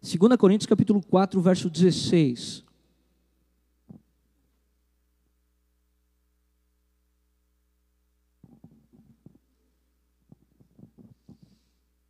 2 0.00 0.37
Coríntios 0.38 0.66
capítulo 0.66 1.02
4, 1.02 1.38
verso 1.38 1.68
16. 1.68 2.64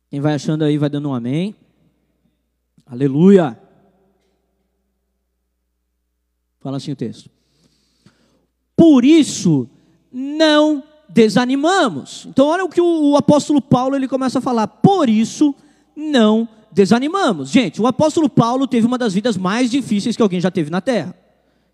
Quem 0.09 0.21
vai 0.21 0.35
achando 0.35 0.63
aí 0.63 0.77
vai 0.77 0.89
dando 0.89 1.09
um 1.09 1.13
amém. 1.13 1.53
Aleluia. 2.85 3.60
Fala 6.61 6.77
assim 6.77 6.91
o 6.91 6.95
texto. 6.95 7.29
Por 8.75 9.03
isso, 9.03 9.67
não 10.11 10.83
desanimamos. 11.09 12.25
Então, 12.29 12.47
olha 12.47 12.63
o 12.63 12.69
que 12.69 12.81
o, 12.81 13.15
apóstolo 13.17 13.61
Paulo 13.61 13.95
ele 13.95 14.07
começa 14.07 14.39
a 14.39 14.41
falar. 14.41 14.67
Por 14.67 15.09
isso, 15.09 15.53
não 15.95 16.47
desanimamos. 16.71 17.49
Gente, 17.49 17.81
o 17.81 17.87
apóstolo 17.87 18.29
Paulo 18.29 18.67
teve 18.67 18.87
uma 18.87 18.97
das 18.97 19.13
vidas 19.13 19.37
mais 19.37 19.69
difíceis 19.69 20.15
que 20.15 20.21
alguém 20.21 20.39
já 20.39 20.49
teve 20.49 20.69
na 20.69 20.81
terra. 20.81 21.15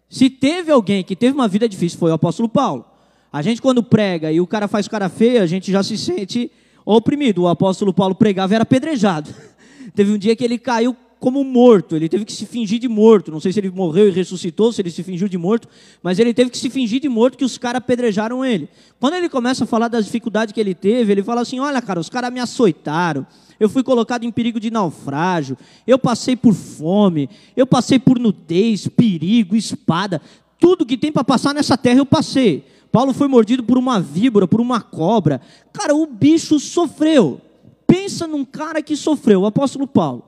Se 0.10 0.30
teve 0.30 0.72
alguém 0.72 1.04
que 1.04 1.16
teve 1.16 1.36
uma 1.36 1.48
vida 1.48 1.68
difícil, 1.68 2.00
foi 2.00 2.12
o 2.12 2.16
apóstolo 2.16 2.48
Paulo. 2.50 2.86
A 3.32 3.42
gente, 3.42 3.62
quando 3.62 3.84
prega 3.84 4.32
e 4.32 4.40
o 4.40 4.48
cara 4.48 4.68
faz 4.68 4.88
cara 4.88 5.10
feia, 5.10 5.44
a 5.44 5.46
gente 5.46 5.72
já 5.72 5.84
se 5.84 5.98
sente 5.98 6.50
oprimido. 6.86 7.44
O 7.44 7.48
apóstolo 7.48 7.94
Paulo 7.94 8.16
pregava 8.16 8.54
e 8.54 8.56
era 8.56 8.64
apedrejado. 8.64 9.30
Teve 9.94 10.12
um 10.12 10.18
dia 10.18 10.36
que 10.36 10.44
ele 10.44 10.58
caiu 10.58 10.96
como 11.20 11.44
morto, 11.44 11.96
ele 11.96 12.08
teve 12.08 12.26
que 12.26 12.34
se 12.34 12.46
fingir 12.46 12.80
de 12.80 12.88
morto. 12.88 13.32
Não 13.32 13.40
sei 13.40 13.52
se 13.52 13.60
ele 13.60 13.70
morreu 13.70 14.08
e 14.08 14.12
ressuscitou, 14.12 14.72
se 14.72 14.82
ele 14.82 14.92
se 14.92 15.04
fingiu 15.04 15.28
de 15.28 15.38
morto, 15.38 15.68
mas 16.02 16.20
ele 16.20 16.34
teve 16.34 16.50
que 16.50 16.58
se 16.58 16.70
fingir 16.70 17.00
de 17.00 17.10
morto 17.10 17.38
que 17.38 17.46
os 17.46 17.58
caras 17.58 17.80
apedrejaram 17.80 18.46
ele. 18.46 18.70
Quando 19.00 19.16
ele 19.16 19.28
começa 19.28 19.64
a 19.64 19.68
falar 19.68 19.88
das 19.88 20.06
dificuldades 20.06 20.54
que 20.54 20.60
ele 20.60 20.76
teve, 20.76 21.12
ele 21.12 21.24
fala 21.24 21.42
assim: 21.42 21.60
Olha, 21.60 21.82
cara, 21.82 22.00
os 22.00 22.10
caras 22.10 22.32
me 22.32 22.40
açoitaram, 22.40 23.26
eu 23.60 23.68
fui 23.70 23.84
colocado 23.84 24.24
em 24.24 24.32
perigo 24.32 24.60
de 24.60 24.70
naufrágio, 24.70 25.58
eu 25.86 25.98
passei 25.98 26.36
por 26.36 26.54
fome, 26.54 27.30
eu 27.56 27.66
passei 27.66 27.98
por 27.98 28.20
nudez, 28.20 28.88
perigo, 28.88 29.56
espada, 29.56 30.22
tudo 30.60 30.86
que 30.86 30.98
tem 30.98 31.12
para 31.12 31.24
passar 31.24 31.54
nessa 31.54 31.78
terra 31.78 32.00
eu 32.00 32.06
passei. 32.06 32.66
Paulo 32.92 33.14
foi 33.14 33.28
mordido 33.28 33.64
por 33.64 33.78
uma 33.78 34.00
víbora, 34.00 34.48
por 34.48 34.62
uma 34.62 34.82
cobra. 34.82 35.42
Cara, 35.74 35.94
o 35.94 36.06
bicho 36.06 36.60
sofreu. 36.60 37.42
Pensa 37.86 38.26
num 38.26 38.44
cara 38.44 38.82
que 38.82 38.96
sofreu, 38.96 39.42
o 39.42 39.46
apóstolo 39.46 39.88
Paulo. 39.88 40.27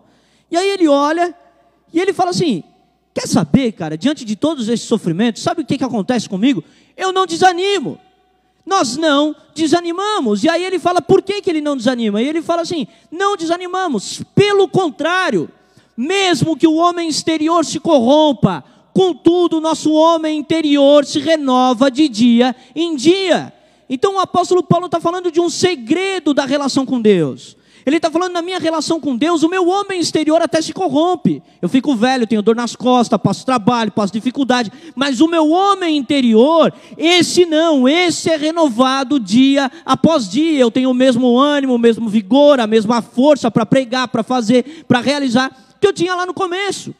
E 0.51 0.57
aí 0.57 0.69
ele 0.69 0.87
olha 0.87 1.35
e 1.93 1.99
ele 1.99 2.13
fala 2.13 2.31
assim: 2.31 2.63
Quer 3.13 3.27
saber, 3.27 3.71
cara, 3.71 3.97
diante 3.97 4.23
de 4.23 4.35
todos 4.35 4.69
esses 4.69 4.87
sofrimentos, 4.87 5.41
sabe 5.41 5.61
o 5.61 5.65
que, 5.65 5.77
que 5.77 5.83
acontece 5.83 6.29
comigo? 6.29 6.63
Eu 6.95 7.11
não 7.11 7.25
desanimo. 7.25 7.99
Nós 8.65 8.97
não 8.97 9.35
desanimamos. 9.55 10.43
E 10.43 10.49
aí 10.49 10.63
ele 10.63 10.79
fala: 10.79 11.01
Por 11.01 11.21
que, 11.21 11.41
que 11.41 11.49
ele 11.49 11.61
não 11.61 11.75
desanima? 11.75 12.21
E 12.21 12.27
ele 12.27 12.41
fala 12.41 12.61
assim: 12.61 12.87
Não 13.11 13.35
desanimamos. 13.35 14.23
Pelo 14.35 14.67
contrário, 14.67 15.49
mesmo 15.97 16.55
que 16.55 16.67
o 16.67 16.75
homem 16.75 17.09
exterior 17.09 17.65
se 17.65 17.79
corrompa, 17.79 18.63
contudo, 18.93 19.57
o 19.57 19.61
nosso 19.61 19.91
homem 19.91 20.37
interior 20.37 21.03
se 21.03 21.19
renova 21.19 21.89
de 21.89 22.07
dia 22.07 22.55
em 22.75 22.95
dia. 22.95 23.51
Então 23.89 24.15
o 24.15 24.19
apóstolo 24.19 24.61
Paulo 24.61 24.85
está 24.85 24.99
falando 24.99 25.31
de 25.31 25.41
um 25.41 25.49
segredo 25.49 26.33
da 26.33 26.45
relação 26.45 26.85
com 26.85 27.01
Deus. 27.01 27.57
Ele 27.89 27.97
está 27.97 28.11
falando 28.11 28.33
na 28.33 28.41
minha 28.43 28.59
relação 28.59 28.99
com 28.99 29.15
Deus, 29.17 29.41
o 29.41 29.49
meu 29.49 29.67
homem 29.67 29.99
exterior 29.99 30.39
até 30.41 30.61
se 30.61 30.71
corrompe. 30.71 31.41
Eu 31.59 31.67
fico 31.67 31.95
velho, 31.95 32.27
tenho 32.27 32.43
dor 32.43 32.55
nas 32.55 32.75
costas, 32.75 33.19
passo 33.19 33.43
trabalho, 33.43 33.91
passo 33.91 34.13
dificuldade. 34.13 34.71
Mas 34.95 35.19
o 35.19 35.27
meu 35.27 35.49
homem 35.49 35.97
interior, 35.97 36.71
esse 36.95 37.47
não, 37.47 37.89
esse 37.89 38.29
é 38.29 38.37
renovado 38.37 39.19
dia 39.19 39.71
após 39.83 40.29
dia. 40.29 40.59
Eu 40.59 40.69
tenho 40.69 40.91
o 40.91 40.93
mesmo 40.93 41.35
ânimo, 41.35 41.73
o 41.73 41.79
mesmo 41.79 42.07
vigor, 42.07 42.59
a 42.59 42.67
mesma 42.67 43.01
força 43.01 43.49
para 43.49 43.65
pregar, 43.65 44.07
para 44.07 44.21
fazer, 44.21 44.85
para 44.87 45.01
realizar, 45.01 45.51
que 45.81 45.87
eu 45.87 45.93
tinha 45.93 46.13
lá 46.13 46.27
no 46.27 46.33
começo. 46.33 46.93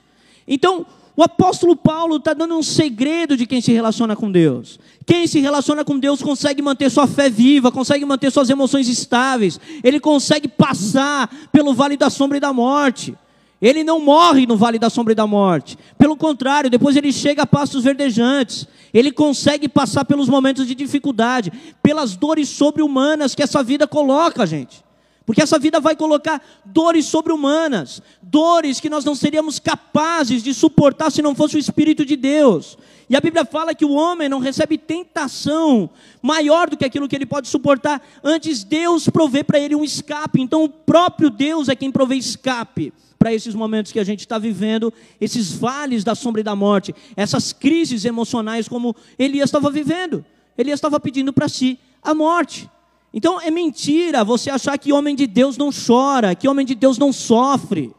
Então, 0.48 0.88
o 1.20 1.24
apóstolo 1.24 1.76
Paulo 1.76 2.16
está 2.16 2.34
dando 2.34 2.58
um 2.58 2.64
segredo 2.64 3.36
de 3.36 3.46
quem 3.46 3.60
se 3.60 3.74
relaciona 3.74 4.16
com 4.16 4.32
Deus. 4.32 4.80
Quem 5.06 5.28
se 5.28 5.42
relaciona 5.42 5.84
com 5.84 6.00
Deus 6.00 6.24
consegue 6.24 6.62
manter 6.62 6.90
sua 6.90 7.08
fé 7.08 7.30
viva, 7.30 7.74
consegue 7.74 8.06
manter 8.06 8.32
suas 8.32 8.50
emoções 8.50 8.88
estáveis, 8.88 9.60
ele 9.84 10.00
consegue 10.00 10.48
passar 10.48 11.30
pelo 11.52 11.74
vale 11.74 11.98
da 11.98 12.10
sombra 12.10 12.38
e 12.38 12.40
da 12.40 12.54
morte. 12.54 13.18
Ele 13.62 13.84
não 13.84 14.00
morre 14.00 14.46
no 14.46 14.56
vale 14.56 14.80
da 14.80 14.90
sombra 14.90 15.12
e 15.12 15.16
da 15.16 15.28
morte. 15.28 15.78
Pelo 15.98 16.16
contrário, 16.16 16.70
depois 16.70 16.96
ele 16.96 17.12
chega 17.12 17.44
a 17.44 17.46
pastos 17.46 17.84
verdejantes. 17.84 18.66
Ele 18.94 19.12
consegue 19.12 19.68
passar 19.68 20.06
pelos 20.06 20.30
momentos 20.30 20.66
de 20.66 20.74
dificuldade, 20.74 21.52
pelas 21.84 22.16
dores 22.16 22.48
sobre-humanas 22.48 23.36
que 23.36 23.44
essa 23.44 23.62
vida 23.62 23.86
coloca, 23.86 24.48
gente. 24.48 24.82
Porque 25.30 25.44
essa 25.44 25.60
vida 25.60 25.80
vai 25.80 25.96
colocar 25.96 26.44
dores 26.66 27.06
sobre-humanas, 27.06 28.02
dores 28.20 28.80
que 28.80 28.90
nós 28.90 29.06
não 29.06 29.14
seríamos 29.14 29.60
capazes 29.60 30.42
de 30.42 30.56
suportar 30.56 31.12
se 31.12 31.22
não 31.22 31.36
fosse 31.36 31.56
o 31.56 31.60
Espírito 31.60 32.04
de 32.04 32.16
Deus. 32.16 32.80
E 33.08 33.16
a 33.16 33.22
Bíblia 33.22 33.46
fala 33.46 33.76
que 33.76 33.86
o 33.86 33.92
homem 33.92 34.28
não 34.28 34.40
recebe 34.40 34.76
tentação 34.76 35.88
maior 36.20 36.68
do 36.68 36.76
que 36.76 36.84
aquilo 36.84 37.08
que 37.08 37.16
ele 37.16 37.28
pode 37.28 37.48
suportar, 37.48 38.02
antes 38.24 38.64
Deus 38.64 39.08
provê 39.08 39.44
para 39.44 39.60
ele 39.60 39.76
um 39.76 39.84
escape. 39.84 40.42
Então 40.42 40.64
o 40.64 40.68
próprio 40.68 41.30
Deus 41.30 41.70
é 41.70 41.76
quem 41.76 41.92
provê 41.92 42.16
escape 42.16 42.92
para 43.20 43.32
esses 43.32 43.54
momentos 43.54 43.92
que 43.92 44.00
a 44.00 44.04
gente 44.04 44.22
está 44.22 44.40
vivendo, 44.40 44.92
esses 45.22 45.52
vales 45.52 46.04
da 46.04 46.16
sombra 46.16 46.42
e 46.42 46.44
da 46.44 46.56
morte, 46.56 46.96
essas 47.16 47.54
crises 47.54 48.04
emocionais 48.04 48.68
como 48.68 48.96
Elias 49.20 49.50
estava 49.50 49.70
vivendo. 49.70 50.26
Elias 50.58 50.80
estava 50.80 51.00
pedindo 51.00 51.32
para 51.32 51.48
si 51.48 51.78
a 52.02 52.16
morte. 52.16 52.68
Então 53.14 53.42
é 53.42 53.50
mentira 53.50 54.24
você 54.24 54.50
achar 54.50 54.78
que 54.78 54.94
homem 54.94 55.16
de 55.16 55.26
Deus 55.26 55.58
não 55.58 55.70
chora, 55.72 56.36
que 56.36 56.48
homem 56.48 56.66
de 56.66 56.76
Deus 56.76 56.98
não 56.98 57.12
sofre. 57.12 57.94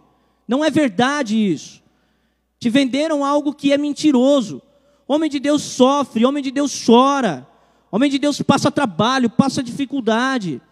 Não 0.47 0.65
é 0.65 0.71
verdade 0.71 1.37
isso. 1.37 1.83
Te 2.59 2.69
venderam 2.69 3.25
algo 3.25 3.55
que 3.55 3.73
é 3.73 3.79
mentiroso. 3.79 4.63
Homem 5.07 5.29
de 5.29 5.41
Deus 5.41 5.63
sofre, 5.63 6.25
homem 6.25 6.43
de 6.43 6.51
Deus 6.51 6.85
chora. 6.87 7.47
Homem 7.91 8.11
de 8.11 8.19
Deus 8.19 8.41
passa 8.43 8.71
trabalho, 8.71 9.29
passa 9.29 9.63
dificuldade. 9.63 10.63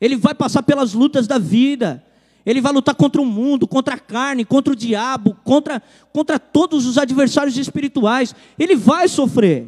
Ele 0.00 0.16
vai 0.16 0.34
passar 0.34 0.62
pelas 0.62 0.94
lutas 0.94 1.26
da 1.26 1.38
vida. 1.38 2.04
Ele 2.46 2.60
vai 2.60 2.72
lutar 2.72 2.94
contra 2.94 3.20
o 3.20 3.26
mundo, 3.26 3.66
contra 3.66 3.94
a 3.96 3.98
carne, 3.98 4.44
contra 4.44 4.72
o 4.72 4.76
diabo, 4.76 5.36
contra, 5.44 5.82
contra 6.12 6.38
todos 6.38 6.86
os 6.86 6.96
adversários 6.96 7.56
espirituais. 7.56 8.34
Ele 8.58 8.76
vai 8.76 9.08
sofrer. 9.08 9.66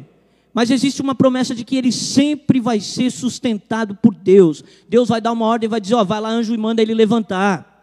Mas 0.53 0.69
existe 0.69 1.01
uma 1.01 1.15
promessa 1.15 1.55
de 1.55 1.63
que 1.63 1.75
ele 1.75 1.91
sempre 1.91 2.59
vai 2.59 2.79
ser 2.79 3.09
sustentado 3.09 3.95
por 3.95 4.13
Deus. 4.13 4.63
Deus 4.87 5.09
vai 5.09 5.19
dar 5.19 5.31
uma 5.31 5.45
ordem 5.45 5.67
e 5.67 5.69
vai 5.69 5.81
dizer: 5.81 5.95
Ó, 5.95 6.03
vai 6.03 6.21
lá, 6.21 6.29
anjo, 6.29 6.53
e 6.53 6.57
manda 6.57 6.81
ele 6.81 6.93
levantar. 6.93 7.73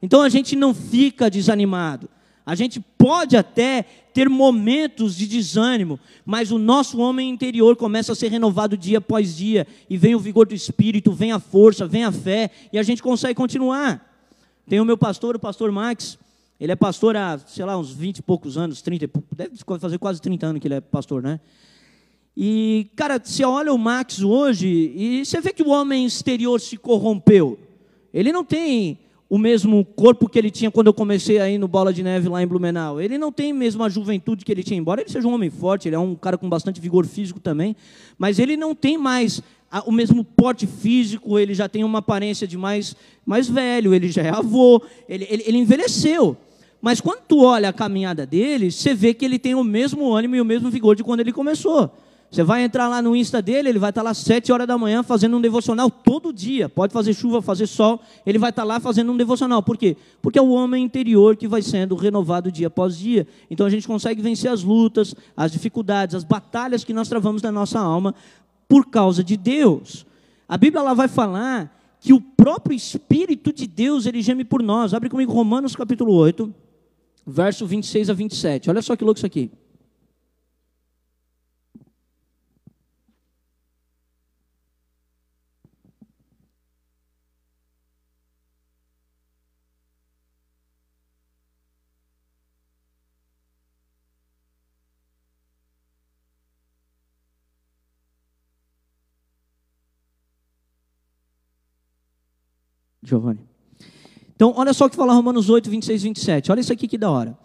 Então 0.00 0.22
a 0.22 0.28
gente 0.28 0.54
não 0.54 0.72
fica 0.72 1.30
desanimado. 1.30 2.08
A 2.44 2.54
gente 2.54 2.80
pode 2.80 3.36
até 3.36 3.84
ter 4.12 4.28
momentos 4.28 5.16
de 5.16 5.26
desânimo, 5.26 5.98
mas 6.24 6.50
o 6.50 6.58
nosso 6.58 6.98
homem 6.98 7.30
interior 7.30 7.76
começa 7.76 8.12
a 8.12 8.14
ser 8.16 8.28
renovado 8.30 8.76
dia 8.76 8.98
após 8.98 9.36
dia, 9.36 9.66
e 9.88 9.96
vem 9.96 10.14
o 10.14 10.18
vigor 10.18 10.46
do 10.46 10.54
espírito, 10.54 11.12
vem 11.12 11.30
a 11.30 11.38
força, 11.38 11.86
vem 11.86 12.04
a 12.04 12.10
fé, 12.10 12.50
e 12.72 12.78
a 12.78 12.82
gente 12.82 13.02
consegue 13.02 13.34
continuar. 13.34 14.12
Tem 14.68 14.80
o 14.80 14.84
meu 14.84 14.98
pastor, 14.98 15.36
o 15.36 15.38
pastor 15.38 15.70
Max, 15.70 16.18
ele 16.58 16.72
é 16.72 16.76
pastor 16.76 17.16
há, 17.16 17.38
sei 17.38 17.64
lá, 17.64 17.78
uns 17.78 17.92
20 17.92 18.18
e 18.18 18.22
poucos 18.22 18.58
anos, 18.58 18.82
30, 18.82 19.08
deve 19.36 19.56
fazer 19.78 19.98
quase 19.98 20.20
30 20.20 20.46
anos 20.46 20.60
que 20.60 20.66
ele 20.66 20.74
é 20.74 20.80
pastor, 20.80 21.22
né? 21.22 21.40
E, 22.36 22.90
cara, 22.96 23.20
você 23.22 23.44
olha 23.44 23.72
o 23.72 23.78
Max 23.78 24.22
hoje 24.22 24.66
e 24.66 25.24
você 25.24 25.40
vê 25.40 25.52
que 25.52 25.62
o 25.62 25.68
homem 25.68 26.06
exterior 26.06 26.60
se 26.60 26.76
corrompeu. 26.76 27.58
Ele 28.12 28.32
não 28.32 28.44
tem 28.44 28.98
o 29.28 29.38
mesmo 29.38 29.84
corpo 29.84 30.28
que 30.28 30.38
ele 30.38 30.50
tinha 30.50 30.70
quando 30.70 30.88
eu 30.88 30.94
comecei 30.94 31.38
aí 31.38 31.56
no 31.56 31.66
Bola 31.66 31.92
de 31.92 32.02
Neve 32.02 32.28
lá 32.28 32.42
em 32.42 32.46
Blumenau. 32.46 33.00
Ele 33.00 33.16
não 33.16 33.32
tem 33.32 33.52
mesmo 33.52 33.82
a 33.82 33.88
juventude 33.88 34.44
que 34.44 34.52
ele 34.52 34.62
tinha, 34.62 34.78
embora 34.78 35.00
ele 35.00 35.10
seja 35.10 35.26
um 35.26 35.32
homem 35.32 35.48
forte, 35.48 35.88
ele 35.88 35.96
é 35.96 35.98
um 35.98 36.14
cara 36.14 36.36
com 36.36 36.48
bastante 36.48 36.80
vigor 36.80 37.06
físico 37.06 37.40
também, 37.40 37.74
mas 38.18 38.38
ele 38.38 38.56
não 38.56 38.74
tem 38.74 38.98
mais 38.98 39.42
o 39.86 39.92
mesmo 39.92 40.22
porte 40.22 40.66
físico, 40.66 41.38
ele 41.38 41.54
já 41.54 41.66
tem 41.66 41.82
uma 41.82 42.00
aparência 42.00 42.46
de 42.46 42.58
mais, 42.58 42.94
mais 43.24 43.48
velho, 43.48 43.94
ele 43.94 44.08
já 44.10 44.20
é 44.20 44.28
avô, 44.28 44.82
ele, 45.08 45.26
ele, 45.30 45.42
ele 45.46 45.58
envelheceu. 45.58 46.36
Mas 46.78 47.00
quando 47.00 47.20
tu 47.26 47.42
olha 47.42 47.70
a 47.70 47.72
caminhada 47.72 48.26
dele, 48.26 48.70
você 48.70 48.92
vê 48.92 49.14
que 49.14 49.24
ele 49.24 49.38
tem 49.38 49.54
o 49.54 49.64
mesmo 49.64 50.12
ânimo 50.12 50.36
e 50.36 50.40
o 50.42 50.44
mesmo 50.44 50.68
vigor 50.68 50.94
de 50.94 51.02
quando 51.02 51.20
ele 51.20 51.32
começou. 51.32 51.90
Você 52.32 52.42
vai 52.42 52.64
entrar 52.64 52.88
lá 52.88 53.02
no 53.02 53.14
Insta 53.14 53.42
dele, 53.42 53.68
ele 53.68 53.78
vai 53.78 53.90
estar 53.90 54.00
lá 54.00 54.08
às 54.08 54.16
7 54.16 54.50
horas 54.50 54.66
da 54.66 54.78
manhã 54.78 55.02
fazendo 55.02 55.36
um 55.36 55.40
devocional 55.40 55.90
todo 55.90 56.32
dia. 56.32 56.66
Pode 56.66 56.90
fazer 56.90 57.12
chuva, 57.12 57.42
fazer 57.42 57.66
sol, 57.66 58.00
ele 58.24 58.38
vai 58.38 58.48
estar 58.48 58.64
lá 58.64 58.80
fazendo 58.80 59.12
um 59.12 59.16
devocional. 59.18 59.62
Por 59.62 59.76
quê? 59.76 59.98
Porque 60.22 60.38
é 60.38 60.42
o 60.42 60.48
homem 60.48 60.82
interior 60.82 61.36
que 61.36 61.46
vai 61.46 61.60
sendo 61.60 61.94
renovado 61.94 62.50
dia 62.50 62.68
após 62.68 62.96
dia. 62.96 63.26
Então 63.50 63.66
a 63.66 63.70
gente 63.70 63.86
consegue 63.86 64.22
vencer 64.22 64.50
as 64.50 64.62
lutas, 64.62 65.14
as 65.36 65.52
dificuldades, 65.52 66.14
as 66.14 66.24
batalhas 66.24 66.84
que 66.84 66.94
nós 66.94 67.06
travamos 67.06 67.42
na 67.42 67.52
nossa 67.52 67.78
alma 67.78 68.14
por 68.66 68.86
causa 68.86 69.22
de 69.22 69.36
Deus. 69.36 70.06
A 70.48 70.56
Bíblia 70.56 70.80
ela 70.80 70.94
vai 70.94 71.08
falar 71.08 71.78
que 72.00 72.14
o 72.14 72.20
próprio 72.20 72.74
Espírito 72.74 73.52
de 73.52 73.66
Deus 73.66 74.06
ele 74.06 74.22
geme 74.22 74.42
por 74.42 74.62
nós. 74.62 74.94
Abre 74.94 75.10
comigo 75.10 75.34
Romanos 75.34 75.76
capítulo 75.76 76.14
8, 76.14 76.50
verso 77.26 77.66
26 77.66 78.08
a 78.08 78.14
27. 78.14 78.70
Olha 78.70 78.80
só 78.80 78.96
que 78.96 79.04
louco 79.04 79.18
isso 79.18 79.26
aqui. 79.26 79.50
Giovanni. 103.12 103.40
Então, 104.34 104.54
olha 104.56 104.72
só 104.72 104.86
o 104.86 104.90
que 104.90 104.96
fala 104.96 105.12
Romanos 105.12 105.50
8, 105.50 105.70
26 105.70 106.00
e 106.00 106.04
27. 106.04 106.52
Olha 106.52 106.60
isso 106.60 106.72
aqui 106.72 106.88
que 106.88 106.98
da 106.98 107.10
hora. 107.10 107.36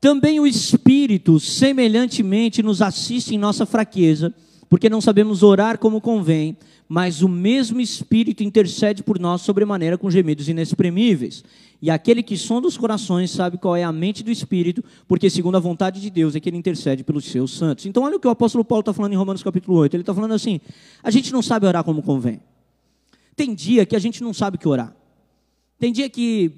Também 0.00 0.38
o 0.38 0.46
Espírito, 0.46 1.40
semelhantemente, 1.40 2.62
nos 2.62 2.80
assiste 2.80 3.34
em 3.34 3.38
nossa 3.38 3.66
fraqueza, 3.66 4.32
porque 4.68 4.88
não 4.88 5.00
sabemos 5.00 5.42
orar 5.42 5.78
como 5.78 6.00
convém, 6.00 6.56
mas 6.88 7.22
o 7.22 7.28
mesmo 7.28 7.80
Espírito 7.80 8.44
intercede 8.44 9.02
por 9.02 9.18
nós 9.18 9.42
sobremaneira 9.42 9.98
com 9.98 10.10
gemidos 10.10 10.48
inexprimíveis. 10.48 11.42
E 11.82 11.90
aquele 11.90 12.22
que 12.22 12.36
sonda 12.36 12.68
os 12.68 12.76
corações 12.76 13.30
sabe 13.30 13.58
qual 13.58 13.74
é 13.74 13.82
a 13.82 13.90
mente 13.90 14.22
do 14.22 14.30
Espírito, 14.30 14.84
porque 15.08 15.28
segundo 15.28 15.56
a 15.56 15.60
vontade 15.60 16.00
de 16.00 16.10
Deus 16.10 16.36
é 16.36 16.40
que 16.40 16.48
ele 16.48 16.56
intercede 16.56 17.02
pelos 17.02 17.24
seus 17.24 17.52
santos. 17.52 17.86
Então 17.86 18.04
olha 18.04 18.16
o 18.16 18.20
que 18.20 18.28
o 18.28 18.30
apóstolo 18.30 18.64
Paulo 18.64 18.80
está 18.80 18.92
falando 18.92 19.12
em 19.12 19.16
Romanos 19.16 19.42
capítulo 19.42 19.76
8. 19.78 19.94
Ele 19.94 20.02
está 20.02 20.14
falando 20.14 20.34
assim, 20.34 20.60
a 21.02 21.10
gente 21.10 21.32
não 21.32 21.42
sabe 21.42 21.66
orar 21.66 21.82
como 21.82 22.02
convém. 22.02 22.40
Tem 23.34 23.54
dia 23.54 23.86
que 23.86 23.96
a 23.96 23.98
gente 23.98 24.22
não 24.22 24.32
sabe 24.32 24.56
o 24.56 24.60
que 24.60 24.68
orar. 24.68 24.94
Tem 25.78 25.92
dia 25.92 26.08
que 26.08 26.52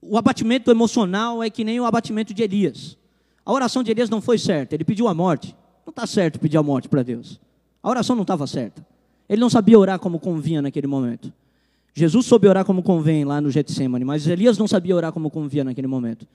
o 0.00 0.18
abatimento 0.18 0.70
emocional 0.70 1.42
é 1.42 1.48
que 1.48 1.64
nem 1.64 1.80
o 1.80 1.84
abatimento 1.84 2.34
de 2.34 2.42
Elias. 2.42 2.96
A 3.44 3.52
oração 3.52 3.82
de 3.82 3.90
Elias 3.90 4.10
não 4.10 4.20
foi 4.20 4.38
certa, 4.38 4.74
ele 4.74 4.84
pediu 4.84 5.08
a 5.08 5.14
morte. 5.14 5.54
Não 5.86 5.90
está 5.90 6.06
certo 6.06 6.40
pedir 6.40 6.56
a 6.56 6.62
morte 6.62 6.88
para 6.88 7.02
Deus. 7.02 7.38
A 7.82 7.90
oração 7.90 8.16
não 8.16 8.22
estava 8.22 8.46
certa. 8.46 8.86
Ele 9.28 9.40
não 9.40 9.50
sabia 9.50 9.78
orar 9.78 9.98
como 9.98 10.18
convinha 10.18 10.62
naquele 10.62 10.86
momento. 10.86 11.32
Jesus 11.94 12.26
soube 12.26 12.48
orar 12.48 12.64
como 12.64 12.82
convém 12.82 13.24
lá 13.24 13.40
no 13.40 13.50
Getsemane, 13.50 14.04
mas 14.04 14.26
Elias 14.26 14.58
não 14.58 14.66
sabia 14.66 14.96
orar 14.96 15.12
como 15.12 15.30
convinha 15.30 15.62
naquele 15.62 15.86
momento. 15.86 16.26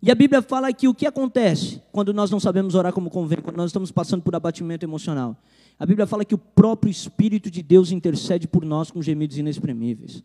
E 0.00 0.10
a 0.10 0.14
Bíblia 0.14 0.40
fala 0.40 0.72
que 0.72 0.88
o 0.88 0.94
que 0.94 1.06
acontece 1.06 1.80
quando 1.92 2.12
nós 2.12 2.30
não 2.30 2.40
sabemos 2.40 2.74
orar 2.74 2.92
como 2.92 3.10
convém, 3.10 3.38
quando 3.40 3.56
nós 3.56 3.66
estamos 3.66 3.90
passando 3.90 4.22
por 4.22 4.34
abatimento 4.34 4.84
emocional? 4.84 5.36
A 5.78 5.84
Bíblia 5.84 6.06
fala 6.06 6.24
que 6.24 6.34
o 6.34 6.38
próprio 6.38 6.90
Espírito 6.90 7.50
de 7.50 7.62
Deus 7.62 7.90
intercede 7.90 8.46
por 8.46 8.64
nós 8.64 8.90
com 8.90 9.02
gemidos 9.02 9.36
inexprimíveis. 9.36 10.22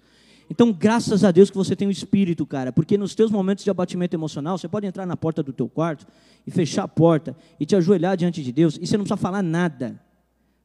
Então, 0.49 0.73
graças 0.73 1.23
a 1.23 1.31
Deus 1.31 1.51
que 1.51 1.57
você 1.57 1.75
tem 1.75 1.87
o 1.87 1.91
Espírito, 1.91 2.45
cara, 2.45 2.73
porque 2.73 2.97
nos 2.97 3.13
teus 3.13 3.29
momentos 3.29 3.63
de 3.63 3.69
abatimento 3.69 4.15
emocional, 4.15 4.57
você 4.57 4.67
pode 4.67 4.87
entrar 4.87 5.05
na 5.05 5.15
porta 5.15 5.43
do 5.43 5.53
teu 5.53 5.69
quarto 5.69 6.07
e 6.45 6.49
fechar 6.49 6.83
a 6.83 6.87
porta 6.87 7.35
e 7.59 7.65
te 7.65 7.75
ajoelhar 7.75 8.17
diante 8.17 8.43
de 8.43 8.51
Deus 8.51 8.75
e 8.81 8.87
você 8.87 8.97
não 8.97 9.03
precisa 9.03 9.17
falar 9.21 9.43
nada, 9.43 10.01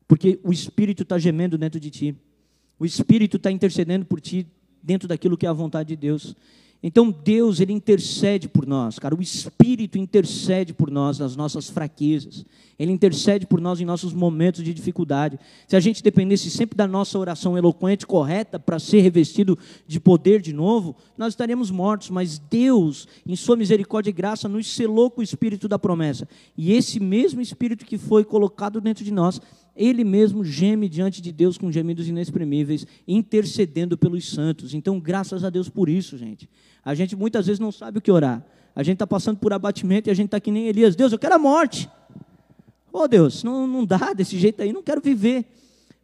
porque 0.08 0.40
o 0.42 0.52
Espírito 0.52 1.02
está 1.02 1.18
gemendo 1.18 1.58
dentro 1.58 1.78
de 1.78 1.90
ti, 1.90 2.16
o 2.78 2.86
Espírito 2.86 3.36
está 3.36 3.50
intercedendo 3.50 4.06
por 4.06 4.20
ti 4.20 4.46
dentro 4.82 5.06
daquilo 5.06 5.36
que 5.36 5.44
é 5.44 5.48
a 5.48 5.52
vontade 5.52 5.90
de 5.90 5.96
Deus. 5.96 6.34
Então 6.86 7.10
Deus, 7.10 7.60
Ele 7.60 7.72
intercede 7.72 8.46
por 8.46 8.66
nós, 8.66 8.98
cara. 8.98 9.14
O 9.14 9.22
Espírito 9.22 9.96
intercede 9.96 10.74
por 10.74 10.90
nós 10.90 11.18
nas 11.18 11.34
nossas 11.34 11.70
fraquezas. 11.70 12.44
Ele 12.78 12.92
intercede 12.92 13.46
por 13.46 13.58
nós 13.58 13.80
em 13.80 13.86
nossos 13.86 14.12
momentos 14.12 14.62
de 14.62 14.74
dificuldade. 14.74 15.38
Se 15.66 15.76
a 15.76 15.80
gente 15.80 16.02
dependesse 16.02 16.50
sempre 16.50 16.76
da 16.76 16.86
nossa 16.86 17.18
oração 17.18 17.56
eloquente, 17.56 18.06
correta, 18.06 18.58
para 18.58 18.78
ser 18.78 19.00
revestido 19.00 19.58
de 19.86 19.98
poder 19.98 20.42
de 20.42 20.52
novo, 20.52 20.94
nós 21.16 21.32
estaríamos 21.32 21.70
mortos. 21.70 22.10
Mas 22.10 22.38
Deus, 22.38 23.08
em 23.26 23.34
Sua 23.34 23.56
misericórdia 23.56 24.10
e 24.10 24.12
graça, 24.12 24.46
nos 24.46 24.66
selou 24.66 25.10
com 25.10 25.22
o 25.22 25.24
Espírito 25.24 25.66
da 25.66 25.78
promessa. 25.78 26.28
E 26.54 26.70
esse 26.74 27.00
mesmo 27.00 27.40
Espírito 27.40 27.86
que 27.86 27.96
foi 27.96 28.26
colocado 28.26 28.78
dentro 28.78 29.02
de 29.02 29.10
nós, 29.10 29.40
ele 29.76 30.04
mesmo 30.04 30.44
geme 30.44 30.88
diante 30.88 31.20
de 31.20 31.32
Deus 31.32 31.58
com 31.58 31.70
gemidos 31.70 32.08
inexprimíveis, 32.08 32.86
intercedendo 33.06 33.98
pelos 33.98 34.30
santos. 34.30 34.74
Então, 34.74 35.00
graças 35.00 35.44
a 35.44 35.50
Deus 35.50 35.68
por 35.68 35.88
isso, 35.88 36.16
gente. 36.16 36.48
A 36.84 36.94
gente 36.94 37.16
muitas 37.16 37.46
vezes 37.46 37.58
não 37.58 37.72
sabe 37.72 37.98
o 37.98 38.00
que 38.00 38.10
orar. 38.10 38.44
A 38.76 38.82
gente 38.82 38.94
está 38.94 39.06
passando 39.06 39.38
por 39.38 39.52
abatimento 39.52 40.08
e 40.08 40.10
a 40.10 40.14
gente 40.14 40.26
está 40.26 40.40
que 40.40 40.50
nem 40.50 40.66
Elias. 40.66 40.94
Deus, 40.94 41.12
eu 41.12 41.18
quero 41.18 41.34
a 41.34 41.38
morte. 41.38 41.88
Oh 42.92 43.08
Deus, 43.08 43.42
não, 43.42 43.66
não 43.66 43.84
dá 43.84 44.12
desse 44.12 44.38
jeito 44.38 44.62
aí, 44.62 44.72
não 44.72 44.82
quero 44.82 45.00
viver. 45.00 45.44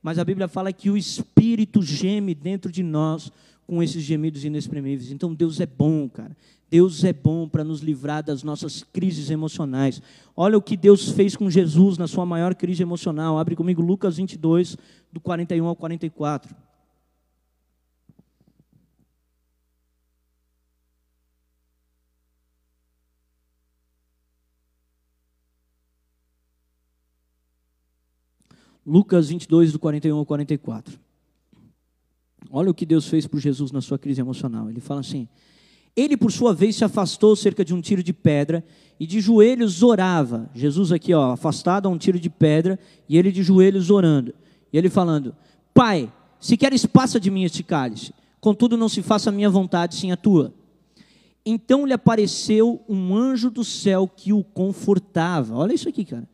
Mas 0.03 0.19
a 0.19 0.25
Bíblia 0.25 0.49
fala 0.49 0.73
que 0.73 0.91
o 0.91 0.97
Espírito 0.97 1.83
geme 1.83 2.35
dentro 2.35 2.73
de 2.73 2.83
nós 2.83 3.31
com 3.67 3.83
esses 3.83 4.03
gemidos 4.03 4.45
inexprimíveis. 4.45 5.13
Então 5.13 5.33
Deus 5.33 5.61
é 5.61 5.67
bom, 5.67 6.09
cara. 6.09 6.37
Deus 6.71 7.03
é 7.03 7.13
bom 7.13 7.49
para 7.49 7.65
nos 7.65 7.81
livrar 7.81 8.23
das 8.23 8.45
nossas 8.45 8.85
crises 8.85 9.29
emocionais. 9.29 10.01
Olha 10.37 10.57
o 10.57 10.63
que 10.63 10.77
Deus 10.77 11.11
fez 11.11 11.35
com 11.35 11.51
Jesus 11.51 11.99
na 11.99 12.07
sua 12.07 12.25
maior 12.25 12.55
crise 12.55 12.81
emocional. 12.81 13.39
Abre 13.39 13.57
comigo 13.57 13.83
Lucas 13.83 14.19
22, 14.19 14.77
do 15.13 15.21
41 15.21 15.67
ao 15.67 15.75
44. 15.75 16.55
Lucas 28.87 29.29
22, 29.29 29.73
do 29.73 29.79
41 29.81 30.17
ao 30.17 30.25
44. 30.25 30.99
Olha 32.49 32.71
o 32.71 32.75
que 32.75 32.87
Deus 32.87 33.09
fez 33.09 33.27
por 33.27 33.41
Jesus 33.41 33.73
na 33.73 33.81
sua 33.81 33.99
crise 33.99 34.21
emocional. 34.21 34.71
Ele 34.71 34.81
fala 34.81 35.01
assim: 35.01 35.29
Ele, 35.97 36.17
por 36.17 36.31
sua 36.31 36.55
vez, 36.55 36.77
se 36.77 36.85
afastou 36.85 37.35
cerca 37.35 37.65
de 37.65 37.75
um 37.75 37.81
tiro 37.81 38.03
de 38.03 38.13
pedra 38.13 38.65
e 38.99 39.07
de 39.07 39.21
joelhos 39.21 39.83
orava. 39.83 40.49
Jesus 40.55 40.93
aqui, 40.93 41.13
ó, 41.13 41.33
afastado 41.33 41.87
a 41.87 41.91
um 41.91 41.99
tiro 41.99 42.19
de 42.19 42.31
pedra 42.31 42.79
e 43.09 43.17
ele 43.17 43.33
de 43.33 43.43
joelhos 43.43 43.91
orando. 43.91 44.35
E 44.73 44.79
ele 44.79 44.89
falando: 44.89 45.35
Pai, 45.75 46.13
se 46.39 46.57
queres, 46.57 46.87
passa 46.87 47.19
de 47.19 47.31
mim 47.31 47.45
este 47.45 47.63
cálice. 47.63 48.13
Contudo, 48.41 48.77
não 48.77 48.89
se 48.89 49.03
faça 49.03 49.31
a 49.31 49.33
minha 49.33 49.51
vontade, 49.51 49.95
sim 49.97 50.11
a 50.11 50.17
tua. 50.17 50.55
Então 51.45 51.87
lhe 51.87 51.93
apareceu 51.93 52.81
um 52.89 53.15
anjo 53.15 53.51
do 53.51 53.65
céu 53.65 54.09
que 54.09 54.33
o 54.33 54.45
confortava. 54.45 55.57
Olha 55.57 55.75
isso 55.75 55.89
aqui, 55.89 56.05
cara. 56.05 56.29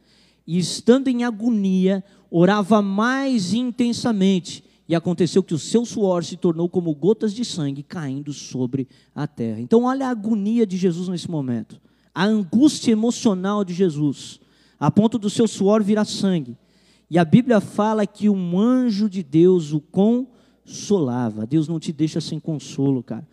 E 0.46 0.59
estando 0.59 1.09
em 1.09 1.24
agonia, 1.24 2.04
orava 2.30 2.80
mais 2.80 3.52
intensamente, 3.52 4.62
e 4.89 4.95
aconteceu 4.95 5.43
que 5.43 5.55
o 5.55 5.59
seu 5.59 5.84
suor 5.84 6.24
se 6.24 6.37
tornou 6.37 6.68
como 6.68 6.95
gotas 6.95 7.34
de 7.34 7.45
sangue 7.45 7.82
caindo 7.82 8.32
sobre 8.32 8.87
a 9.14 9.26
terra. 9.26 9.61
Então, 9.61 9.84
olha 9.84 10.07
a 10.07 10.11
agonia 10.11 10.66
de 10.66 10.76
Jesus 10.76 11.09
nesse 11.09 11.30
momento, 11.30 11.80
a 12.14 12.24
angústia 12.24 12.93
emocional 12.93 13.64
de 13.64 13.74
Jesus, 13.74 14.41
a 14.78 14.91
ponto 14.91 15.18
do 15.18 15.28
seu 15.28 15.49
suor 15.49 15.82
virar 15.82 16.05
sangue. 16.05 16.57
E 17.11 17.18
a 17.18 17.24
Bíblia 17.24 17.61
fala 17.61 18.07
que 18.07 18.28
um 18.28 18.59
anjo 18.59 19.09
de 19.09 19.22
Deus 19.22 19.72
o 19.72 19.80
consolava. 19.80 21.47
Deus 21.47 21.68
não 21.68 21.78
te 21.78 21.93
deixa 21.93 22.20
sem 22.20 22.39
consolo, 22.39 23.03
cara. 23.03 23.26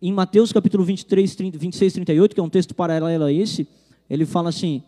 Em 0.00 0.12
Mateus 0.12 0.52
capítulo 0.52 0.84
23, 0.84 1.34
30, 1.34 1.58
26, 1.58 1.92
38, 1.94 2.34
que 2.34 2.40
é 2.40 2.44
um 2.44 2.48
texto 2.48 2.74
paralelo 2.74 3.24
a 3.24 3.32
esse, 3.32 3.66
ele 4.08 4.26
fala 4.26 4.50
assim: 4.50 4.82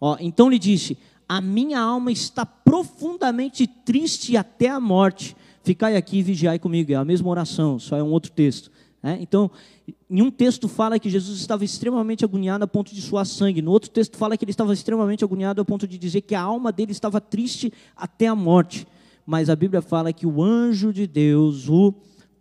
ó, 0.00 0.16
então 0.18 0.48
lhe 0.48 0.58
disse: 0.58 0.96
a 1.28 1.40
minha 1.40 1.80
alma 1.80 2.12
está 2.12 2.46
profundamente 2.46 3.66
triste 3.66 4.36
até 4.36 4.68
a 4.68 4.78
morte. 4.78 5.36
Ficai 5.62 5.96
aqui 5.96 6.18
e 6.18 6.22
vigiai 6.22 6.58
comigo. 6.58 6.92
É 6.92 6.94
a 6.94 7.04
mesma 7.04 7.28
oração, 7.28 7.78
só 7.78 7.96
é 7.96 8.02
um 8.02 8.10
outro 8.10 8.30
texto. 8.30 8.70
Né? 9.02 9.18
Então, 9.20 9.50
em 10.08 10.22
um 10.22 10.30
texto 10.30 10.68
fala 10.68 10.98
que 10.98 11.10
Jesus 11.10 11.40
estava 11.40 11.64
extremamente 11.64 12.24
agoniado 12.24 12.64
a 12.64 12.68
ponto 12.68 12.94
de 12.94 13.02
suar 13.02 13.26
sangue. 13.26 13.60
No 13.60 13.72
outro 13.72 13.90
texto 13.90 14.16
fala 14.16 14.36
que 14.36 14.44
ele 14.44 14.50
estava 14.50 14.72
extremamente 14.72 15.24
agoniado 15.24 15.60
a 15.60 15.64
ponto 15.64 15.86
de 15.86 15.98
dizer 15.98 16.20
que 16.22 16.34
a 16.34 16.40
alma 16.40 16.70
dele 16.70 16.92
estava 16.92 17.20
triste 17.20 17.72
até 17.96 18.26
a 18.26 18.34
morte. 18.34 18.86
Mas 19.24 19.50
a 19.50 19.56
Bíblia 19.56 19.82
fala 19.82 20.12
que 20.12 20.26
o 20.26 20.42
anjo 20.42 20.92
de 20.92 21.06
Deus 21.06 21.68
o 21.68 21.92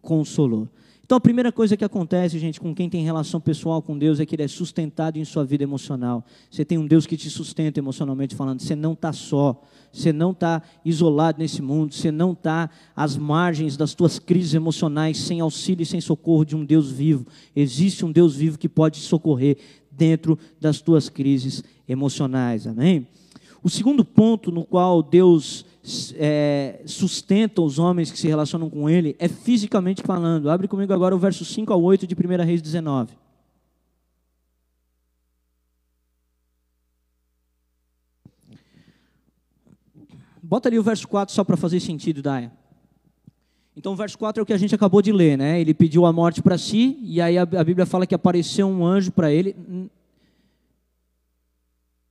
consolou. 0.01 0.67
Então, 1.05 1.19
a 1.19 1.21
primeira 1.21 1.51
coisa 1.51 1.77
que 1.77 1.85
acontece, 1.85 2.39
gente, 2.39 2.59
com 2.59 2.73
quem 2.73 2.89
tem 2.89 3.03
relação 3.03 3.39
pessoal 3.39 3.79
com 3.79 3.95
Deus 3.95 4.19
é 4.19 4.25
que 4.25 4.33
ele 4.33 4.41
é 4.41 4.47
sustentado 4.47 5.17
em 5.17 5.23
sua 5.23 5.45
vida 5.45 5.63
emocional. 5.63 6.25
Você 6.49 6.65
tem 6.65 6.79
um 6.79 6.87
Deus 6.87 7.05
que 7.05 7.15
te 7.15 7.29
sustenta 7.29 7.79
emocionalmente 7.79 8.33
falando. 8.33 8.59
Você 8.59 8.75
não 8.75 8.93
está 8.93 9.13
só, 9.13 9.61
você 9.91 10.11
não 10.11 10.31
está 10.31 10.63
isolado 10.83 11.37
nesse 11.37 11.61
mundo, 11.61 11.93
você 11.93 12.09
não 12.09 12.31
está 12.31 12.71
às 12.95 13.15
margens 13.15 13.77
das 13.77 13.93
tuas 13.93 14.17
crises 14.17 14.55
emocionais, 14.55 15.19
sem 15.19 15.41
auxílio 15.41 15.83
e 15.83 15.85
sem 15.85 16.01
socorro 16.01 16.43
de 16.43 16.55
um 16.55 16.65
Deus 16.65 16.89
vivo. 16.91 17.27
Existe 17.55 18.03
um 18.03 18.11
Deus 18.11 18.35
vivo 18.35 18.57
que 18.57 18.67
pode 18.67 18.99
te 18.99 19.05
socorrer 19.05 19.57
dentro 19.91 20.39
das 20.59 20.81
tuas 20.81 21.07
crises 21.07 21.63
emocionais. 21.87 22.65
Amém? 22.65 23.07
O 23.61 23.69
segundo 23.69 24.03
ponto 24.03 24.51
no 24.51 24.65
qual 24.65 25.03
Deus 25.03 25.65
é, 26.17 26.81
sustenta 26.85 27.61
os 27.61 27.77
homens 27.77 28.11
que 28.11 28.17
se 28.17 28.27
relacionam 28.27 28.69
com 28.69 28.89
Ele 28.89 29.15
é 29.19 29.27
fisicamente 29.27 30.01
falando. 30.01 30.49
Abre 30.49 30.67
comigo 30.67 30.93
agora 30.93 31.15
o 31.15 31.19
verso 31.19 31.45
5 31.45 31.71
ao 31.71 31.81
8 31.81 32.07
de 32.07 32.15
1 32.15 32.43
Reis 32.43 32.61
19. 32.61 33.13
Bota 40.41 40.69
ali 40.69 40.77
o 40.77 40.83
verso 40.83 41.07
4 41.07 41.33
só 41.33 41.43
para 41.43 41.57
fazer 41.57 41.79
sentido, 41.79 42.21
Daia. 42.21 42.51
Então, 43.75 43.93
o 43.93 43.95
verso 43.95 44.17
4 44.17 44.39
é 44.39 44.43
o 44.43 44.45
que 44.45 44.53
a 44.53 44.57
gente 44.57 44.73
acabou 44.73 45.01
de 45.01 45.11
ler, 45.11 45.37
né? 45.37 45.59
Ele 45.59 45.73
pediu 45.73 46.05
a 46.05 46.13
morte 46.13 46.41
para 46.41 46.57
si, 46.57 46.97
e 47.01 47.19
aí 47.19 47.37
a, 47.37 47.41
a 47.41 47.63
Bíblia 47.63 47.85
fala 47.85 48.05
que 48.05 48.15
apareceu 48.15 48.67
um 48.67 48.85
anjo 48.85 49.11
para 49.11 49.31
ele. 49.31 49.55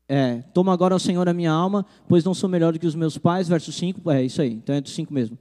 É, 0.09 0.43
toma 0.53 0.73
agora, 0.73 0.95
ao 0.95 0.99
Senhor, 0.99 1.29
a 1.29 1.33
minha 1.33 1.51
alma, 1.51 1.87
pois 2.09 2.25
não 2.25 2.35
sou 2.35 2.49
melhor 2.49 2.73
do 2.73 2.79
que 2.79 2.87
os 2.87 2.95
meus 2.95 3.17
pais. 3.17 3.49
Verso 3.49 3.73
5, 3.73 4.11
é 4.11 4.25
isso 4.25 4.43
aí, 4.43 4.53
então 4.53 4.75
é 4.75 4.81
do 4.81 4.89
5 4.89 5.13
mesmo. 5.13 5.39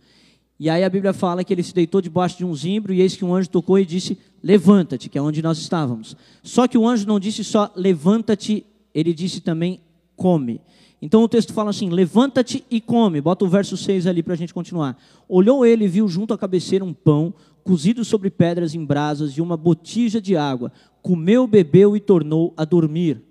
E 0.59 0.69
aí 0.69 0.83
a 0.83 0.89
Bíblia 0.89 1.11
fala 1.13 1.43
que 1.43 1.53
ele 1.53 1.63
se 1.63 1.73
deitou 1.73 1.99
debaixo 1.99 2.37
de 2.37 2.45
um 2.45 2.55
zimbro, 2.55 2.93
e 2.93 3.01
eis 3.01 3.15
que 3.15 3.25
um 3.25 3.33
anjo 3.35 3.49
tocou 3.49 3.77
e 3.77 3.85
disse: 3.85 4.17
Levanta-te, 4.41 5.09
que 5.09 5.17
é 5.17 5.21
onde 5.21 5.41
nós 5.41 5.57
estávamos. 5.57 6.15
Só 6.41 6.67
que 6.67 6.77
o 6.77 6.87
anjo 6.87 7.07
não 7.07 7.19
disse 7.19 7.43
só 7.43 7.71
levanta-te, 7.75 8.65
ele 8.93 9.13
disse 9.13 9.41
também 9.41 9.81
come. 10.15 10.61
Então 11.01 11.21
o 11.21 11.27
texto 11.27 11.51
fala 11.51 11.71
assim: 11.71 11.89
Levanta-te 11.89 12.63
e 12.71 12.79
come. 12.79 13.19
Bota 13.19 13.43
o 13.43 13.49
verso 13.49 13.75
6 13.75 14.07
ali 14.07 14.23
para 14.23 14.35
a 14.35 14.37
gente 14.37 14.53
continuar. 14.53 14.97
Olhou 15.27 15.65
ele 15.65 15.83
e 15.83 15.89
viu 15.89 16.07
junto 16.07 16.33
à 16.33 16.37
cabeceira 16.37 16.85
um 16.85 16.93
pão, 16.93 17.33
cozido 17.63 18.05
sobre 18.05 18.29
pedras 18.29 18.73
em 18.73 18.85
brasas, 18.85 19.33
e 19.33 19.41
uma 19.41 19.57
botija 19.57 20.21
de 20.21 20.37
água. 20.37 20.71
Comeu, 21.01 21.45
bebeu 21.45 21.97
e 21.97 21.99
tornou 21.99 22.53
a 22.55 22.63
dormir. 22.63 23.21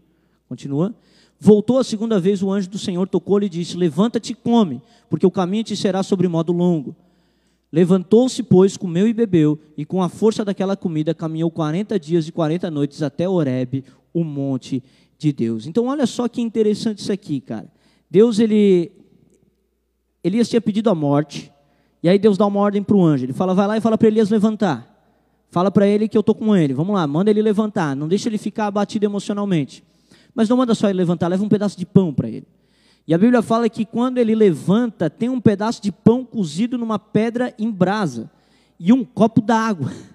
Continua. 0.49 0.95
Voltou 1.45 1.81
a 1.81 1.83
segunda 1.83 2.21
vez 2.21 2.41
o 2.41 2.53
anjo 2.53 2.71
do 2.71 2.79
Senhor, 2.79 3.09
tocou-lhe 3.09 3.47
e 3.47 3.49
disse: 3.49 3.77
Levanta-te 3.77 4.31
e 4.31 4.35
come, 4.37 4.81
porque 5.11 5.27
o 5.27 5.31
caminho 5.31 5.65
te 5.65 5.77
será 5.77 6.01
sobre 6.05 6.29
modo 6.29 6.53
longo. 6.53 6.95
Levantou-se, 7.73 8.45
pois, 8.45 8.77
comeu 8.77 9.09
e 9.09 9.13
bebeu, 9.13 9.59
e 9.77 9.85
com 9.85 10.01
a 10.01 10.09
força 10.09 10.45
daquela 10.45 10.77
comida 10.77 11.13
caminhou 11.13 11.51
quarenta 11.51 11.99
dias 11.99 12.29
e 12.29 12.31
quarenta 12.31 12.71
noites 12.71 13.03
até 13.03 13.29
Horebe, 13.29 13.85
o 14.15 14.23
monte 14.23 14.85
de 15.19 15.33
Deus. 15.33 15.67
Então, 15.67 15.87
olha 15.87 16.07
só 16.07 16.29
que 16.29 16.41
interessante 16.41 16.99
isso 16.99 17.11
aqui, 17.11 17.41
cara. 17.41 17.67
Deus, 18.09 18.39
ele. 18.39 18.93
Elias 20.23 20.49
tinha 20.49 20.61
pedido 20.61 20.91
a 20.91 20.95
morte, 20.95 21.53
e 22.05 22.09
aí 22.09 22.21
Deus 22.21 22.39
dá 22.39 22.47
uma 22.47 22.61
ordem 22.61 22.85
para 22.85 22.95
o 22.95 23.05
anjo. 23.05 23.25
Ele 23.25 23.33
fala: 23.33 23.53
vai 23.53 23.67
lá 23.67 23.77
e 23.77 23.81
fala 23.81 23.99
para 23.99 24.07
Elias 24.07 24.31
levantar. 24.31 24.89
Fala 25.51 25.73
para 25.73 25.89
ele 25.89 26.07
que 26.07 26.17
eu 26.17 26.21
estou 26.21 26.37
com 26.37 26.55
ele. 26.55 26.73
Vamos 26.73 26.95
lá, 26.95 27.05
manda 27.05 27.33
ele 27.33 27.43
levantar. 27.43 27.97
Não 27.97 28.07
deixa 28.07 28.29
ele 28.29 28.39
ficar 28.39 28.69
abatido 28.69 29.05
emocionalmente. 29.05 29.83
Mas 30.35 30.49
não 30.49 30.57
manda 30.57 30.75
só 30.75 30.89
ele 30.89 30.99
levantar, 30.99 31.29
leva 31.29 31.45
um 31.45 31.49
pedaço 31.49 31.79
de 31.79 31.85
pão 31.85 32.13
para 32.13 32.29
ele. 32.29 32.47
E 33.07 33.13
a 33.13 33.19
Bíblia 33.19 33.43
fala 33.43 33.69
que 33.69 33.85
quando 33.85 34.19
ele 34.19 34.35
levanta, 34.35 35.11
tem 35.11 35.29
um 35.29 35.41
pedaço 35.41 35.83
de 35.83 35.91
pão 35.91 36.25
cozido 36.25 36.79
numa 36.79 36.99
pedra 36.99 37.53
em 37.59 37.71
brasa 37.71 38.31
e 38.79 38.93
um 38.93 39.05
copo 39.05 39.41
d'água. 39.41 39.93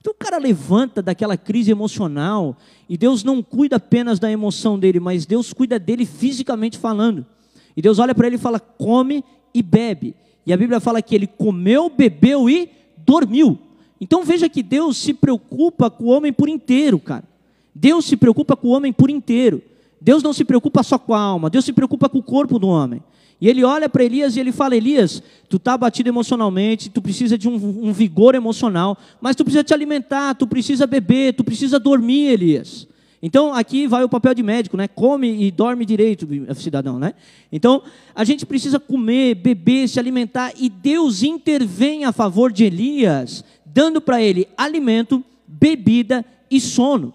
Então 0.00 0.12
o 0.12 0.16
cara 0.22 0.36
levanta 0.36 1.00
daquela 1.00 1.34
crise 1.34 1.70
emocional 1.70 2.58
e 2.86 2.98
Deus 2.98 3.24
não 3.24 3.42
cuida 3.42 3.76
apenas 3.76 4.18
da 4.18 4.30
emoção 4.30 4.78
dele, 4.78 5.00
mas 5.00 5.24
Deus 5.24 5.50
cuida 5.50 5.78
dele 5.78 6.04
fisicamente 6.04 6.76
falando. 6.76 7.24
E 7.74 7.80
Deus 7.80 7.98
olha 7.98 8.14
para 8.14 8.26
ele 8.26 8.36
e 8.36 8.38
fala: 8.38 8.60
come 8.60 9.24
e 9.54 9.62
bebe. 9.62 10.14
E 10.44 10.52
a 10.52 10.58
Bíblia 10.58 10.78
fala 10.78 11.00
que 11.00 11.14
ele 11.14 11.26
comeu, 11.26 11.88
bebeu 11.88 12.50
e 12.50 12.68
dormiu. 12.98 13.58
Então 13.98 14.24
veja 14.24 14.46
que 14.46 14.62
Deus 14.62 14.98
se 14.98 15.14
preocupa 15.14 15.90
com 15.90 16.04
o 16.04 16.08
homem 16.08 16.34
por 16.34 16.50
inteiro, 16.50 16.98
cara. 16.98 17.24
Deus 17.74 18.04
se 18.04 18.16
preocupa 18.16 18.54
com 18.54 18.68
o 18.68 18.70
homem 18.70 18.92
por 18.92 19.10
inteiro. 19.10 19.62
Deus 20.00 20.22
não 20.22 20.32
se 20.32 20.44
preocupa 20.44 20.82
só 20.82 20.98
com 20.98 21.14
a 21.14 21.20
alma, 21.20 21.48
Deus 21.48 21.64
se 21.64 21.72
preocupa 21.72 22.08
com 22.08 22.18
o 22.18 22.22
corpo 22.22 22.58
do 22.58 22.68
homem. 22.68 23.02
E 23.40 23.48
ele 23.48 23.64
olha 23.64 23.88
para 23.88 24.04
Elias 24.04 24.36
e 24.36 24.40
ele 24.40 24.52
fala: 24.52 24.76
Elias, 24.76 25.22
tu 25.48 25.56
está 25.56 25.74
abatido 25.74 26.08
emocionalmente, 26.08 26.88
tu 26.88 27.02
precisa 27.02 27.36
de 27.36 27.48
um, 27.48 27.54
um, 27.88 27.92
vigor 27.92 28.34
emocional, 28.34 28.96
mas 29.20 29.34
tu 29.34 29.44
precisa 29.44 29.64
te 29.64 29.74
alimentar, 29.74 30.34
tu 30.34 30.46
precisa 30.46 30.86
beber, 30.86 31.34
tu 31.34 31.42
precisa 31.42 31.78
dormir, 31.78 32.28
Elias. 32.28 32.86
Então 33.22 33.54
aqui 33.54 33.86
vai 33.86 34.04
o 34.04 34.08
papel 34.08 34.34
de 34.34 34.42
médico, 34.42 34.76
né? 34.76 34.86
Come 34.86 35.46
e 35.46 35.50
dorme 35.50 35.86
direito, 35.86 36.28
cidadão, 36.54 36.98
né? 36.98 37.14
Então 37.50 37.82
a 38.14 38.22
gente 38.24 38.44
precisa 38.44 38.78
comer, 38.78 39.34
beber, 39.34 39.88
se 39.88 39.98
alimentar 39.98 40.52
e 40.58 40.68
Deus 40.68 41.22
intervém 41.22 42.04
a 42.04 42.12
favor 42.12 42.52
de 42.52 42.64
Elias, 42.64 43.42
dando 43.64 44.00
para 44.00 44.22
ele 44.22 44.46
alimento, 44.56 45.24
bebida 45.48 46.24
e 46.50 46.60
sono. 46.60 47.14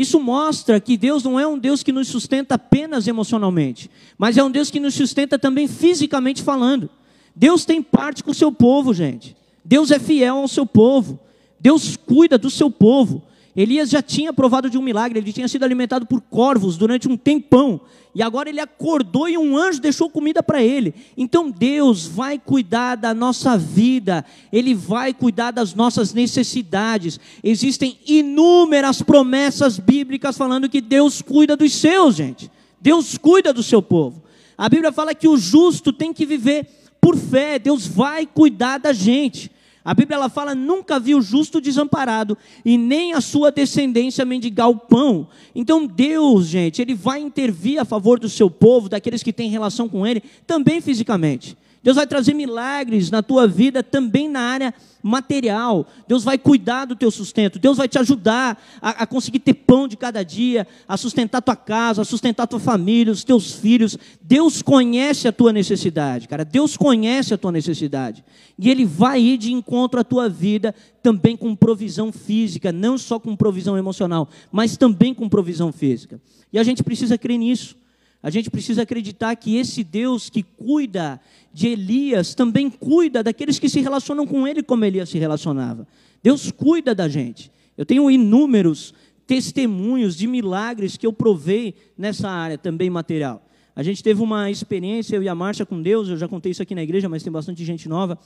Isso 0.00 0.18
mostra 0.18 0.80
que 0.80 0.96
Deus 0.96 1.22
não 1.22 1.38
é 1.38 1.46
um 1.46 1.58
Deus 1.58 1.82
que 1.82 1.92
nos 1.92 2.08
sustenta 2.08 2.54
apenas 2.54 3.06
emocionalmente, 3.06 3.90
mas 4.16 4.38
é 4.38 4.42
um 4.42 4.50
Deus 4.50 4.70
que 4.70 4.80
nos 4.80 4.94
sustenta 4.94 5.38
também 5.38 5.68
fisicamente 5.68 6.42
falando. 6.42 6.88
Deus 7.36 7.66
tem 7.66 7.82
parte 7.82 8.24
com 8.24 8.30
o 8.30 8.34
seu 8.34 8.50
povo, 8.50 8.94
gente. 8.94 9.36
Deus 9.62 9.90
é 9.90 9.98
fiel 9.98 10.38
ao 10.38 10.48
seu 10.48 10.64
povo. 10.64 11.20
Deus 11.60 11.98
cuida 11.98 12.38
do 12.38 12.48
seu 12.48 12.70
povo. 12.70 13.22
Elias 13.56 13.90
já 13.90 14.00
tinha 14.00 14.32
provado 14.32 14.70
de 14.70 14.78
um 14.78 14.82
milagre, 14.82 15.18
ele 15.18 15.32
tinha 15.32 15.48
sido 15.48 15.64
alimentado 15.64 16.06
por 16.06 16.20
corvos 16.20 16.76
durante 16.76 17.08
um 17.08 17.16
tempão, 17.16 17.80
e 18.14 18.22
agora 18.22 18.48
ele 18.48 18.60
acordou 18.60 19.28
e 19.28 19.36
um 19.36 19.56
anjo 19.56 19.80
deixou 19.80 20.08
comida 20.08 20.42
para 20.42 20.62
ele. 20.62 20.94
Então 21.16 21.50
Deus 21.50 22.06
vai 22.06 22.38
cuidar 22.38 22.96
da 22.96 23.14
nossa 23.14 23.56
vida, 23.56 24.24
ele 24.52 24.74
vai 24.74 25.14
cuidar 25.14 25.50
das 25.50 25.74
nossas 25.74 26.12
necessidades. 26.12 27.20
Existem 27.42 27.98
inúmeras 28.06 29.00
promessas 29.02 29.78
bíblicas 29.78 30.36
falando 30.36 30.68
que 30.68 30.80
Deus 30.80 31.22
cuida 31.22 31.56
dos 31.56 31.72
seus, 31.72 32.16
gente. 32.16 32.50
Deus 32.80 33.16
cuida 33.16 33.52
do 33.52 33.62
seu 33.62 33.80
povo. 33.80 34.22
A 34.58 34.68
Bíblia 34.68 34.92
fala 34.92 35.14
que 35.14 35.28
o 35.28 35.36
justo 35.36 35.92
tem 35.92 36.12
que 36.12 36.26
viver 36.26 36.66
por 37.00 37.16
fé, 37.16 37.58
Deus 37.58 37.86
vai 37.86 38.26
cuidar 38.26 38.78
da 38.78 38.92
gente. 38.92 39.50
A 39.84 39.94
Bíblia 39.94 40.16
ela 40.16 40.28
fala: 40.28 40.54
nunca 40.54 41.00
viu 41.00 41.22
justo 41.22 41.60
desamparado 41.60 42.36
e 42.64 42.76
nem 42.76 43.12
a 43.12 43.20
sua 43.20 43.50
descendência 43.50 44.24
mendigar 44.24 44.68
o 44.68 44.76
pão. 44.76 45.28
Então 45.54 45.86
Deus, 45.86 46.46
gente, 46.46 46.82
ele 46.82 46.94
vai 46.94 47.20
intervir 47.20 47.80
a 47.80 47.84
favor 47.84 48.18
do 48.18 48.28
seu 48.28 48.50
povo, 48.50 48.88
daqueles 48.88 49.22
que 49.22 49.32
têm 49.32 49.50
relação 49.50 49.88
com 49.88 50.06
ele, 50.06 50.22
também 50.46 50.80
fisicamente. 50.80 51.56
Deus 51.82 51.96
vai 51.96 52.06
trazer 52.06 52.34
milagres 52.34 53.10
na 53.10 53.22
tua 53.22 53.48
vida 53.48 53.82
também 53.82 54.28
na 54.28 54.40
área 54.40 54.74
material. 55.02 55.86
Deus 56.06 56.22
vai 56.22 56.36
cuidar 56.36 56.84
do 56.84 56.94
teu 56.94 57.10
sustento. 57.10 57.58
Deus 57.58 57.78
vai 57.78 57.88
te 57.88 57.98
ajudar 57.98 58.62
a, 58.82 59.02
a, 59.02 59.06
conseguir 59.06 59.38
ter 59.38 59.54
pão 59.54 59.88
de 59.88 59.96
cada 59.96 60.22
dia, 60.22 60.66
a 60.86 60.98
sustentar 60.98 61.40
tua 61.40 61.56
casa, 61.56 62.02
a 62.02 62.04
sustentar 62.04 62.46
tua 62.46 62.60
família, 62.60 63.12
os 63.12 63.24
teus 63.24 63.52
filhos. 63.52 63.96
Deus 64.20 64.60
conhece 64.60 65.26
a 65.26 65.32
tua 65.32 65.54
necessidade, 65.54 66.28
cara. 66.28 66.44
Deus 66.44 66.76
conhece 66.76 67.32
a 67.32 67.38
tua 67.38 67.50
necessidade. 67.50 68.22
E 68.58 68.68
Ele 68.68 68.84
vai 68.84 69.20
ir 69.20 69.38
de 69.38 69.50
encontro 69.50 69.98
à 69.98 70.04
tua 70.04 70.28
vida 70.28 70.74
também 71.02 71.34
com 71.34 71.56
provisão 71.56 72.12
física, 72.12 72.70
não 72.70 72.98
só 72.98 73.18
com 73.18 73.34
provisão 73.34 73.78
emocional, 73.78 74.28
mas 74.52 74.76
também 74.76 75.14
com 75.14 75.30
provisão 75.30 75.72
física. 75.72 76.20
E 76.52 76.58
a 76.58 76.62
gente 76.62 76.82
precisa 76.82 77.16
crer 77.16 77.38
nisso. 77.38 77.74
A 78.22 78.28
gente 78.28 78.50
precisa 78.50 78.82
acreditar 78.82 79.34
que 79.36 79.56
esse 79.56 79.82
Deus 79.82 80.28
que 80.28 80.42
cuida 80.42 81.20
de 81.52 81.68
Elias 81.68 82.34
também 82.34 82.68
cuida 82.68 83.22
daqueles 83.22 83.58
que 83.58 83.68
se 83.68 83.80
relacionam 83.80 84.26
com 84.26 84.46
ele 84.46 84.62
como 84.62 84.84
Elias 84.84 85.08
se 85.08 85.18
relacionava. 85.18 85.86
Deus 86.22 86.50
cuida 86.50 86.94
da 86.94 87.08
gente. 87.08 87.50
Eu 87.78 87.86
tenho 87.86 88.10
inúmeros 88.10 88.92
testemunhos 89.26 90.16
de 90.16 90.26
milagres 90.26 90.96
que 90.96 91.06
eu 91.06 91.12
provei 91.12 91.74
nessa 91.96 92.28
área 92.28 92.58
também 92.58 92.90
material. 92.90 93.42
A 93.74 93.82
gente 93.82 94.02
teve 94.02 94.20
uma 94.20 94.50
experiência, 94.50 95.16
eu 95.16 95.22
e 95.22 95.28
a 95.28 95.34
Márcia, 95.34 95.64
com 95.64 95.80
Deus, 95.80 96.08
eu 96.08 96.16
já 96.16 96.28
contei 96.28 96.52
isso 96.52 96.62
aqui 96.62 96.74
na 96.74 96.82
igreja, 96.82 97.08
mas 97.08 97.22
tem 97.22 97.32
bastante 97.32 97.64
gente 97.64 97.88
nova, 97.88 98.18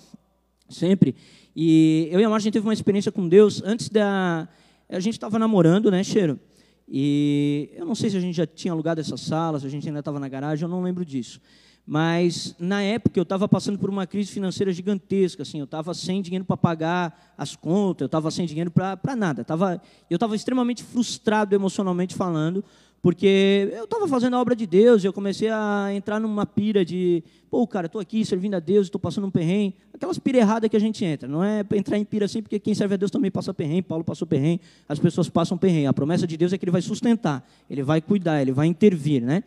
sempre. 0.68 1.14
E 1.54 2.08
eu 2.10 2.18
e 2.18 2.24
a 2.24 2.28
Márcia, 2.28 2.46
a 2.46 2.48
gente 2.48 2.54
teve 2.54 2.66
uma 2.66 2.72
experiência 2.72 3.12
com 3.12 3.28
Deus 3.28 3.62
antes 3.62 3.88
da. 3.88 4.48
A 4.88 4.98
gente 4.98 5.14
estava 5.14 5.38
namorando, 5.38 5.90
né, 5.90 6.02
Cheiro? 6.02 6.40
E 6.88 7.70
eu 7.74 7.86
não 7.86 7.94
sei 7.94 8.10
se 8.10 8.16
a 8.16 8.20
gente 8.20 8.36
já 8.36 8.46
tinha 8.46 8.72
alugado 8.72 9.00
essa 9.00 9.16
sala, 9.16 9.58
se 9.58 9.66
a 9.66 9.70
gente 9.70 9.86
ainda 9.86 10.00
estava 10.00 10.20
na 10.20 10.28
garagem, 10.28 10.64
eu 10.64 10.68
não 10.68 10.82
lembro 10.82 11.04
disso. 11.04 11.40
Mas 11.86 12.54
na 12.58 12.82
época 12.82 13.18
eu 13.18 13.24
estava 13.24 13.46
passando 13.46 13.78
por 13.78 13.90
uma 13.90 14.06
crise 14.06 14.32
financeira 14.32 14.72
gigantesca, 14.72 15.42
assim, 15.42 15.58
eu 15.58 15.64
estava 15.64 15.92
sem 15.92 16.22
dinheiro 16.22 16.44
para 16.44 16.56
pagar 16.56 17.34
as 17.36 17.54
contas, 17.54 18.02
eu 18.02 18.06
estava 18.06 18.30
sem 18.30 18.46
dinheiro 18.46 18.70
para 18.70 19.16
nada. 19.16 19.44
Tava, 19.44 19.82
eu 20.08 20.16
estava 20.16 20.34
extremamente 20.34 20.82
frustrado 20.82 21.54
emocionalmente 21.54 22.14
falando, 22.14 22.64
porque 23.04 23.68
eu 23.74 23.84
estava 23.84 24.08
fazendo 24.08 24.34
a 24.34 24.40
obra 24.40 24.56
de 24.56 24.66
Deus 24.66 25.04
eu 25.04 25.12
comecei 25.12 25.50
a 25.50 25.88
entrar 25.92 26.18
numa 26.18 26.46
pira 26.46 26.82
de, 26.82 27.22
pô, 27.50 27.66
cara, 27.66 27.84
estou 27.84 28.00
aqui 28.00 28.24
servindo 28.24 28.54
a 28.54 28.58
Deus, 28.58 28.86
estou 28.86 28.98
passando 28.98 29.26
um 29.26 29.30
perrengue. 29.30 29.74
Aquelas 29.92 30.18
pira 30.18 30.38
erradas 30.38 30.70
que 30.70 30.76
a 30.76 30.80
gente 30.80 31.04
entra. 31.04 31.28
Não 31.28 31.44
é 31.44 31.62
entrar 31.74 31.98
em 31.98 32.04
pira 32.06 32.24
assim, 32.24 32.40
porque 32.40 32.58
quem 32.58 32.74
serve 32.74 32.94
a 32.94 32.96
Deus 32.96 33.10
também 33.10 33.30
passa 33.30 33.52
perrengue. 33.52 33.82
Paulo 33.82 34.02
passou 34.02 34.26
perrengue, 34.26 34.62
as 34.88 34.98
pessoas 34.98 35.28
passam 35.28 35.58
perrengue. 35.58 35.86
A 35.86 35.92
promessa 35.92 36.26
de 36.26 36.34
Deus 36.38 36.54
é 36.54 36.56
que 36.56 36.64
Ele 36.64 36.72
vai 36.72 36.80
sustentar, 36.80 37.46
Ele 37.68 37.82
vai 37.82 38.00
cuidar, 38.00 38.40
Ele 38.40 38.52
vai 38.52 38.68
intervir, 38.68 39.20
né? 39.20 39.44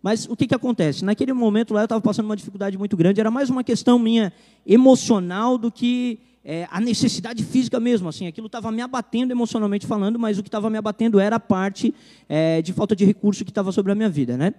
Mas 0.00 0.26
o 0.26 0.36
que, 0.36 0.46
que 0.46 0.54
acontece? 0.54 1.04
Naquele 1.04 1.32
momento 1.32 1.74
lá 1.74 1.80
eu 1.80 1.86
estava 1.86 2.00
passando 2.00 2.26
uma 2.26 2.36
dificuldade 2.36 2.78
muito 2.78 2.96
grande, 2.96 3.18
era 3.18 3.28
mais 3.28 3.50
uma 3.50 3.64
questão 3.64 3.98
minha 3.98 4.32
emocional 4.64 5.58
do 5.58 5.72
que 5.72 6.20
é, 6.44 6.66
a 6.70 6.80
necessidade 6.80 7.44
física 7.44 7.78
mesmo, 7.78 8.08
assim, 8.08 8.26
aquilo 8.26 8.46
estava 8.46 8.70
me 8.70 8.80
abatendo 8.80 9.32
emocionalmente 9.32 9.86
falando, 9.86 10.18
mas 10.18 10.38
o 10.38 10.42
que 10.42 10.48
estava 10.48 10.70
me 10.70 10.78
abatendo 10.78 11.20
era 11.20 11.36
a 11.36 11.40
parte 11.40 11.94
é, 12.28 12.62
de 12.62 12.72
falta 12.72 12.96
de 12.96 13.04
recurso 13.04 13.44
que 13.44 13.50
estava 13.50 13.70
sobre 13.72 13.92
a 13.92 13.94
minha 13.94 14.08
vida, 14.08 14.36
né? 14.36 14.54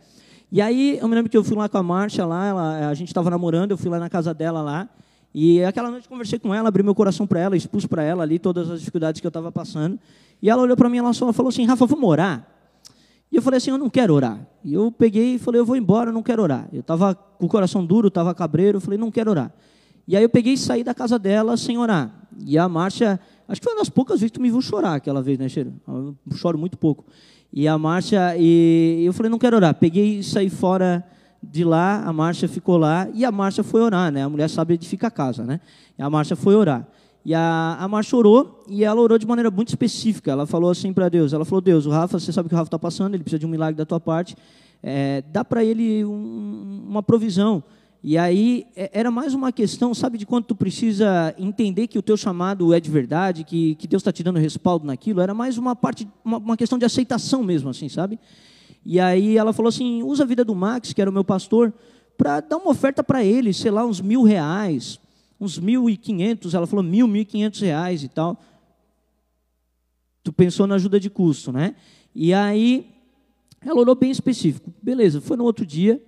E 0.51 0.61
aí, 0.61 0.97
eu 1.01 1.07
me 1.07 1.15
lembro 1.15 1.31
que 1.31 1.37
eu 1.37 1.43
fui 1.43 1.55
lá 1.55 1.69
com 1.69 1.77
a 1.77 1.83
Márcia, 1.83 2.25
lá, 2.25 2.45
ela, 2.47 2.89
a 2.89 2.93
gente 2.93 3.07
estava 3.07 3.29
namorando, 3.29 3.71
eu 3.71 3.77
fui 3.77 3.89
lá 3.89 3.97
na 3.97 4.09
casa 4.09 4.33
dela 4.33 4.61
lá, 4.61 4.89
e 5.33 5.63
aquela 5.63 5.89
noite 5.89 6.09
conversei 6.09 6.37
com 6.37 6.53
ela, 6.53 6.67
abri 6.67 6.83
meu 6.83 6.93
coração 6.93 7.25
para 7.25 7.39
ela, 7.39 7.55
expus 7.55 7.85
para 7.85 8.03
ela 8.03 8.23
ali 8.23 8.37
todas 8.37 8.69
as 8.69 8.79
dificuldades 8.79 9.21
que 9.21 9.27
eu 9.27 9.29
estava 9.29 9.51
passando. 9.51 9.97
E 10.41 10.49
ela 10.49 10.61
olhou 10.61 10.75
para 10.75 10.89
mim 10.89 10.97
e 10.97 11.13
falou 11.33 11.49
assim: 11.49 11.65
Rafa, 11.65 11.85
vamos 11.85 12.09
orar? 12.09 12.45
E 13.31 13.37
eu 13.37 13.41
falei 13.41 13.57
assim: 13.57 13.71
eu 13.71 13.77
não 13.77 13.89
quero 13.89 14.13
orar. 14.13 14.45
E 14.63 14.73
eu 14.73 14.91
peguei 14.91 15.35
e 15.35 15.39
falei: 15.39 15.61
eu 15.61 15.65
vou 15.65 15.77
embora, 15.77 16.09
eu 16.09 16.13
não 16.13 16.21
quero 16.21 16.41
orar. 16.41 16.67
Eu 16.73 16.81
estava 16.81 17.15
com 17.15 17.45
o 17.45 17.49
coração 17.49 17.85
duro, 17.85 18.09
estava 18.09 18.33
cabreiro, 18.35 18.77
eu 18.77 18.81
falei: 18.81 18.99
não 18.99 19.09
quero 19.09 19.31
orar. 19.31 19.53
E 20.11 20.17
aí 20.17 20.23
eu 20.23 20.29
peguei 20.29 20.55
e 20.55 20.57
saí 20.57 20.83
da 20.83 20.93
casa 20.93 21.17
dela 21.17 21.55
sem 21.55 21.77
orar. 21.77 22.11
E 22.45 22.57
a 22.57 22.67
Márcia, 22.67 23.17
acho 23.47 23.61
que 23.61 23.63
foi 23.63 23.73
uma 23.73 23.79
das 23.79 23.87
poucas 23.87 24.19
vezes 24.19 24.29
que 24.29 24.39
tu 24.39 24.41
me 24.41 24.49
viu 24.49 24.61
chorar 24.61 24.95
aquela 24.95 25.21
vez, 25.21 25.39
né, 25.39 25.47
Cheiro? 25.47 25.71
Eu 25.87 26.17
choro 26.35 26.57
muito 26.57 26.77
pouco. 26.77 27.05
E 27.53 27.65
a 27.65 27.77
Márcia, 27.77 28.35
e 28.37 29.05
eu 29.05 29.13
falei: 29.13 29.29
não 29.29 29.39
quero 29.39 29.55
orar. 29.55 29.73
Peguei 29.73 30.19
e 30.19 30.23
saí 30.23 30.49
fora 30.49 31.01
de 31.41 31.63
lá, 31.63 32.03
a 32.03 32.11
Márcia 32.11 32.49
ficou 32.49 32.75
lá 32.75 33.07
e 33.13 33.23
a 33.23 33.31
Márcia 33.31 33.63
foi 33.63 33.79
orar, 33.79 34.11
né? 34.11 34.21
A 34.21 34.27
mulher 34.27 34.49
sabe 34.49 34.73
edificar 34.73 35.07
a 35.07 35.11
casa, 35.11 35.45
né? 35.45 35.61
E 35.97 36.01
a 36.01 36.09
Márcia 36.09 36.35
foi 36.35 36.55
orar. 36.55 36.85
E 37.23 37.33
a, 37.33 37.77
a 37.79 37.87
Márcia 37.87 38.17
orou, 38.17 38.65
e 38.67 38.83
ela 38.83 38.99
orou 38.99 39.17
de 39.17 39.25
maneira 39.25 39.49
muito 39.49 39.69
específica. 39.69 40.29
Ela 40.29 40.45
falou 40.45 40.71
assim 40.71 40.91
para 40.91 41.07
Deus: 41.07 41.31
ela 41.31 41.45
falou, 41.45 41.61
Deus, 41.61 41.85
o 41.85 41.89
Rafa, 41.89 42.19
você 42.19 42.33
sabe 42.33 42.49
que 42.49 42.53
o 42.53 42.57
Rafa 42.57 42.67
está 42.67 42.79
passando, 42.79 43.13
ele 43.13 43.23
precisa 43.23 43.39
de 43.39 43.45
um 43.45 43.49
milagre 43.49 43.77
da 43.77 43.85
tua 43.85 44.01
parte. 44.01 44.35
É, 44.83 45.23
dá 45.31 45.45
para 45.45 45.63
ele 45.63 46.03
um, 46.03 46.83
uma 46.85 47.01
provisão. 47.01 47.63
E 48.03 48.17
aí 48.17 48.65
é, 48.75 48.89
era 48.93 49.11
mais 49.11 49.33
uma 49.35 49.51
questão, 49.51 49.93
sabe, 49.93 50.17
de 50.17 50.25
quanto 50.25 50.47
tu 50.47 50.55
precisa 50.55 51.35
entender 51.37 51.87
que 51.87 51.99
o 51.99 52.01
teu 52.01 52.17
chamado 52.17 52.73
é 52.73 52.79
de 52.79 52.89
verdade, 52.89 53.43
que, 53.43 53.75
que 53.75 53.87
Deus 53.87 54.01
está 54.01 54.11
te 54.11 54.23
dando 54.23 54.39
respaldo 54.39 54.85
naquilo. 54.87 55.21
Era 55.21 55.33
mais 55.33 55.57
uma 55.57 55.75
parte, 55.75 56.07
uma, 56.25 56.37
uma 56.37 56.57
questão 56.57 56.79
de 56.79 56.85
aceitação 56.85 57.43
mesmo, 57.43 57.69
assim, 57.69 57.87
sabe? 57.87 58.19
E 58.83 58.99
aí 58.99 59.37
ela 59.37 59.53
falou 59.53 59.69
assim: 59.69 60.01
usa 60.01 60.23
a 60.23 60.25
vida 60.25 60.43
do 60.43 60.55
Max, 60.55 60.93
que 60.93 61.01
era 61.01 61.11
o 61.11 61.13
meu 61.13 61.23
pastor, 61.23 61.71
para 62.17 62.39
dar 62.39 62.57
uma 62.57 62.71
oferta 62.71 63.03
para 63.03 63.23
ele, 63.23 63.53
sei 63.53 63.69
lá, 63.69 63.85
uns 63.85 64.01
mil 64.01 64.23
reais, 64.23 64.99
uns 65.39 65.59
mil 65.59 65.87
e 65.87 65.95
quinhentos. 65.95 66.55
Ela 66.55 66.65
falou 66.65 66.83
mil, 66.83 67.07
mil 67.07 67.21
e 67.21 67.25
quinhentos 67.25 67.59
reais 67.59 68.03
e 68.03 68.07
tal. 68.07 68.39
Tu 70.23 70.33
pensou 70.33 70.65
na 70.65 70.75
ajuda 70.75 70.99
de 70.99 71.09
custo, 71.09 71.51
né? 71.51 71.75
E 72.15 72.33
aí 72.33 72.87
ela 73.63 73.79
orou 73.79 73.93
bem 73.93 74.09
específico. 74.09 74.73
Beleza, 74.81 75.21
foi 75.21 75.37
no 75.37 75.43
outro 75.43 75.65
dia, 75.65 76.01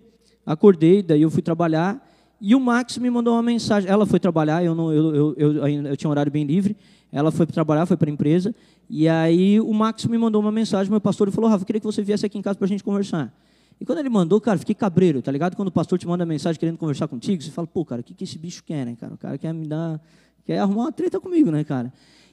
acordei, 0.46 1.02
daí 1.02 1.22
eu 1.22 1.30
fui 1.30 1.42
trabalhar. 1.42 2.06
E 2.40 2.54
o 2.56 2.60
Max 2.60 2.98
me 2.98 3.10
mandou 3.10 3.34
uma 3.34 3.44
mensagem. 3.44 3.90
Ela 3.90 4.06
foi 4.06 4.20
trabalhar, 4.20 4.64
eu, 4.64 4.76
não, 4.76 4.92
eu, 4.92 5.16
eu, 5.16 5.36
eu, 5.38 5.68
eu 5.68 5.98
tinha 5.98 6.10
um 6.10 6.12
horário 6.12 6.32
bem 6.32 6.44
livre. 6.44 6.76
Ela 7.12 7.32
foi 7.32 7.46
trabalhar, 7.46 7.86
foi 7.86 7.96
para 7.96 8.10
a 8.10 8.14
empresa. 8.14 8.54
E 8.90 9.08
aí 9.08 9.62
o 9.62 9.74
Max 9.74 10.06
me 10.06 10.18
mandou 10.18 10.42
uma 10.42 10.52
mensagem, 10.52 10.92
meu 10.92 11.00
pastor, 11.00 11.28
ele 11.28 11.36
falou, 11.36 11.50
Rafa, 11.50 11.64
queria 11.64 11.80
que 11.80 11.86
você 11.86 12.02
viesse 12.02 12.26
aqui 12.26 12.38
em 12.38 12.42
casa 12.42 12.58
para 12.58 12.66
a 12.66 12.68
gente 12.68 12.84
conversar. 12.84 13.34
E 13.80 13.86
quando 13.86 14.00
ele 14.00 14.10
mandou, 14.10 14.40
cara, 14.42 14.58
fiquei 14.58 14.76
cabreiro, 14.76 15.22
tá 15.22 15.32
ligado? 15.32 15.56
Quando 15.56 15.70
o 15.70 15.72
pastor 15.72 15.98
te 15.98 16.08
manda 16.08 16.26
mensagem 16.26 16.60
querendo 16.60 16.78
conversar 16.78 17.08
contigo, 17.08 17.42
você 17.42 17.52
fala, 17.52 17.68
pô, 17.68 17.86
cara, 17.86 18.02
o 18.02 18.04
que, 18.04 18.14
que 18.14 18.24
esse 18.24 18.38
bicho 18.38 18.64
quer, 18.64 18.86
né, 18.86 18.96
cara? 19.00 19.14
O 19.14 19.18
cara 19.18 19.38
quer 19.38 19.54
me 19.54 19.68
dar, 19.68 20.02
quer 20.46 20.60
arrumar 20.60 20.84
uma 20.84 20.92
treta 20.92 21.20
comigo, 21.20 21.52
né, 21.52 21.64
cara? 21.64 21.92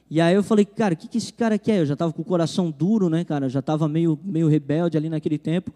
E 0.09 0.19
aí 0.19 0.35
eu 0.35 0.43
falei, 0.43 0.65
cara, 0.65 0.93
o 0.93 0.97
que, 0.97 1.07
que 1.07 1.17
esse 1.17 1.31
cara 1.31 1.57
quer? 1.57 1.79
Eu 1.79 1.85
já 1.85 1.93
estava 1.93 2.11
com 2.11 2.21
o 2.21 2.25
coração 2.25 2.69
duro, 2.69 3.09
né, 3.09 3.23
cara? 3.23 3.45
Eu 3.45 3.49
já 3.49 3.59
estava 3.59 3.87
meio, 3.87 4.19
meio 4.23 4.47
rebelde 4.47 4.97
ali 4.97 5.09
naquele 5.09 5.37
tempo. 5.37 5.73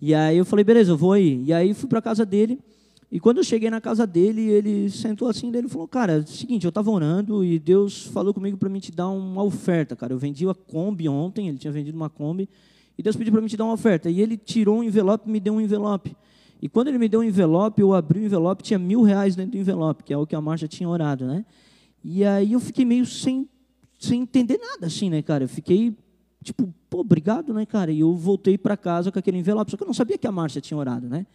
E 0.00 0.14
aí 0.14 0.38
eu 0.38 0.44
falei, 0.44 0.64
beleza, 0.64 0.92
eu 0.92 0.96
vou 0.96 1.12
aí. 1.12 1.42
E 1.44 1.52
aí 1.52 1.74
fui 1.74 1.88
para 1.88 2.00
casa 2.00 2.24
dele. 2.24 2.58
E 3.12 3.18
quando 3.18 3.38
eu 3.38 3.44
cheguei 3.44 3.68
na 3.68 3.80
casa 3.80 4.06
dele, 4.06 4.42
ele 4.42 4.88
sentou 4.88 5.28
assim, 5.28 5.54
ele 5.54 5.68
falou, 5.68 5.88
cara, 5.88 6.18
é 6.18 6.22
seguinte, 6.26 6.64
eu 6.64 6.68
estava 6.68 6.90
orando 6.90 7.44
e 7.44 7.58
Deus 7.58 8.06
falou 8.06 8.32
comigo 8.32 8.56
para 8.56 8.68
mim 8.68 8.78
te 8.78 8.92
dar 8.92 9.08
uma 9.08 9.42
oferta, 9.42 9.96
cara. 9.96 10.12
Eu 10.12 10.18
vendi 10.18 10.48
a 10.48 10.54
Kombi 10.54 11.08
ontem, 11.08 11.48
ele 11.48 11.58
tinha 11.58 11.72
vendido 11.72 11.96
uma 11.96 12.08
Kombi, 12.08 12.48
e 12.96 13.02
Deus 13.02 13.16
pediu 13.16 13.32
para 13.32 13.42
mim 13.42 13.48
te 13.48 13.56
dar 13.56 13.64
uma 13.64 13.72
oferta. 13.72 14.08
E 14.08 14.20
ele 14.20 14.36
tirou 14.36 14.78
um 14.78 14.84
envelope 14.84 15.28
e 15.28 15.32
me 15.32 15.40
deu 15.40 15.54
um 15.54 15.60
envelope. 15.60 16.16
E 16.62 16.68
quando 16.68 16.88
ele 16.88 16.98
me 16.98 17.08
deu 17.08 17.20
um 17.20 17.24
envelope, 17.24 17.80
eu 17.80 17.94
abri 17.94 18.20
o 18.20 18.24
envelope, 18.24 18.62
tinha 18.62 18.78
mil 18.78 19.02
reais 19.02 19.34
dentro 19.34 19.52
do 19.52 19.58
envelope, 19.58 20.04
que 20.04 20.12
é 20.12 20.16
o 20.16 20.26
que 20.26 20.36
a 20.36 20.40
Marcia 20.40 20.68
tinha 20.68 20.88
orado, 20.88 21.26
né? 21.26 21.44
E 22.04 22.24
aí 22.24 22.52
eu 22.52 22.60
fiquei 22.60 22.84
meio 22.84 23.04
sem, 23.06 23.48
sem 23.98 24.22
entender 24.22 24.58
nada, 24.58 24.86
assim, 24.86 25.10
né, 25.10 25.20
cara? 25.20 25.44
Eu 25.44 25.48
fiquei, 25.48 25.96
tipo, 26.42 26.72
pô, 26.88 27.00
obrigado, 27.00 27.52
né, 27.52 27.66
cara? 27.66 27.92
E 27.92 28.00
eu 28.00 28.14
voltei 28.14 28.56
para 28.56 28.76
casa 28.76 29.12
com 29.12 29.18
aquele 29.18 29.38
envelope, 29.38 29.70
só 29.70 29.76
que 29.76 29.82
eu 29.82 29.86
não 29.86 29.94
sabia 29.94 30.18
que 30.18 30.26
a 30.26 30.32
Márcia 30.32 30.60
tinha 30.60 30.78
orado, 30.78 31.08
né? 31.08 31.26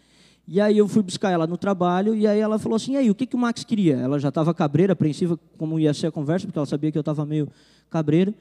E 0.47 0.62
aí 0.62 0.78
eu 0.78 0.88
fui 0.88 1.01
buscar 1.01 1.32
ela 1.32 1.47
no 1.47 1.58
trabalho, 1.58 2.14
e 2.14 2.28
aí 2.28 2.39
ela 2.39 2.60
falou 2.60 2.76
assim, 2.76 2.93
e 2.93 2.97
aí, 2.97 3.10
o 3.10 3.16
que, 3.16 3.26
que 3.26 3.36
o 3.36 3.39
Max 3.39 3.64
queria? 3.64 3.95
Ela 3.95 4.20
já 4.20 4.30
estava 4.30 4.53
cabreira, 4.53 4.93
apreensiva 4.93 5.39
como 5.58 5.80
ia 5.80 5.93
ser 5.93 6.08
a 6.08 6.12
conversa, 6.12 6.45
porque 6.45 6.60
ela 6.60 6.68
sabia 6.68 6.91
que 6.91 6.97
eu 6.97 7.01
estava 7.01 7.26
meio 7.26 7.49
cabreiro. 7.89 8.34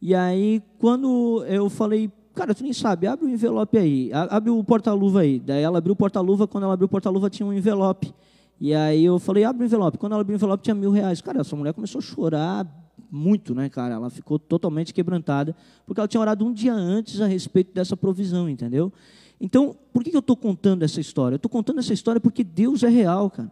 E 0.00 0.14
aí, 0.14 0.62
quando 0.78 1.42
eu 1.48 1.70
falei, 1.70 2.10
cara, 2.34 2.54
tu 2.54 2.62
nem 2.62 2.74
sabe, 2.74 3.06
abre 3.06 3.24
o 3.24 3.28
envelope 3.28 3.78
aí, 3.78 4.10
abre 4.12 4.50
o 4.50 4.62
porta-luva 4.62 5.20
aí. 5.20 5.40
Daí 5.40 5.62
ela 5.62 5.78
abriu 5.78 5.94
o 5.94 5.96
porta-luva, 5.96 6.46
quando 6.46 6.64
ela 6.64 6.74
abriu 6.74 6.86
o 6.86 6.90
porta-luva 6.90 7.30
tinha 7.30 7.46
um 7.46 7.52
envelope. 7.52 8.12
E 8.60 8.74
aí 8.74 9.04
eu 9.04 9.18
falei, 9.18 9.44
abre 9.44 9.64
o 9.64 9.66
envelope. 9.66 9.96
Quando 9.96 10.12
ela 10.12 10.20
abriu 10.20 10.34
o 10.34 10.38
envelope 10.38 10.62
tinha 10.62 10.74
mil 10.74 10.90
reais. 10.90 11.22
Cara, 11.22 11.40
essa 11.40 11.56
mulher 11.56 11.72
começou 11.72 11.98
a 11.98 12.02
chorar 12.02 12.66
muito, 13.10 13.54
né, 13.54 13.68
cara? 13.68 13.94
Ela 13.94 14.10
ficou 14.10 14.38
totalmente 14.38 14.92
quebrantada, 14.92 15.54
porque 15.86 16.00
ela 16.00 16.08
tinha 16.08 16.20
orado 16.20 16.44
um 16.44 16.52
dia 16.52 16.74
antes 16.74 17.20
a 17.20 17.26
respeito 17.26 17.72
dessa 17.72 17.96
provisão, 17.96 18.48
entendeu? 18.48 18.92
Então, 19.40 19.76
por 19.92 20.02
que 20.02 20.14
eu 20.14 20.20
estou 20.20 20.36
contando 20.36 20.82
essa 20.82 21.00
história? 21.00 21.34
Eu 21.34 21.36
estou 21.38 21.50
contando 21.50 21.78
essa 21.78 21.92
história 21.92 22.20
porque 22.20 22.42
Deus 22.42 22.82
é 22.82 22.88
real, 22.88 23.30
cara. 23.30 23.50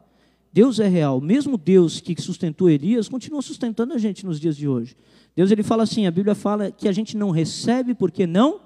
Deus 0.53 0.79
é 0.79 0.87
real. 0.87 1.21
Mesmo 1.21 1.59
Deus 1.59 2.01
que 2.01 2.21
sustentou 2.21 2.71
Elias, 2.71 3.09
continua 3.09 3.43
sustentando 3.43 3.93
a 3.93 3.99
gente 3.99 4.25
nos 4.25 4.39
dias 4.39 4.57
de 4.57 4.69
hoje. 4.69 4.97
Deus 5.35 5.51
ele 5.51 5.63
fala 5.63 5.83
assim, 5.83 6.07
a 6.07 6.11
Bíblia 6.11 6.35
fala 6.35 6.71
que 6.71 6.89
a 6.89 6.93
gente 6.93 7.17
não 7.17 7.31
recebe 7.31 7.93
porque 7.93 8.27
não 8.27 8.61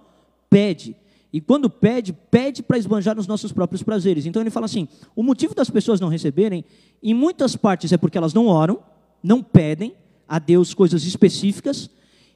pede. 0.50 0.94
E 1.32 1.40
quando 1.40 1.68
pede, 1.68 2.12
pede 2.12 2.62
para 2.62 2.78
esbanjar 2.78 3.16
nos 3.16 3.26
nossos 3.26 3.52
próprios 3.52 3.82
prazeres. 3.82 4.26
Então 4.26 4.42
ele 4.42 4.50
fala 4.50 4.66
assim: 4.66 4.88
o 5.14 5.22
motivo 5.22 5.54
das 5.54 5.68
pessoas 5.68 6.00
não 6.00 6.08
receberem, 6.08 6.64
em 7.02 7.14
muitas 7.14 7.54
partes 7.54 7.92
é 7.92 7.96
porque 7.96 8.16
elas 8.16 8.32
não 8.32 8.46
oram, 8.46 8.80
não 9.22 9.42
pedem 9.42 9.94
a 10.28 10.38
Deus 10.38 10.74
coisas 10.74 11.04
específicas, 11.04 11.90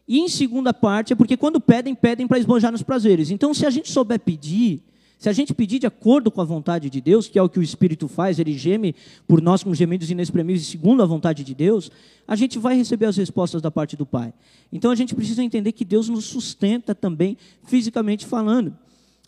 e 0.06 0.18
em 0.18 0.28
segunda 0.28 0.74
parte 0.74 1.12
é 1.12 1.16
porque 1.16 1.36
quando 1.36 1.60
pedem, 1.60 1.94
pedem 1.94 2.26
para 2.26 2.38
esbanjar 2.38 2.72
nos 2.72 2.82
prazeres. 2.82 3.30
Então, 3.30 3.54
se 3.54 3.64
a 3.64 3.70
gente 3.70 3.90
souber 3.90 4.18
pedir, 4.18 4.82
se 5.18 5.28
a 5.28 5.32
gente 5.32 5.54
pedir 5.54 5.78
de 5.78 5.86
acordo 5.86 6.30
com 6.30 6.40
a 6.40 6.44
vontade 6.44 6.90
de 6.90 7.00
Deus, 7.00 7.28
que 7.28 7.38
é 7.38 7.42
o 7.42 7.48
que 7.48 7.58
o 7.58 7.62
Espírito 7.62 8.08
faz, 8.08 8.38
ele 8.40 8.52
geme 8.54 8.96
por 9.28 9.40
nós 9.40 9.62
com 9.62 9.72
gemidos 9.72 10.10
inexprimíveis, 10.10 10.66
segundo 10.66 11.02
a 11.02 11.06
vontade 11.06 11.44
de 11.44 11.54
Deus, 11.54 11.90
a 12.26 12.34
gente 12.34 12.58
vai 12.58 12.74
receber 12.74 13.06
as 13.06 13.16
respostas 13.16 13.62
da 13.62 13.70
parte 13.70 13.96
do 13.96 14.04
Pai. 14.04 14.34
Então 14.72 14.90
a 14.90 14.96
gente 14.96 15.14
precisa 15.14 15.44
entender 15.44 15.70
que 15.72 15.84
Deus 15.84 16.08
nos 16.08 16.24
sustenta 16.24 16.94
também, 16.94 17.36
fisicamente 17.64 18.26
falando. 18.26 18.76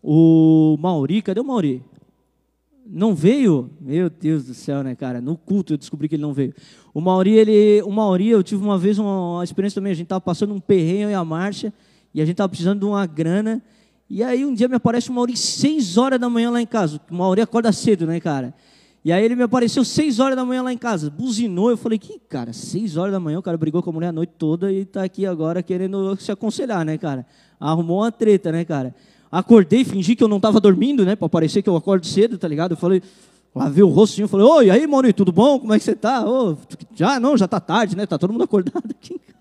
O 0.03 0.77
Mauri, 0.81 1.23
cadê 1.23 1.41
o 1.41 1.45
Mauri? 1.45 1.83
não 2.87 3.15
veio, 3.15 3.71
meu 3.81 4.11
Deus 4.11 4.45
do 4.45 4.55
céu, 4.55 4.83
né, 4.83 4.95
cara? 4.95 5.21
No 5.21 5.37
culto 5.37 5.73
eu 5.73 5.79
descobri 5.79 6.09
que 6.09 6.17
ele 6.17 6.23
não 6.23 6.33
veio. 6.33 6.55
O 6.95 7.01
Mauri, 7.01 7.33
ele, 7.33 7.83
o 7.83 7.91
Mauri, 7.91 8.29
eu 8.29 8.41
tive 8.41 8.63
uma 8.63 8.79
vez 8.79 9.01
uma, 9.01 9.35
uma 9.35 9.45
experiência 9.45 9.81
também, 9.81 9.91
a 9.91 9.97
gente 9.97 10.05
estava 10.05 10.21
passando 10.21 10.55
um 10.55 10.61
perrenho 10.61 11.11
e 11.11 11.15
a 11.15 11.25
marcha, 11.25 11.73
e 12.15 12.23
a 12.23 12.25
gente 12.25 12.35
estava 12.35 12.49
precisando 12.49 12.79
de 12.79 12.85
uma 12.85 13.05
grana, 13.05 13.61
e 14.09 14.23
aí 14.23 14.45
um 14.45 14.55
dia 14.55 14.69
me 14.69 14.77
aparece 14.77 15.11
o 15.11 15.13
Mauri 15.13 15.37
seis 15.37 15.99
horas 15.99 16.21
da 16.21 16.31
manhã 16.31 16.51
lá 16.51 16.63
em 16.63 16.67
casa. 16.67 17.01
O 17.11 17.15
Mauri 17.17 17.41
acorda 17.41 17.73
cedo, 17.73 18.07
né, 18.07 18.21
cara? 18.21 18.55
E 19.05 19.11
aí 19.11 19.25
ele 19.25 19.35
me 19.35 19.43
apareceu 19.43 19.85
seis 19.85 20.21
horas 20.21 20.37
da 20.37 20.45
manhã 20.45 20.63
lá 20.63 20.73
em 20.73 20.79
casa, 20.79 21.11
buzinou, 21.11 21.69
eu 21.69 21.77
falei, 21.77 21.99
que 21.99 22.21
cara, 22.29 22.53
seis 22.53 22.97
horas 22.97 23.13
da 23.13 23.19
manhã, 23.19 23.41
o 23.41 23.43
cara 23.43 23.59
brigou 23.59 23.83
com 23.83 23.91
a 23.91 23.93
mulher 23.93 24.09
a 24.09 24.13
noite 24.13 24.33
toda 24.39 24.71
e 24.71 24.83
está 24.83 25.03
aqui 25.03 25.27
agora 25.27 25.65
querendo 25.65 26.17
se 26.17 26.31
aconselhar, 26.31 26.85
né, 26.85 26.97
cara? 26.97 27.27
Arrumou 27.59 28.03
uma 28.03 28.13
treta, 28.13 28.53
né, 28.53 28.65
cara? 28.65 28.95
Acordei, 29.33 29.85
fingi 29.85 30.15
que 30.15 30.23
eu 30.23 30.29
não 30.29 30.37
estava 30.37 30.61
dormindo, 30.61 31.05
né? 31.05 31.17
Para 31.17 31.29
parecer 31.29 31.61
que 31.61 31.69
eu 31.69 31.75
acordo 31.75 32.07
cedo, 32.07 32.39
tá 32.39 32.47
ligado? 32.47 32.75
Eu 32.75 32.77
falei, 32.77 33.03
lavei 33.55 33.83
o 33.83 33.89
rostinho, 33.89 34.27
falei, 34.27 34.47
oi, 34.47 34.71
aí, 34.71 34.87
Mauri, 34.87 35.13
tudo 35.13 35.31
bom? 35.31 35.59
Como 35.61 35.73
é 35.73 35.79
que 35.79 35.85
você 35.85 35.95
tá? 35.95 36.25
Oh, 36.29 36.57
já, 36.95 37.21
não, 37.21 37.37
já 37.37 37.47
tá 37.47 37.61
tarde, 37.61 37.97
né? 37.97 38.07
Tá 38.07 38.19
todo 38.19 38.33
mundo 38.33 38.45
acordado 38.45 38.85
aqui 38.91 39.15
em 39.15 39.19
casa. 39.19 39.35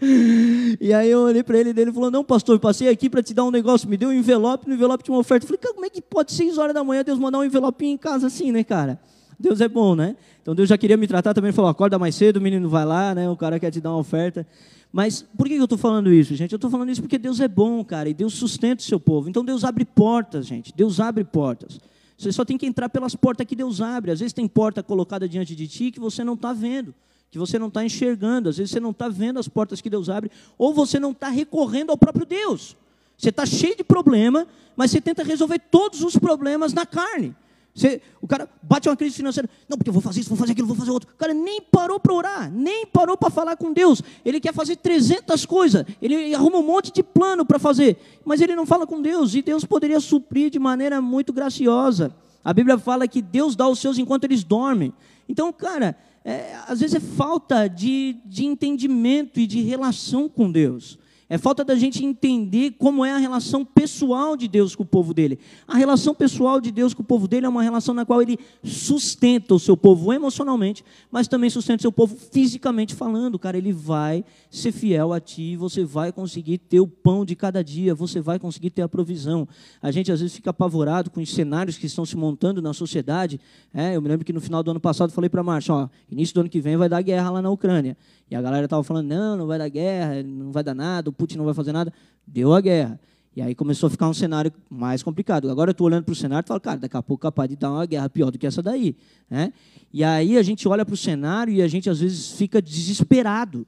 E 0.80 0.92
aí 0.92 1.10
eu 1.10 1.22
olhei 1.22 1.42
para 1.42 1.58
ele 1.58 1.72
e 1.76 1.80
ele 1.80 1.92
falou, 1.92 2.08
não, 2.10 2.22
pastor, 2.22 2.58
passei 2.60 2.88
aqui 2.88 3.10
para 3.10 3.20
te 3.20 3.34
dar 3.34 3.44
um 3.44 3.50
negócio, 3.50 3.88
me 3.88 3.96
deu 3.96 4.10
um 4.10 4.12
envelope, 4.12 4.68
no 4.68 4.74
envelope 4.74 5.02
tinha 5.02 5.12
uma 5.12 5.20
oferta. 5.20 5.44
Eu 5.44 5.48
falei, 5.48 5.58
cara, 5.58 5.74
como 5.74 5.86
é 5.86 5.90
que 5.90 6.00
pode, 6.00 6.32
seis 6.32 6.56
horas 6.56 6.72
da 6.72 6.84
manhã, 6.84 7.02
Deus 7.02 7.18
mandar 7.18 7.38
um 7.38 7.44
envelopinho 7.44 7.94
em 7.94 7.98
casa 7.98 8.28
assim, 8.28 8.52
né, 8.52 8.62
cara? 8.62 9.00
Deus 9.38 9.60
é 9.60 9.68
bom, 9.68 9.96
né? 9.96 10.16
Então 10.40 10.54
Deus 10.54 10.68
já 10.68 10.78
queria 10.78 10.96
me 10.96 11.06
tratar 11.06 11.34
também, 11.34 11.52
falou, 11.52 11.70
acorda 11.70 11.98
mais 11.98 12.14
cedo, 12.14 12.36
o 12.36 12.40
menino 12.40 12.68
vai 12.68 12.84
lá, 12.84 13.14
né? 13.14 13.28
O 13.28 13.36
cara 13.36 13.58
quer 13.58 13.70
te 13.70 13.80
dar 13.80 13.90
uma 13.90 13.98
oferta. 13.98 14.46
Mas 14.92 15.22
por 15.36 15.46
que 15.46 15.54
eu 15.54 15.64
estou 15.64 15.78
falando 15.78 16.12
isso, 16.12 16.34
gente? 16.34 16.52
Eu 16.52 16.56
estou 16.56 16.70
falando 16.70 16.90
isso 16.90 17.02
porque 17.02 17.18
Deus 17.18 17.40
é 17.40 17.48
bom, 17.48 17.84
cara, 17.84 18.08
e 18.08 18.14
Deus 18.14 18.34
sustenta 18.34 18.80
o 18.80 18.84
seu 18.84 18.98
povo. 18.98 19.28
Então 19.28 19.44
Deus 19.44 19.64
abre 19.64 19.84
portas, 19.84 20.46
gente. 20.46 20.72
Deus 20.74 20.98
abre 21.00 21.24
portas. 21.24 21.78
Você 22.18 22.32
só 22.32 22.44
tem 22.44 22.58
que 22.58 22.66
entrar 22.66 22.88
pelas 22.88 23.14
portas 23.14 23.46
que 23.46 23.54
Deus 23.54 23.80
abre. 23.80 24.10
Às 24.10 24.18
vezes 24.18 24.32
tem 24.32 24.48
porta 24.48 24.82
colocada 24.82 25.28
diante 25.28 25.54
de 25.54 25.68
ti 25.68 25.92
que 25.92 26.00
você 26.00 26.24
não 26.24 26.34
está 26.34 26.52
vendo, 26.52 26.92
que 27.30 27.38
você 27.38 27.60
não 27.60 27.68
está 27.68 27.84
enxergando. 27.84 28.48
Às 28.48 28.56
vezes 28.56 28.72
você 28.72 28.80
não 28.80 28.90
está 28.90 29.08
vendo 29.08 29.38
as 29.38 29.46
portas 29.46 29.80
que 29.80 29.88
Deus 29.88 30.08
abre, 30.08 30.28
ou 30.58 30.74
você 30.74 30.98
não 30.98 31.12
está 31.12 31.28
recorrendo 31.28 31.90
ao 31.90 31.96
próprio 31.96 32.26
Deus. 32.26 32.76
Você 33.16 33.28
está 33.28 33.46
cheio 33.46 33.76
de 33.76 33.84
problema, 33.84 34.48
mas 34.76 34.90
você 34.90 35.00
tenta 35.00 35.22
resolver 35.22 35.60
todos 35.70 36.02
os 36.02 36.16
problemas 36.16 36.72
na 36.72 36.84
carne. 36.84 37.36
Você, 37.78 38.02
o 38.20 38.26
cara 38.26 38.48
bate 38.60 38.88
uma 38.88 38.96
crise 38.96 39.14
financeira, 39.14 39.48
não, 39.68 39.78
porque 39.78 39.88
eu 39.88 39.92
vou 39.92 40.02
fazer 40.02 40.20
isso, 40.20 40.28
vou 40.28 40.36
fazer 40.36 40.50
aquilo, 40.50 40.66
vou 40.66 40.76
fazer 40.76 40.90
outro. 40.90 41.08
O 41.14 41.16
cara 41.16 41.32
nem 41.32 41.60
parou 41.60 42.00
para 42.00 42.12
orar, 42.12 42.50
nem 42.50 42.84
parou 42.84 43.16
para 43.16 43.30
falar 43.30 43.56
com 43.56 43.72
Deus. 43.72 44.02
Ele 44.24 44.40
quer 44.40 44.52
fazer 44.52 44.76
300 44.76 45.46
coisas, 45.46 45.84
ele 46.02 46.34
arruma 46.34 46.58
um 46.58 46.62
monte 46.62 46.92
de 46.92 47.04
plano 47.04 47.44
para 47.44 47.58
fazer, 47.58 47.96
mas 48.24 48.40
ele 48.40 48.56
não 48.56 48.66
fala 48.66 48.84
com 48.84 49.00
Deus, 49.00 49.32
e 49.36 49.42
Deus 49.42 49.64
poderia 49.64 50.00
suprir 50.00 50.50
de 50.50 50.58
maneira 50.58 51.00
muito 51.00 51.32
graciosa. 51.32 52.12
A 52.44 52.52
Bíblia 52.52 52.78
fala 52.78 53.06
que 53.06 53.22
Deus 53.22 53.54
dá 53.54 53.68
os 53.68 53.78
seus 53.78 53.96
enquanto 53.96 54.24
eles 54.24 54.42
dormem. 54.42 54.92
Então, 55.28 55.52
cara, 55.52 55.96
é, 56.24 56.56
às 56.66 56.80
vezes 56.80 56.96
é 56.96 57.00
falta 57.00 57.68
de, 57.68 58.16
de 58.24 58.44
entendimento 58.44 59.38
e 59.38 59.46
de 59.46 59.60
relação 59.62 60.28
com 60.28 60.50
Deus. 60.50 60.98
É 61.30 61.36
falta 61.36 61.62
da 61.62 61.74
gente 61.74 62.02
entender 62.02 62.70
como 62.78 63.04
é 63.04 63.12
a 63.12 63.18
relação 63.18 63.62
pessoal 63.62 64.34
de 64.34 64.48
Deus 64.48 64.74
com 64.74 64.82
o 64.82 64.86
povo 64.86 65.12
dele. 65.12 65.38
A 65.66 65.76
relação 65.76 66.14
pessoal 66.14 66.58
de 66.58 66.70
Deus 66.70 66.94
com 66.94 67.02
o 67.02 67.04
povo 67.04 67.28
dele 67.28 67.44
é 67.44 67.48
uma 67.48 67.62
relação 67.62 67.94
na 67.94 68.06
qual 68.06 68.22
ele 68.22 68.38
sustenta 68.64 69.54
o 69.54 69.58
seu 69.58 69.76
povo 69.76 70.10
emocionalmente, 70.10 70.82
mas 71.10 71.28
também 71.28 71.50
sustenta 71.50 71.80
o 71.80 71.82
seu 71.82 71.92
povo 71.92 72.16
fisicamente 72.16 72.94
falando. 72.94 73.38
Cara, 73.38 73.58
ele 73.58 73.74
vai 73.74 74.24
ser 74.50 74.72
fiel 74.72 75.12
a 75.12 75.20
ti, 75.20 75.54
você 75.54 75.84
vai 75.84 76.12
conseguir 76.12 76.56
ter 76.56 76.80
o 76.80 76.86
pão 76.86 77.26
de 77.26 77.36
cada 77.36 77.62
dia, 77.62 77.94
você 77.94 78.22
vai 78.22 78.38
conseguir 78.38 78.70
ter 78.70 78.80
a 78.80 78.88
provisão. 78.88 79.46
A 79.82 79.90
gente 79.90 80.10
às 80.10 80.20
vezes 80.20 80.34
fica 80.34 80.48
apavorado 80.48 81.10
com 81.10 81.20
os 81.20 81.30
cenários 81.30 81.76
que 81.76 81.84
estão 81.84 82.06
se 82.06 82.16
montando 82.16 82.62
na 82.62 82.72
sociedade. 82.72 83.38
É, 83.74 83.94
eu 83.94 84.00
me 84.00 84.08
lembro 84.08 84.24
que 84.24 84.32
no 84.32 84.40
final 84.40 84.62
do 84.62 84.70
ano 84.70 84.80
passado 84.80 85.12
falei 85.12 85.28
para 85.28 85.42
a 85.42 85.44
Márcia, 85.44 85.74
ó, 85.74 85.88
início 86.10 86.34
do 86.34 86.40
ano 86.40 86.48
que 86.48 86.60
vem 86.60 86.78
vai 86.78 86.88
dar 86.88 87.02
guerra 87.02 87.28
lá 87.28 87.42
na 87.42 87.50
Ucrânia. 87.50 87.98
E 88.30 88.36
a 88.36 88.42
galera 88.42 88.64
estava 88.64 88.82
falando, 88.82 89.08
não, 89.08 89.36
não 89.36 89.46
vai 89.46 89.58
dar 89.58 89.68
guerra, 89.68 90.22
não 90.22 90.52
vai 90.52 90.62
dar 90.62 90.74
nada, 90.74 91.08
Putin 91.18 91.36
não 91.36 91.44
vai 91.44 91.52
fazer 91.52 91.72
nada. 91.72 91.92
Deu 92.26 92.54
a 92.54 92.60
guerra. 92.60 92.98
E 93.36 93.42
aí 93.42 93.54
começou 93.54 93.88
a 93.88 93.90
ficar 93.90 94.08
um 94.08 94.14
cenário 94.14 94.52
mais 94.70 95.02
complicado. 95.02 95.50
Agora 95.50 95.70
eu 95.70 95.72
estou 95.72 95.86
olhando 95.86 96.04
para 96.04 96.12
o 96.12 96.16
cenário 96.16 96.46
e 96.46 96.48
falo, 96.48 96.60
cara, 96.60 96.78
daqui 96.78 96.96
a 96.96 97.02
pouco 97.02 97.26
é 97.26 97.26
capaz 97.28 97.48
de 97.48 97.56
dar 97.56 97.70
uma 97.70 97.84
guerra 97.84 98.08
pior 98.08 98.30
do 98.30 98.38
que 98.38 98.46
essa 98.46 98.62
daí. 98.62 98.96
Né? 99.28 99.52
E 99.92 100.02
aí 100.02 100.38
a 100.38 100.42
gente 100.42 100.66
olha 100.66 100.84
para 100.84 100.94
o 100.94 100.96
cenário 100.96 101.52
e 101.52 101.60
a 101.60 101.68
gente 101.68 101.90
às 101.90 102.00
vezes 102.00 102.32
fica 102.32 102.62
desesperado. 102.62 103.66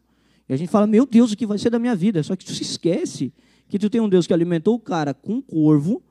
E 0.49 0.53
a 0.53 0.57
gente 0.57 0.71
fala, 0.71 0.87
meu 0.87 1.07
Deus, 1.07 1.33
o 1.33 1.37
que 1.37 1.47
vai 1.47 1.59
ser 1.59 1.71
da 1.71 1.79
minha 1.79 1.95
vida? 1.95 2.23
Só 2.23 2.35
que 2.35 2.45
tu 2.45 2.53
se 2.53 2.63
esquece 2.63 3.33
que 3.69 3.79
tu 3.79 3.89
tem 3.89 4.01
um 4.01 4.09
Deus 4.09 4.27
que 4.27 4.35
alimentou 4.35 4.75
o 4.75 4.81
cara 4.81 5.15
com 5.15 5.35
um 5.35 5.43
corvo 5.43 6.03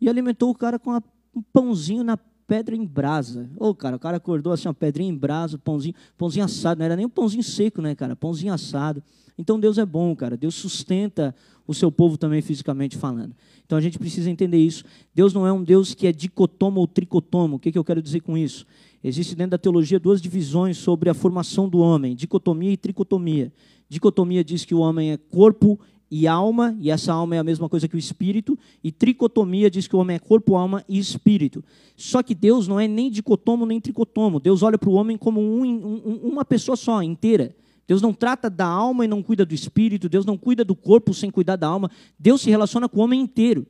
e 0.00 0.08
alimentou 0.08 0.50
o 0.50 0.54
cara 0.54 0.78
com 0.78 0.98
um 1.34 1.42
pãozinho 1.52 2.02
na 2.02 2.16
pedra 2.46 2.74
em 2.74 2.86
brasa. 2.86 3.50
Ô, 3.56 3.68
oh, 3.68 3.74
cara, 3.74 3.96
o 3.96 3.98
cara 3.98 4.16
acordou 4.16 4.52
assim, 4.52 4.68
uma 4.68 4.74
pedrinha 4.74 5.10
em 5.10 5.16
brasa, 5.16 5.58
pãozinho, 5.58 5.94
pãozinho 6.16 6.44
assado, 6.44 6.78
não 6.78 6.84
era 6.86 6.96
nem 6.96 7.06
um 7.06 7.10
pãozinho 7.10 7.42
seco, 7.42 7.82
né, 7.82 7.94
cara? 7.94 8.16
Pãozinho 8.16 8.52
assado. 8.52 9.02
Então 9.36 9.58
Deus 9.58 9.78
é 9.78 9.84
bom, 9.84 10.14
cara. 10.14 10.36
Deus 10.36 10.54
sustenta 10.54 11.34
o 11.66 11.74
seu 11.74 11.90
povo 11.90 12.16
também 12.16 12.42
fisicamente 12.42 12.96
falando. 12.96 13.34
Então 13.64 13.78
a 13.78 13.80
gente 13.80 13.98
precisa 13.98 14.30
entender 14.30 14.58
isso. 14.58 14.84
Deus 15.14 15.32
não 15.32 15.46
é 15.46 15.52
um 15.52 15.62
Deus 15.62 15.94
que 15.94 16.06
é 16.06 16.12
dicotomo 16.12 16.80
ou 16.80 16.86
tricotomo. 16.86 17.56
O 17.56 17.58
que, 17.58 17.72
que 17.72 17.78
eu 17.78 17.84
quero 17.84 18.02
dizer 18.02 18.20
com 18.20 18.36
isso? 18.36 18.66
Existe 19.02 19.34
dentro 19.34 19.52
da 19.52 19.58
teologia 19.58 19.98
duas 19.98 20.20
divisões 20.20 20.76
sobre 20.76 21.10
a 21.10 21.14
formação 21.14 21.68
do 21.68 21.78
homem: 21.78 22.14
dicotomia 22.14 22.72
e 22.72 22.76
tricotomia. 22.76 23.52
Dicotomia 23.88 24.44
diz 24.44 24.64
que 24.64 24.74
o 24.74 24.78
homem 24.78 25.12
é 25.12 25.16
corpo 25.16 25.78
e 26.10 26.28
alma, 26.28 26.76
e 26.80 26.90
essa 26.90 27.12
alma 27.12 27.34
é 27.34 27.38
a 27.38 27.44
mesma 27.44 27.68
coisa 27.68 27.88
que 27.88 27.96
o 27.96 27.98
espírito, 27.98 28.58
e 28.82 28.92
tricotomia 28.92 29.70
diz 29.70 29.88
que 29.88 29.96
o 29.96 29.98
homem 29.98 30.16
é 30.16 30.18
corpo, 30.18 30.54
alma 30.54 30.84
e 30.88 30.98
espírito. 30.98 31.64
Só 31.96 32.22
que 32.22 32.34
Deus 32.34 32.68
não 32.68 32.78
é 32.78 32.86
nem 32.86 33.10
dicotomo 33.10 33.66
nem 33.66 33.80
tricotomo. 33.80 34.38
Deus 34.38 34.62
olha 34.62 34.78
para 34.78 34.88
o 34.88 34.94
homem 34.94 35.16
como 35.16 35.40
um, 35.40 35.64
um, 35.64 36.20
uma 36.22 36.44
pessoa 36.44 36.76
só, 36.76 37.02
inteira. 37.02 37.54
Deus 37.86 38.00
não 38.00 38.12
trata 38.12 38.48
da 38.48 38.66
alma 38.66 39.04
e 39.04 39.08
não 39.08 39.22
cuida 39.22 39.44
do 39.44 39.54
espírito. 39.54 40.08
Deus 40.08 40.24
não 40.24 40.36
cuida 40.36 40.64
do 40.64 40.74
corpo 40.74 41.12
sem 41.12 41.30
cuidar 41.30 41.56
da 41.56 41.66
alma. 41.66 41.90
Deus 42.18 42.40
se 42.40 42.50
relaciona 42.50 42.88
com 42.88 43.00
o 43.00 43.04
homem 43.04 43.20
inteiro. 43.20 43.66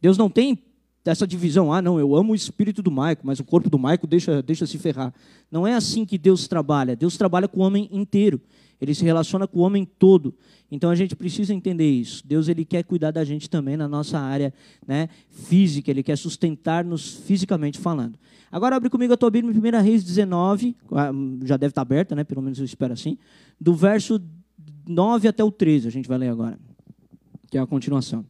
Deus 0.00 0.18
não 0.18 0.28
tem 0.28 0.58
essa 1.04 1.26
divisão. 1.26 1.72
Ah, 1.72 1.82
não, 1.82 1.98
eu 1.98 2.14
amo 2.14 2.32
o 2.32 2.36
espírito 2.36 2.82
do 2.82 2.90
Maico, 2.90 3.26
mas 3.26 3.40
o 3.40 3.44
corpo 3.44 3.70
do 3.70 3.78
Maico 3.78 4.06
deixa, 4.06 4.42
deixa 4.42 4.66
se 4.66 4.78
ferrar. 4.78 5.14
Não 5.50 5.66
é 5.66 5.74
assim 5.74 6.04
que 6.04 6.18
Deus 6.18 6.46
trabalha. 6.46 6.96
Deus 6.96 7.16
trabalha 7.16 7.48
com 7.48 7.60
o 7.60 7.62
homem 7.62 7.88
inteiro. 7.90 8.40
Ele 8.80 8.94
se 8.94 9.04
relaciona 9.04 9.46
com 9.46 9.60
o 9.60 9.62
homem 9.62 9.84
todo. 9.84 10.34
Então 10.70 10.90
a 10.90 10.94
gente 10.94 11.14
precisa 11.14 11.54
entender 11.54 11.88
isso. 11.88 12.26
Deus 12.26 12.48
ele 12.48 12.64
quer 12.64 12.82
cuidar 12.82 13.10
da 13.10 13.24
gente 13.24 13.48
também 13.48 13.76
na 13.76 13.88
nossa 13.88 14.18
área 14.18 14.52
né, 14.86 15.08
física, 15.30 15.90
ele 15.90 16.02
quer 16.02 16.16
sustentar-nos 16.16 17.14
fisicamente 17.26 17.78
falando. 17.78 18.18
Agora 18.54 18.76
abre 18.76 18.88
comigo 18.88 19.12
a 19.12 19.16
tua 19.16 19.30
Bíblia 19.30 19.52
em 19.52 19.58
1 19.58 19.82
Reis 19.82 20.04
19, 20.04 20.76
ah, 20.92 21.10
já 21.42 21.56
deve 21.56 21.72
estar 21.72 21.82
aberta, 21.82 22.14
né? 22.14 22.22
pelo 22.22 22.40
menos 22.40 22.56
eu 22.56 22.64
espero 22.64 22.92
assim, 22.92 23.18
do 23.60 23.74
verso 23.74 24.22
9 24.86 25.26
até 25.26 25.42
o 25.42 25.50
13, 25.50 25.88
a 25.88 25.90
gente 25.90 26.06
vai 26.08 26.18
ler 26.18 26.28
agora, 26.28 26.56
que 27.50 27.58
é 27.58 27.60
a 27.60 27.66
continuação. 27.66 28.24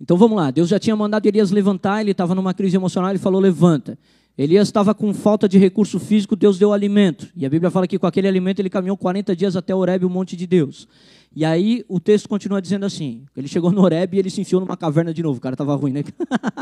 Então 0.00 0.16
vamos 0.16 0.38
lá, 0.38 0.50
Deus 0.50 0.70
já 0.70 0.78
tinha 0.78 0.96
mandado 0.96 1.26
Elias 1.26 1.50
levantar, 1.50 2.00
ele 2.00 2.12
estava 2.12 2.34
numa 2.34 2.54
crise 2.54 2.74
emocional, 2.74 3.10
ele 3.10 3.18
falou: 3.18 3.38
levanta. 3.38 3.98
Elias 4.36 4.68
estava 4.68 4.94
com 4.94 5.12
falta 5.12 5.46
de 5.46 5.58
recurso 5.58 6.00
físico, 6.00 6.34
Deus 6.34 6.58
deu 6.58 6.72
alimento. 6.72 7.28
E 7.36 7.44
a 7.44 7.50
Bíblia 7.50 7.70
fala 7.70 7.86
que 7.86 7.98
com 7.98 8.06
aquele 8.06 8.26
alimento 8.26 8.60
ele 8.60 8.70
caminhou 8.70 8.96
40 8.96 9.36
dias 9.36 9.56
até 9.56 9.74
Horeb, 9.74 10.06
o 10.06 10.10
monte 10.10 10.34
de 10.34 10.46
Deus. 10.46 10.88
E 11.34 11.44
aí 11.44 11.84
o 11.88 11.98
texto 11.98 12.28
continua 12.28 12.60
dizendo 12.60 12.84
assim: 12.84 13.24
ele 13.36 13.48
chegou 13.48 13.70
no 13.72 13.82
Horeb 13.82 14.14
e 14.14 14.18
ele 14.18 14.30
se 14.30 14.40
enfiou 14.40 14.60
numa 14.60 14.76
caverna 14.76 15.14
de 15.14 15.22
novo. 15.22 15.38
O 15.38 15.40
cara 15.40 15.54
estava 15.54 15.74
ruim, 15.74 15.92
né? 15.92 16.04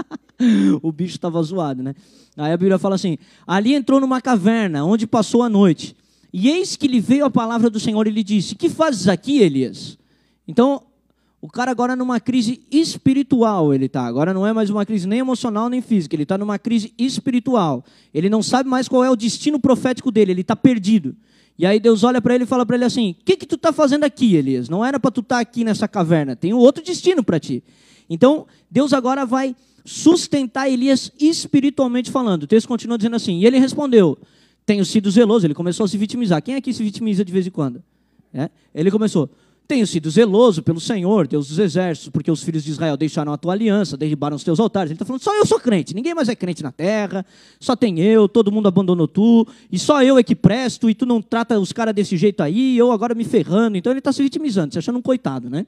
o 0.83 0.93
bicho 0.93 1.16
estava 1.16 1.43
zoado, 1.43 1.83
né? 1.83 1.95
Aí 2.37 2.53
a 2.53 2.57
Bíblia 2.57 2.79
fala 2.79 2.95
assim: 2.95 3.18
ali 3.47 3.75
entrou 3.75 4.01
numa 4.01 4.21
caverna, 4.21 4.85
onde 4.85 5.07
passou 5.07 5.43
a 5.43 5.49
noite. 5.49 5.97
E 6.33 6.49
eis 6.49 6.77
que 6.77 6.87
lhe 6.87 7.01
veio 7.01 7.25
a 7.25 7.31
palavra 7.31 7.68
do 7.68 7.81
Senhor 7.81 8.07
e 8.07 8.11
lhe 8.11 8.23
disse: 8.23 8.55
Que 8.55 8.68
fazes 8.68 9.09
aqui, 9.09 9.41
Elias? 9.41 9.99
Então 10.47 10.83
o 11.43 11.49
cara 11.49 11.71
agora 11.71 11.97
numa 11.97 12.21
crise 12.21 12.62
espiritual 12.71 13.73
ele 13.73 13.87
está. 13.87 14.07
Agora 14.07 14.35
não 14.35 14.47
é 14.47 14.53
mais 14.53 14.68
uma 14.68 14.85
crise 14.85 15.09
nem 15.09 15.21
emocional 15.21 15.71
nem 15.71 15.81
física. 15.81 16.14
Ele 16.14 16.25
está 16.25 16.37
numa 16.37 16.59
crise 16.59 16.93
espiritual. 16.99 17.83
Ele 18.12 18.29
não 18.29 18.43
sabe 18.43 18.68
mais 18.68 18.87
qual 18.89 19.03
é 19.03 19.11
o 19.11 19.16
destino 19.16 19.59
profético 19.59 20.11
dele. 20.12 20.33
Ele 20.33 20.43
está 20.43 20.55
perdido. 20.55 21.16
E 21.59 21.66
aí 21.66 21.78
Deus 21.78 22.05
olha 22.05 22.20
para 22.22 22.34
ele 22.34 22.44
e 22.44 22.46
fala 22.46 22.64
para 22.64 22.76
ele 22.76 22.84
assim: 22.84 23.16
O 23.20 23.24
que 23.24 23.36
que 23.36 23.46
tu 23.46 23.57
está 23.57 23.72
fazendo 23.72 24.05
aqui, 24.05 24.34
Elias? 24.34 24.68
Não 24.68 24.84
era 24.84 24.98
para 24.98 25.11
tu 25.11 25.20
estar 25.20 25.36
tá 25.36 25.40
aqui 25.40 25.64
nessa 25.64 25.86
caverna. 25.86 26.34
Tem 26.34 26.55
um 26.55 26.59
outro 26.59 26.82
destino 26.82 27.22
para 27.22 27.38
ti. 27.38 27.62
Então 28.09 28.46
Deus 28.70 28.92
agora 28.92 29.26
vai 29.26 29.55
sustentar 29.84 30.70
Elias 30.70 31.12
espiritualmente 31.18 32.11
falando. 32.11 32.44
O 32.44 32.46
texto 32.46 32.66
continua 32.66 32.96
dizendo 32.96 33.16
assim: 33.16 33.38
E 33.38 33.46
ele 33.46 33.59
respondeu: 33.59 34.18
Tenho 34.64 34.84
sido 34.84 35.11
zeloso. 35.11 35.46
Ele 35.46 35.55
começou 35.55 35.84
a 35.84 35.88
se 35.88 35.98
vitimizar. 35.98 36.42
Quem 36.42 36.55
aqui 36.55 36.72
se 36.72 36.82
vitimiza 36.82 37.24
de 37.24 37.32
vez 37.32 37.46
em 37.46 37.51
quando? 37.51 37.82
É? 38.32 38.48
Ele 38.74 38.90
começou. 38.90 39.28
Tenho 39.71 39.87
sido 39.87 40.11
zeloso 40.11 40.64
pelo 40.64 40.81
Senhor, 40.81 41.29
Deus 41.29 41.47
dos 41.47 41.61
exércitos, 41.61 42.11
porque 42.11 42.29
os 42.29 42.43
filhos 42.43 42.64
de 42.64 42.73
Israel 42.73 42.97
deixaram 42.97 43.33
a 43.33 43.37
tua 43.37 43.53
aliança, 43.53 43.97
derribaram 43.97 44.35
os 44.35 44.43
teus 44.43 44.59
altares. 44.59 44.91
Ele 44.91 44.97
está 44.97 45.05
falando, 45.05 45.23
só 45.23 45.33
eu 45.37 45.47
sou 45.47 45.61
crente, 45.61 45.95
ninguém 45.95 46.12
mais 46.12 46.29
é 46.29 46.35
crente 46.35 46.61
na 46.61 46.73
terra, 46.73 47.25
só 47.61 47.77
tem 47.77 48.01
eu, 48.01 48.29
todo 48.29 48.51
mundo 48.51 48.66
abandonou 48.66 49.07
tu, 49.07 49.47
e 49.71 49.79
só 49.79 50.03
eu 50.03 50.18
é 50.18 50.25
que 50.25 50.35
presto, 50.35 50.91
e 50.91 50.95
tu 50.95 51.07
não 51.07 51.23
trata 51.23 51.57
os 51.57 51.73
caras 51.73 51.95
desse 51.95 52.16
jeito 52.16 52.43
aí, 52.43 52.77
eu 52.77 52.91
agora 52.91 53.14
me 53.14 53.23
ferrando. 53.23 53.79
Então 53.79 53.93
ele 53.93 54.01
está 54.01 54.12
se 54.12 54.21
vitimizando, 54.21 54.73
se 54.73 54.79
achando 54.81 54.99
um 54.99 55.03
coitado, 55.03 55.49
né? 55.49 55.64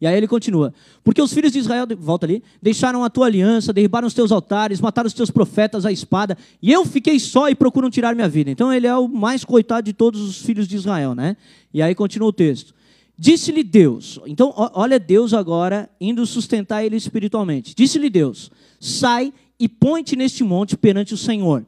E 0.00 0.06
aí 0.06 0.16
ele 0.16 0.26
continua: 0.26 0.72
Porque 1.04 1.20
os 1.20 1.30
filhos 1.30 1.52
de 1.52 1.58
Israel, 1.58 1.86
volta 1.98 2.24
ali, 2.24 2.42
deixaram 2.62 3.04
a 3.04 3.10
tua 3.10 3.26
aliança, 3.26 3.70
derribaram 3.70 4.08
os 4.08 4.14
teus 4.14 4.32
altares, 4.32 4.80
mataram 4.80 5.08
os 5.08 5.12
teus 5.12 5.30
profetas 5.30 5.84
à 5.84 5.92
espada, 5.92 6.38
e 6.62 6.72
eu 6.72 6.86
fiquei 6.86 7.20
só 7.20 7.50
e 7.50 7.54
procuram 7.54 7.90
tirar 7.90 8.14
minha 8.14 8.30
vida. 8.30 8.50
Então 8.50 8.72
ele 8.72 8.86
é 8.86 8.96
o 8.96 9.06
mais 9.06 9.44
coitado 9.44 9.84
de 9.84 9.92
todos 9.92 10.22
os 10.22 10.38
filhos 10.38 10.66
de 10.66 10.74
Israel, 10.74 11.14
né? 11.14 11.36
E 11.74 11.82
aí 11.82 11.94
continua 11.94 12.30
o 12.30 12.32
texto. 12.32 12.80
Disse-lhe 13.24 13.62
Deus, 13.62 14.18
então 14.26 14.52
olha 14.74 14.98
Deus 14.98 15.32
agora 15.32 15.88
indo 16.00 16.26
sustentar 16.26 16.84
ele 16.84 16.96
espiritualmente. 16.96 17.72
Disse-lhe 17.72 18.10
Deus: 18.10 18.50
Sai 18.80 19.32
e 19.60 19.68
põe-te 19.68 20.16
neste 20.16 20.42
monte 20.42 20.76
perante 20.76 21.14
o 21.14 21.16
Senhor. 21.16 21.64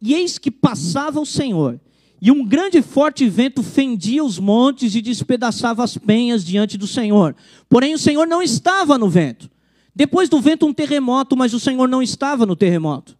E 0.00 0.12
eis 0.12 0.38
que 0.38 0.50
passava 0.50 1.20
o 1.20 1.24
Senhor, 1.24 1.80
e 2.20 2.32
um 2.32 2.44
grande 2.44 2.78
e 2.78 2.82
forte 2.82 3.28
vento 3.28 3.62
fendia 3.62 4.24
os 4.24 4.40
montes 4.40 4.96
e 4.96 5.00
despedaçava 5.00 5.84
as 5.84 5.96
penhas 5.96 6.44
diante 6.44 6.76
do 6.76 6.88
Senhor. 6.88 7.36
Porém, 7.68 7.94
o 7.94 7.98
Senhor 7.98 8.26
não 8.26 8.42
estava 8.42 8.98
no 8.98 9.08
vento. 9.08 9.48
Depois 9.94 10.28
do 10.28 10.40
vento, 10.40 10.66
um 10.66 10.74
terremoto, 10.74 11.36
mas 11.36 11.54
o 11.54 11.60
Senhor 11.60 11.86
não 11.86 12.02
estava 12.02 12.44
no 12.44 12.56
terremoto. 12.56 13.16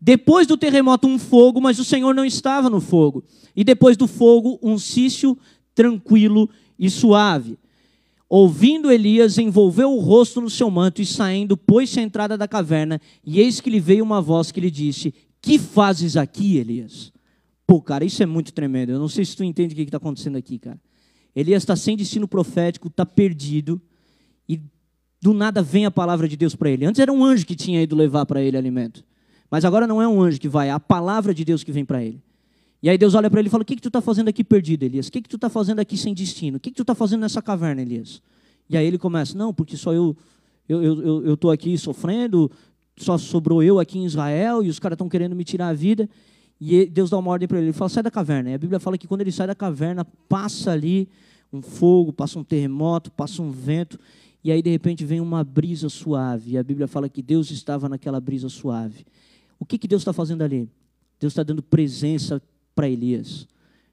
Depois 0.00 0.44
do 0.44 0.56
terremoto, 0.56 1.06
um 1.06 1.20
fogo, 1.20 1.60
mas 1.60 1.78
o 1.78 1.84
Senhor 1.84 2.12
não 2.12 2.24
estava 2.24 2.68
no 2.68 2.80
fogo. 2.80 3.22
E 3.54 3.62
depois 3.62 3.96
do 3.96 4.08
fogo, 4.08 4.58
um 4.60 4.76
cício 4.76 5.38
tranquilo 5.72 6.50
e 6.78 6.90
suave. 6.90 7.58
Ouvindo 8.28 8.90
Elias, 8.90 9.38
envolveu 9.38 9.92
o 9.92 10.00
rosto 10.00 10.40
no 10.40 10.50
seu 10.50 10.68
manto 10.70 11.00
e 11.00 11.06
saindo, 11.06 11.56
pôs-se 11.56 12.00
à 12.00 12.02
entrada 12.02 12.36
da 12.36 12.48
caverna. 12.48 13.00
E 13.24 13.40
eis 13.40 13.60
que 13.60 13.70
lhe 13.70 13.78
veio 13.78 14.02
uma 14.04 14.20
voz 14.20 14.50
que 14.50 14.60
lhe 14.60 14.70
disse: 14.70 15.14
Que 15.40 15.58
fazes 15.58 16.16
aqui, 16.16 16.56
Elias? 16.56 17.12
Pô, 17.66 17.80
cara, 17.80 18.04
isso 18.04 18.22
é 18.22 18.26
muito 18.26 18.52
tremendo. 18.52 18.90
Eu 18.90 18.98
não 18.98 19.08
sei 19.08 19.24
se 19.24 19.36
tu 19.36 19.44
entende 19.44 19.74
o 19.74 19.76
que 19.76 19.82
está 19.82 19.96
acontecendo 19.96 20.36
aqui, 20.36 20.58
cara. 20.58 20.80
Elias 21.34 21.62
está 21.62 21.76
sem 21.76 21.96
destino 21.96 22.26
profético, 22.26 22.88
está 22.88 23.04
perdido. 23.04 23.80
E 24.48 24.60
do 25.20 25.32
nada 25.32 25.62
vem 25.62 25.84
a 25.84 25.90
palavra 25.90 26.28
de 26.28 26.36
Deus 26.36 26.54
para 26.54 26.70
ele. 26.70 26.84
Antes 26.84 27.00
era 27.00 27.12
um 27.12 27.24
anjo 27.24 27.46
que 27.46 27.54
tinha 27.54 27.82
ido 27.82 27.94
levar 27.94 28.26
para 28.26 28.40
ele 28.40 28.56
alimento. 28.56 29.04
Mas 29.50 29.64
agora 29.64 29.86
não 29.86 30.02
é 30.02 30.08
um 30.08 30.20
anjo 30.20 30.40
que 30.40 30.48
vai, 30.48 30.68
é 30.68 30.72
a 30.72 30.80
palavra 30.80 31.32
de 31.32 31.44
Deus 31.44 31.62
que 31.62 31.70
vem 31.70 31.84
para 31.84 32.02
ele. 32.02 32.22
E 32.86 32.88
aí 32.88 32.96
Deus 32.96 33.16
olha 33.16 33.28
para 33.28 33.40
ele 33.40 33.48
e 33.48 33.50
fala: 33.50 33.62
O 33.62 33.66
que, 33.66 33.74
que 33.74 33.82
tu 33.82 33.88
está 33.88 34.00
fazendo 34.00 34.28
aqui 34.28 34.44
perdido, 34.44 34.84
Elias? 34.84 35.08
O 35.08 35.10
que, 35.10 35.20
que 35.20 35.28
tu 35.28 35.34
está 35.34 35.48
fazendo 35.48 35.80
aqui 35.80 35.96
sem 35.96 36.14
destino? 36.14 36.56
O 36.56 36.60
que, 36.60 36.70
que 36.70 36.76
tu 36.76 36.82
está 36.82 36.94
fazendo 36.94 37.22
nessa 37.22 37.42
caverna, 37.42 37.82
Elias? 37.82 38.22
E 38.70 38.76
aí 38.76 38.86
ele 38.86 38.96
começa, 38.96 39.36
não, 39.36 39.52
porque 39.52 39.76
só 39.76 39.92
eu 39.92 40.16
eu 40.68 41.34
estou 41.34 41.50
eu, 41.50 41.50
eu, 41.50 41.50
aqui 41.50 41.76
sofrendo, 41.76 42.48
só 42.96 43.18
sobrou 43.18 43.60
eu 43.60 43.80
aqui 43.80 43.98
em 43.98 44.04
Israel 44.04 44.62
e 44.62 44.68
os 44.68 44.78
caras 44.78 44.94
estão 44.94 45.08
querendo 45.08 45.34
me 45.34 45.42
tirar 45.42 45.66
a 45.66 45.72
vida. 45.72 46.08
E 46.60 46.86
Deus 46.86 47.10
dá 47.10 47.18
uma 47.18 47.28
ordem 47.28 47.48
para 47.48 47.58
ele, 47.58 47.66
ele 47.66 47.72
fala, 47.72 47.88
sai 47.88 48.04
da 48.04 48.10
caverna. 48.10 48.50
E 48.50 48.54
a 48.54 48.58
Bíblia 48.58 48.78
fala 48.78 48.96
que 48.96 49.08
quando 49.08 49.22
ele 49.22 49.32
sai 49.32 49.48
da 49.48 49.54
caverna, 49.56 50.04
passa 50.28 50.70
ali 50.70 51.08
um 51.52 51.60
fogo, 51.60 52.12
passa 52.12 52.38
um 52.38 52.44
terremoto, 52.44 53.10
passa 53.10 53.42
um 53.42 53.50
vento, 53.50 53.98
e 54.44 54.52
aí 54.52 54.62
de 54.62 54.70
repente 54.70 55.04
vem 55.04 55.20
uma 55.20 55.42
brisa 55.42 55.88
suave. 55.88 56.52
E 56.52 56.58
a 56.58 56.62
Bíblia 56.62 56.86
fala 56.86 57.08
que 57.08 57.20
Deus 57.20 57.50
estava 57.50 57.88
naquela 57.88 58.20
brisa 58.20 58.48
suave. 58.48 59.04
O 59.58 59.66
que, 59.66 59.76
que 59.76 59.88
Deus 59.88 60.02
está 60.02 60.12
fazendo 60.12 60.42
ali? 60.42 60.68
Deus 61.18 61.32
está 61.32 61.42
dando 61.42 61.64
presença 61.64 62.40
para 62.76 62.88
Elias. 62.88 63.48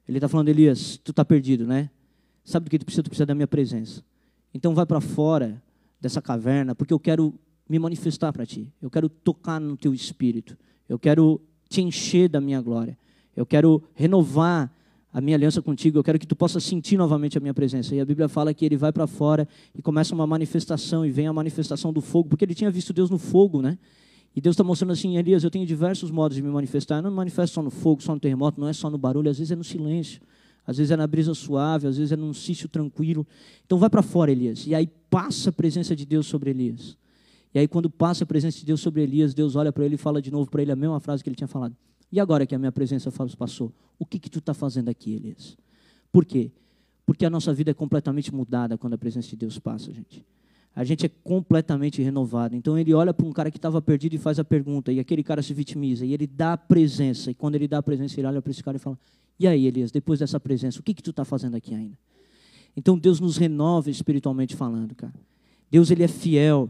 Ele 0.08 0.18
está 0.18 0.28
falando, 0.28 0.50
Elias, 0.50 1.00
tu 1.04 1.12
está 1.12 1.24
perdido, 1.24 1.66
né? 1.66 1.90
Sabe 2.44 2.66
do 2.66 2.70
que 2.70 2.78
tu 2.78 2.86
precisa? 2.86 3.02
Tu 3.02 3.10
precisa 3.10 3.26
da 3.26 3.34
minha 3.34 3.48
presença. 3.48 4.04
Então 4.54 4.76
vai 4.76 4.86
para 4.86 5.00
fora 5.00 5.64
dessa 6.00 6.22
caverna, 6.22 6.76
porque 6.76 6.94
eu 6.94 7.00
quero 7.00 7.34
me 7.68 7.80
manifestar 7.80 8.34
para 8.34 8.46
ti. 8.46 8.72
Eu 8.82 8.92
quero 8.92 9.08
tocar 9.08 9.60
no 9.60 9.78
teu 9.78 9.94
espírito. 9.94 10.58
Eu 10.88 11.00
quero 11.00 11.42
te 11.70 11.82
encher 11.82 12.28
da 12.28 12.42
minha 12.42 12.62
glória. 12.62 12.98
Eu 13.36 13.46
quero 13.46 13.82
renovar 13.96 14.70
a 15.14 15.22
minha 15.22 15.38
aliança 15.38 15.62
contigo. 15.62 15.98
Eu 15.98 16.04
quero 16.04 16.20
que 16.20 16.28
tu 16.28 16.36
possa 16.36 16.60
sentir 16.60 16.98
novamente 16.98 17.38
a 17.38 17.42
minha 17.42 17.54
presença. 17.54 17.96
E 17.96 18.02
a 18.02 18.06
Bíblia 18.06 18.28
fala 18.28 18.54
que 18.54 18.66
ele 18.66 18.76
vai 18.76 18.92
para 18.92 19.08
fora 19.08 19.48
e 19.74 19.82
começa 19.82 20.14
uma 20.14 20.28
manifestação 20.28 21.06
e 21.06 21.10
vem 21.10 21.28
a 21.28 21.34
manifestação 21.34 21.94
do 21.94 22.02
fogo, 22.02 22.30
porque 22.30 22.44
ele 22.44 22.54
tinha 22.54 22.70
visto 22.70 22.92
Deus 22.92 23.10
no 23.10 23.18
fogo, 23.18 23.62
né? 23.62 23.78
E 24.36 24.42
Deus 24.42 24.56
está 24.56 24.64
mostrando 24.64 24.92
assim, 24.92 25.18
Elias, 25.18 25.44
eu 25.44 25.52
tenho 25.52 25.66
diversos 25.66 26.10
modos 26.10 26.36
de 26.36 26.42
me 26.42 26.50
manifestar. 26.50 26.98
Eu 26.98 27.04
não 27.04 27.12
me 27.12 27.18
manifesto 27.18 27.54
só 27.54 27.62
no 27.62 27.70
fogo, 27.70 28.02
só 28.02 28.14
no 28.14 28.20
terremoto, 28.20 28.60
não 28.60 28.68
é 28.68 28.74
só 28.74 28.90
no 28.90 28.98
barulho, 28.98 29.30
às 29.30 29.38
vezes 29.38 29.52
é 29.52 29.56
no 29.56 29.64
silêncio, 29.64 30.22
às 30.66 30.78
vezes 30.78 30.92
é 30.92 30.98
na 30.98 31.06
brisa 31.06 31.34
suave, 31.36 31.88
às 31.88 31.98
vezes 31.98 32.12
é 32.12 32.16
num 32.16 32.34
sítio 32.34 32.68
tranquilo. 32.68 33.28
Então 33.66 33.78
vai 33.78 33.90
para 33.90 34.02
fora, 34.02 34.32
Elias. 34.32 34.66
E 34.66 34.74
aí 34.74 34.88
passa 35.10 35.52
a 35.52 35.54
presença 35.54 35.96
de 35.96 36.06
Deus 36.06 36.26
sobre 36.26 36.50
Elias. 36.50 36.98
E 37.54 37.60
aí 37.60 37.68
quando 37.68 37.90
passa 37.90 38.24
a 38.24 38.28
presença 38.28 38.58
de 38.58 38.66
Deus 38.66 38.82
sobre 38.82 39.04
Elias, 39.04 39.36
Deus 39.36 39.56
olha 39.56 39.72
para 39.72 39.86
ele 39.86 39.96
e 39.96 39.98
fala 39.98 40.20
de 40.20 40.32
novo 40.32 40.50
para 40.50 40.64
ele 40.64 40.72
a 40.72 40.76
mesma 40.76 41.00
frase 41.00 41.24
que 41.24 41.30
ele 41.30 41.36
tinha 41.36 41.48
falado. 41.48 41.76
E 42.12 42.20
agora 42.20 42.46
que 42.48 42.56
a 42.56 42.60
minha 42.60 42.72
presença 42.72 43.12
passou, 43.38 43.72
o 44.00 44.06
que 44.06 44.18
que 44.18 44.30
tu 44.30 44.40
está 44.40 44.54
fazendo 44.54 44.90
aqui, 44.90 45.14
Elias? 45.14 45.56
Por 46.12 46.26
quê? 46.26 46.52
Porque 47.06 47.26
a 47.26 47.30
nossa 47.30 47.54
vida 47.54 47.72
é 47.72 47.74
completamente 47.74 48.34
mudada 48.34 48.78
quando 48.78 48.94
a 48.94 48.98
presença 48.98 49.30
de 49.30 49.36
Deus 49.36 49.60
passa, 49.60 49.92
gente 49.92 50.26
a 50.76 50.84
gente 50.84 51.06
é 51.06 51.10
completamente 51.24 52.02
renovado. 52.02 52.56
Então 52.56 52.78
ele 52.78 52.94
olha 52.94 53.14
para 53.14 53.26
um 53.26 53.32
cara 53.32 53.52
que 53.52 53.58
estava 53.58 53.82
perdido 53.82 54.16
e 54.16 54.18
faz 54.18 54.40
a 54.40 54.44
pergunta, 54.44 54.92
e 54.92 55.00
aquele 55.00 55.24
cara 55.24 55.42
se 55.42 55.54
vitimiza, 55.54 56.06
e 56.06 56.14
ele 56.14 56.26
dá 56.26 56.54
a 56.54 56.58
presença, 56.58 57.30
e 57.30 57.34
quando 57.34 57.56
ele 57.56 57.68
dá 57.68 57.78
a 57.78 57.84
presença, 57.84 58.20
ele 58.20 58.28
olha 58.28 58.42
para 58.42 58.52
esse 58.52 58.64
cara 58.64 58.78
e 58.78 58.80
fala: 58.80 58.98
E 59.40 59.48
aí, 59.48 59.68
Elias, 59.68 59.92
depois 59.92 60.20
dessa 60.20 60.40
presença, 60.40 60.80
o 60.80 60.84
que, 60.84 60.94
que 60.94 61.04
tu 61.04 61.12
está 61.12 61.24
fazendo 61.24 61.56
aqui 61.56 61.76
ainda? 61.76 61.98
Então 62.76 62.98
Deus 62.98 63.20
nos 63.20 63.38
renova 63.38 63.90
espiritualmente 63.92 64.56
falando, 64.56 64.96
cara. 64.96 65.14
Deus 65.70 65.92
ele 65.92 66.04
é 66.04 66.08
fiel. 66.08 66.70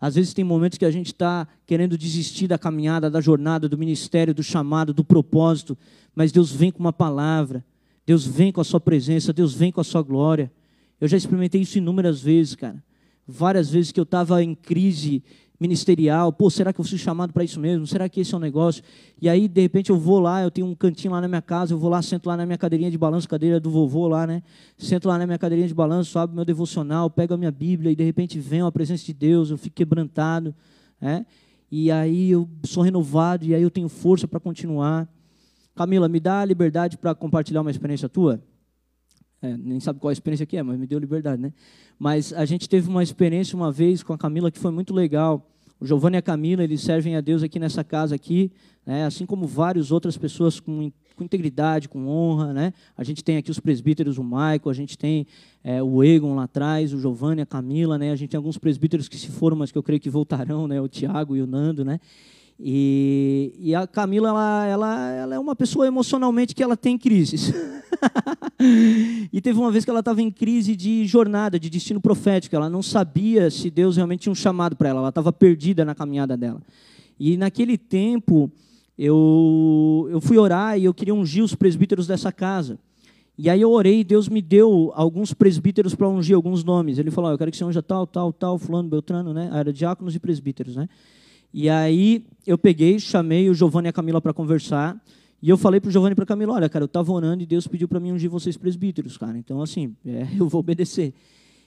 Às 0.00 0.14
vezes 0.14 0.32
tem 0.32 0.44
momentos 0.44 0.78
que 0.78 0.84
a 0.84 0.90
gente 0.90 1.06
está 1.06 1.48
querendo 1.66 1.98
desistir 1.98 2.46
da 2.46 2.56
caminhada, 2.56 3.10
da 3.10 3.20
jornada, 3.20 3.68
do 3.68 3.76
ministério, 3.76 4.32
do 4.32 4.44
chamado, 4.44 4.92
do 4.92 5.02
propósito, 5.02 5.76
mas 6.14 6.30
Deus 6.30 6.52
vem 6.52 6.70
com 6.70 6.78
uma 6.78 6.92
palavra, 6.92 7.64
Deus 8.06 8.24
vem 8.24 8.52
com 8.52 8.60
a 8.60 8.64
sua 8.64 8.78
presença, 8.78 9.32
Deus 9.32 9.54
vem 9.54 9.72
com 9.72 9.80
a 9.80 9.84
sua 9.84 10.02
glória. 10.02 10.52
Eu 11.00 11.08
já 11.08 11.16
experimentei 11.16 11.62
isso 11.62 11.78
inúmeras 11.78 12.20
vezes, 12.20 12.54
cara 12.54 12.82
várias 13.28 13.68
vezes 13.68 13.92
que 13.92 14.00
eu 14.00 14.04
estava 14.04 14.42
em 14.42 14.54
crise 14.54 15.22
ministerial, 15.60 16.32
pô, 16.32 16.48
será 16.48 16.72
que 16.72 16.80
eu 16.80 16.84
fui 16.84 16.96
chamado 16.96 17.32
para 17.32 17.42
isso 17.42 17.58
mesmo? 17.58 17.86
Será 17.86 18.08
que 18.08 18.20
esse 18.20 18.32
é 18.32 18.36
o 18.36 18.38
um 18.38 18.40
negócio? 18.40 18.82
E 19.20 19.28
aí, 19.28 19.48
de 19.48 19.60
repente, 19.60 19.90
eu 19.90 19.98
vou 19.98 20.20
lá, 20.20 20.40
eu 20.40 20.50
tenho 20.50 20.66
um 20.66 20.74
cantinho 20.74 21.12
lá 21.12 21.20
na 21.20 21.26
minha 21.26 21.42
casa, 21.42 21.74
eu 21.74 21.78
vou 21.78 21.90
lá, 21.90 22.00
sento 22.00 22.26
lá 22.28 22.36
na 22.36 22.46
minha 22.46 22.56
cadeirinha 22.56 22.90
de 22.90 22.96
balanço, 22.96 23.28
cadeira 23.28 23.58
do 23.58 23.68
vovô 23.68 24.06
lá, 24.06 24.26
né? 24.26 24.42
Sento 24.78 25.08
lá 25.08 25.18
na 25.18 25.26
minha 25.26 25.38
cadeirinha 25.38 25.66
de 25.66 25.74
balanço, 25.74 26.16
abro 26.18 26.34
meu 26.34 26.44
devocional, 26.44 27.10
pego 27.10 27.34
a 27.34 27.36
minha 27.36 27.50
Bíblia 27.50 27.90
e 27.90 27.96
de 27.96 28.04
repente 28.04 28.38
vem 28.38 28.60
a 28.60 28.70
presença 28.70 29.04
de 29.04 29.12
Deus, 29.12 29.50
eu 29.50 29.58
fico 29.58 29.74
quebrantado, 29.74 30.54
né? 31.00 31.26
E 31.70 31.90
aí 31.90 32.30
eu 32.30 32.48
sou 32.62 32.82
renovado 32.82 33.44
e 33.44 33.54
aí 33.54 33.62
eu 33.62 33.70
tenho 33.70 33.88
força 33.88 34.26
para 34.28 34.40
continuar. 34.40 35.08
Camila, 35.74 36.08
me 36.08 36.20
dá 36.20 36.40
a 36.40 36.44
liberdade 36.44 36.96
para 36.96 37.14
compartilhar 37.14 37.60
uma 37.60 37.70
experiência 37.70 38.08
tua? 38.08 38.40
É, 39.40 39.56
nem 39.56 39.78
sabe 39.78 40.00
qual 40.00 40.10
a 40.10 40.12
experiência 40.12 40.44
que 40.44 40.56
é, 40.56 40.62
mas 40.62 40.78
me 40.78 40.86
deu 40.86 40.98
liberdade, 40.98 41.40
né? 41.40 41.52
Mas 41.98 42.32
a 42.32 42.44
gente 42.44 42.68
teve 42.68 42.88
uma 42.88 43.02
experiência 43.02 43.56
uma 43.56 43.70
vez 43.70 44.02
com 44.02 44.12
a 44.12 44.18
Camila 44.18 44.50
que 44.50 44.58
foi 44.58 44.70
muito 44.70 44.92
legal. 44.92 45.48
O 45.80 45.86
Giovanni 45.86 46.16
e 46.16 46.18
a 46.18 46.22
Camila, 46.22 46.64
eles 46.64 46.80
servem 46.80 47.14
a 47.14 47.20
Deus 47.20 47.42
aqui 47.42 47.58
nessa 47.58 47.84
casa 47.84 48.14
aqui, 48.14 48.50
né? 48.84 49.04
assim 49.04 49.24
como 49.24 49.46
várias 49.46 49.92
outras 49.92 50.16
pessoas 50.16 50.58
com, 50.58 50.90
com 51.14 51.22
integridade, 51.22 51.88
com 51.88 52.08
honra, 52.08 52.52
né? 52.52 52.72
A 52.96 53.04
gente 53.04 53.22
tem 53.22 53.36
aqui 53.36 53.48
os 53.48 53.60
presbíteros, 53.60 54.18
o 54.18 54.24
Maico, 54.24 54.68
a 54.70 54.72
gente 54.72 54.98
tem 54.98 55.24
é, 55.62 55.80
o 55.80 56.02
Egon 56.02 56.34
lá 56.34 56.44
atrás, 56.44 56.92
o 56.92 56.98
Giovanni, 56.98 57.42
a 57.42 57.46
Camila, 57.46 57.96
né? 57.96 58.10
A 58.10 58.16
gente 58.16 58.30
tem 58.30 58.38
alguns 58.38 58.58
presbíteros 58.58 59.08
que 59.08 59.16
se 59.16 59.28
foram, 59.28 59.56
mas 59.56 59.70
que 59.70 59.78
eu 59.78 59.82
creio 59.82 60.00
que 60.00 60.10
voltarão, 60.10 60.66
né? 60.66 60.80
O 60.80 60.88
Tiago 60.88 61.36
e 61.36 61.42
o 61.42 61.46
Nando, 61.46 61.84
né? 61.84 62.00
E, 62.60 63.54
e 63.58 63.74
a 63.74 63.86
Camila, 63.86 64.30
ela, 64.30 64.66
ela, 64.66 65.10
ela 65.12 65.34
é 65.34 65.38
uma 65.38 65.54
pessoa 65.54 65.86
emocionalmente 65.86 66.54
que 66.54 66.62
ela 66.62 66.76
tem 66.76 66.98
crises. 66.98 67.52
e 69.32 69.40
teve 69.40 69.58
uma 69.58 69.70
vez 69.70 69.84
que 69.84 69.90
ela 69.90 70.00
estava 70.00 70.20
em 70.20 70.30
crise 70.30 70.74
de 70.74 71.06
jornada, 71.06 71.58
de 71.58 71.70
destino 71.70 72.00
profético. 72.00 72.56
Ela 72.56 72.68
não 72.68 72.82
sabia 72.82 73.50
se 73.50 73.70
Deus 73.70 73.96
realmente 73.96 74.22
tinha 74.22 74.32
um 74.32 74.36
chamado 74.36 74.74
para 74.74 74.88
ela. 74.88 74.98
Ela 75.00 75.08
estava 75.10 75.32
perdida 75.32 75.84
na 75.84 75.94
caminhada 75.94 76.36
dela. 76.36 76.60
E 77.18 77.36
naquele 77.36 77.78
tempo, 77.78 78.50
eu, 78.98 80.08
eu 80.10 80.20
fui 80.20 80.36
orar 80.36 80.76
e 80.78 80.84
eu 80.84 80.94
queria 80.94 81.14
ungir 81.14 81.44
os 81.44 81.54
presbíteros 81.54 82.06
dessa 82.08 82.32
casa. 82.32 82.78
E 83.40 83.48
aí 83.48 83.60
eu 83.60 83.70
orei 83.70 84.00
e 84.00 84.04
Deus 84.04 84.28
me 84.28 84.42
deu 84.42 84.90
alguns 84.96 85.32
presbíteros 85.32 85.94
para 85.94 86.08
ungir, 86.08 86.34
alguns 86.34 86.64
nomes. 86.64 86.98
Ele 86.98 87.12
falou, 87.12 87.30
oh, 87.30 87.34
eu 87.34 87.38
quero 87.38 87.52
que 87.52 87.56
você 87.56 87.64
unja 87.64 87.80
tal, 87.80 88.04
tal, 88.04 88.32
tal, 88.32 88.58
fulano, 88.58 88.88
beltrano, 88.88 89.32
né? 89.32 89.48
Era 89.52 89.72
diáconos 89.72 90.16
e 90.16 90.18
presbíteros, 90.18 90.74
né? 90.74 90.88
E 91.60 91.68
aí 91.68 92.24
eu 92.46 92.56
peguei, 92.56 93.00
chamei 93.00 93.50
o 93.50 93.54
Giovanni 93.54 93.88
e 93.88 93.90
a 93.90 93.92
Camila 93.92 94.20
para 94.20 94.32
conversar. 94.32 94.96
E 95.42 95.50
eu 95.50 95.58
falei 95.58 95.80
para 95.80 95.88
o 95.88 95.90
Giovanni 95.90 96.12
e 96.12 96.14
para 96.14 96.22
a 96.22 96.26
Camila, 96.26 96.52
olha, 96.52 96.68
cara, 96.68 96.84
eu 96.84 96.86
estava 96.86 97.10
orando 97.10 97.42
e 97.42 97.46
Deus 97.46 97.66
pediu 97.66 97.88
para 97.88 97.98
mim 97.98 98.12
ungir 98.12 98.30
vocês 98.30 98.56
presbíteros, 98.56 99.16
cara. 99.16 99.36
Então, 99.36 99.60
assim, 99.60 99.92
é, 100.06 100.28
eu 100.38 100.48
vou 100.48 100.60
obedecer. 100.60 101.12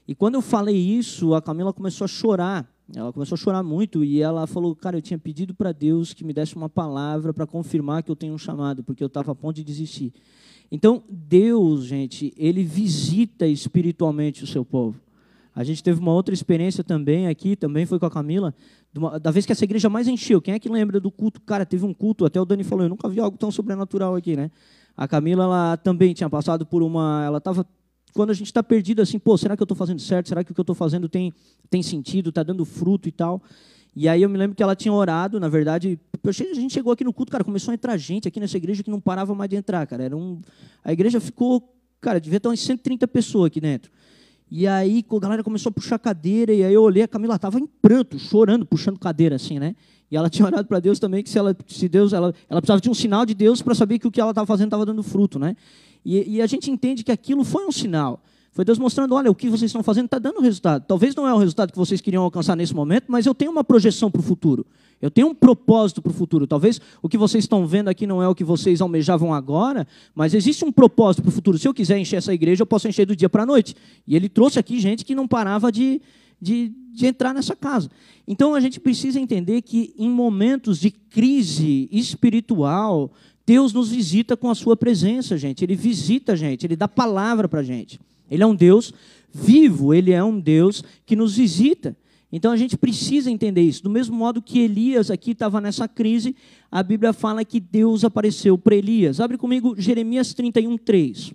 E 0.08 0.16
quando 0.16 0.36
eu 0.36 0.42
falei 0.42 0.78
isso, 0.78 1.34
a 1.34 1.42
Camila 1.42 1.74
começou 1.74 2.06
a 2.06 2.08
chorar. 2.08 2.74
Ela 2.96 3.12
começou 3.12 3.36
a 3.36 3.38
chorar 3.38 3.64
muito 3.64 4.02
e 4.02 4.22
ela 4.22 4.48
falou, 4.48 4.74
cara, 4.78 4.96
eu 4.96 5.02
tinha 5.02 5.20
pedido 5.20 5.54
para 5.54 5.74
Deus 5.74 6.14
que 6.14 6.24
me 6.24 6.32
desse 6.32 6.56
uma 6.56 6.70
palavra 6.70 7.34
para 7.34 7.46
confirmar 7.46 8.02
que 8.02 8.10
eu 8.10 8.16
tenho 8.16 8.34
um 8.34 8.38
chamado, 8.38 8.86
porque 8.86 9.04
eu 9.04 9.08
estava 9.08 9.34
a 9.34 9.36
ponto 9.36 9.58
de 9.58 9.64
desistir. 9.66 10.14
Então, 10.72 11.04
Deus, 11.10 11.84
gente, 11.84 12.34
ele 12.38 12.64
visita 12.64 13.46
espiritualmente 13.46 14.42
o 14.42 14.48
seu 14.48 14.64
povo. 14.64 14.98
A 15.54 15.64
gente 15.64 15.84
teve 15.84 16.00
uma 16.00 16.14
outra 16.14 16.34
experiência 16.34 16.84
também 16.84 17.28
aqui, 17.28 17.56
também 17.56 17.86
foi 17.86 18.00
com 18.00 18.06
a 18.06 18.12
Camila, 18.12 18.54
da 19.22 19.32
vez 19.32 19.46
que 19.46 19.52
essa 19.52 19.64
igreja 19.64 19.90
mais 19.90 20.08
encheu. 20.08 20.42
Quem 20.42 20.54
é 20.54 20.60
que 20.60 20.70
lembra 20.70 21.00
do 21.00 21.12
culto? 21.12 21.42
Cara, 21.42 21.66
teve 21.66 21.86
um 21.86 21.94
culto, 21.94 22.26
até 22.26 22.40
o 22.40 22.46
Dani 22.46 22.64
falou, 22.64 22.86
eu 22.86 22.90
nunca 22.90 23.10
vi 23.10 23.20
algo 23.20 23.38
tão 23.38 23.52
sobrenatural 23.52 24.16
aqui, 24.16 24.36
né? 24.36 24.50
A 24.96 25.08
Camila, 25.08 25.44
ela 25.44 25.78
também 25.78 26.14
tinha 26.14 26.30
passado 26.30 26.66
por 26.66 26.82
uma... 26.82 27.24
Ela 27.26 27.38
estava... 27.38 27.66
Quando 28.14 28.30
a 28.30 28.34
gente 28.34 28.48
está 28.48 28.62
perdido 28.62 29.02
assim, 29.02 29.18
pô, 29.18 29.38
será 29.38 29.56
que 29.56 29.62
eu 29.62 29.66
estou 29.66 29.78
fazendo 29.78 30.00
certo? 30.02 30.28
Será 30.28 30.44
que 30.44 30.52
o 30.52 30.54
que 30.54 30.60
eu 30.60 30.64
estou 30.64 30.76
fazendo 30.76 31.08
tem, 31.08 31.34
tem 31.70 31.82
sentido? 31.82 32.30
Está 32.30 32.44
dando 32.44 32.66
fruto 32.66 33.08
e 33.08 33.12
tal? 33.12 33.42
E 33.96 34.08
aí 34.08 34.22
eu 34.22 34.30
me 34.30 34.38
lembro 34.38 34.56
que 34.56 34.64
ela 34.64 34.76
tinha 34.76 34.94
orado, 34.94 35.40
na 35.40 35.50
verdade, 35.50 36.00
a 36.26 36.32
gente 36.32 36.74
chegou 36.74 36.94
aqui 36.94 37.04
no 37.04 37.14
culto, 37.14 37.32
cara, 37.32 37.44
começou 37.44 37.72
a 37.72 37.76
entrar 37.76 37.98
gente 37.98 38.28
aqui 38.28 38.40
nessa 38.40 38.56
igreja 38.56 38.84
que 38.84 38.90
não 38.90 39.02
parava 39.02 39.36
mais 39.36 39.50
de 39.50 39.58
entrar, 39.58 39.86
cara. 39.86 40.04
Era 40.04 40.16
um, 40.16 40.40
a 40.84 40.94
igreja 40.94 41.20
ficou, 41.20 41.74
cara, 42.00 42.20
devia 42.20 42.40
ter 42.40 42.48
umas 42.48 42.60
130 42.60 43.08
pessoas 43.08 43.48
aqui 43.48 43.60
dentro. 43.60 43.92
E 44.52 44.68
aí 44.68 45.06
a 45.10 45.20
galera 45.20 45.44
começou 45.44 45.70
a 45.70 45.74
puxar 45.74 45.98
cadeira, 45.98 46.54
e 46.54 46.62
aí 46.62 46.74
eu 46.74 46.84
olhei, 46.84 47.04
a 47.04 47.08
Camila 47.08 47.36
estava 47.36 47.58
em 47.58 47.66
pranto, 47.66 48.20
chorando, 48.20 48.66
puxando 48.66 49.00
cadeira, 49.00 49.38
assim, 49.38 49.58
né? 49.58 49.74
E 50.12 50.18
ela 50.18 50.28
tinha 50.30 50.46
orado 50.46 50.68
para 50.68 50.82
Deus 50.82 51.00
também 51.00 51.24
que 51.24 51.30
se 51.30 51.38
ela, 51.38 51.56
se 51.66 51.88
Deus, 51.88 52.12
ela, 52.12 52.36
ela 52.50 52.62
precisava 52.62 52.82
de 52.82 52.90
um 52.90 52.94
sinal 52.94 53.26
de 53.26 53.34
Deus 53.34 53.62
para 53.62 53.74
saber 53.74 53.98
que 53.98 54.06
o 54.06 54.12
que 54.12 54.20
ela 54.20 54.32
estava 54.32 54.46
fazendo 54.46 54.68
estava 54.68 54.86
dando 54.86 55.02
fruto, 55.02 55.40
né? 55.40 55.56
E, 56.04 56.36
e, 56.36 56.42
a 56.42 56.48
gente 56.48 56.70
entende 56.70 57.02
que 57.02 57.12
aquilo 57.14 57.46
foi 57.46 57.66
um 57.66 57.72
sinal. 57.72 58.22
Foi 58.52 58.66
Deus 58.66 58.78
mostrando, 58.78 59.16
olha, 59.16 59.32
o 59.32 59.36
que 59.36 59.48
vocês 59.50 59.70
estão 59.70 59.84
fazendo 59.84 60.06
está 60.06 60.20
dando 60.20 60.42
resultado. 60.42 60.84
Talvez 60.86 61.16
não 61.16 61.26
é 61.26 61.34
o 61.34 61.38
resultado 61.38 61.72
que 61.72 61.78
vocês 61.78 62.02
queriam 62.02 62.24
alcançar 62.24 62.56
nesse 62.58 62.76
momento, 62.76 63.06
mas 63.08 63.26
eu 63.26 63.34
tenho 63.34 63.52
uma 63.52 63.64
projeção 63.64 64.12
para 64.12 64.20
o 64.20 64.24
futuro. 64.24 64.66
Eu 65.02 65.10
tenho 65.10 65.28
um 65.28 65.34
propósito 65.34 66.02
para 66.02 66.12
o 66.12 66.14
futuro. 66.14 66.46
Talvez 66.46 66.80
o 67.02 67.10
que 67.10 67.18
vocês 67.18 67.44
estão 67.44 67.66
vendo 67.66 67.88
aqui 67.88 68.06
não 68.06 68.22
é 68.22 68.28
o 68.28 68.36
que 68.36 68.44
vocês 68.44 68.82
almejavam 68.82 69.34
agora, 69.34 69.88
mas 70.14 70.34
existe 70.34 70.64
um 70.64 70.72
propósito 70.72 71.24
para 71.24 71.30
o 71.30 71.32
futuro. 71.32 71.58
Se 71.58 71.68
eu 71.68 71.74
quiser 71.74 71.98
encher 71.98 72.18
essa 72.18 72.34
igreja, 72.34 72.62
eu 72.62 72.68
posso 72.68 72.88
encher 72.88 73.06
do 73.06 73.16
dia 73.16 73.30
para 73.30 73.44
a 73.44 73.46
noite. 73.46 73.76
E 74.08 74.16
ele 74.16 74.30
trouxe 74.30 74.60
aqui 74.60 74.80
gente 74.80 75.04
que 75.04 75.16
não 75.16 75.28
parava 75.28 75.72
de, 75.72 76.02
de, 76.40 76.72
de 76.94 77.08
entrar 77.08 77.34
nessa 77.34 77.56
casa. 77.56 77.90
Então 78.28 78.54
a 78.54 78.60
gente 78.60 78.80
precisa 78.80 79.20
entender 79.20 79.62
que 79.62 79.94
em 79.98 80.10
momentos 80.10 80.80
de 80.80 80.92
crise 80.92 81.90
espiritual, 81.92 83.12
Deus 83.46 83.74
nos 83.74 83.90
visita 83.90 84.38
com 84.38 84.50
a 84.50 84.56
sua 84.56 84.78
presença, 84.78 85.38
gente. 85.38 85.64
Ele 85.64 85.76
visita 85.76 86.34
a 86.34 86.36
gente, 86.36 86.66
ele 86.66 86.76
dá 86.76 86.88
palavra 86.88 87.50
para 87.50 87.62
a 87.62 87.64
gente. 87.64 88.00
Ele 88.30 88.44
é 88.44 88.46
um 88.46 88.56
Deus 88.56 88.94
vivo, 89.34 89.94
ele 89.94 90.12
é 90.12 90.24
um 90.24 90.40
Deus 90.40 90.84
que 91.06 91.16
nos 91.16 91.36
visita. 91.36 91.96
Então 92.32 92.52
a 92.52 92.58
gente 92.58 92.78
precisa 92.78 93.30
entender 93.30 93.62
isso. 93.62 93.84
Do 93.84 93.90
mesmo 93.90 94.16
modo 94.16 94.42
que 94.42 94.60
Elias 94.60 95.12
aqui 95.12 95.32
estava 95.32 95.60
nessa 95.60 95.88
crise, 95.88 96.36
a 96.72 96.82
Bíblia 96.82 97.12
fala 97.12 97.44
que 97.44 97.60
Deus 97.60 98.06
apareceu 98.06 98.58
para 98.58 98.76
Elias. 98.76 99.20
Abre 99.20 99.38
comigo 99.38 99.76
Jeremias 99.78 100.34
31, 100.34 100.78
3. 100.78 101.34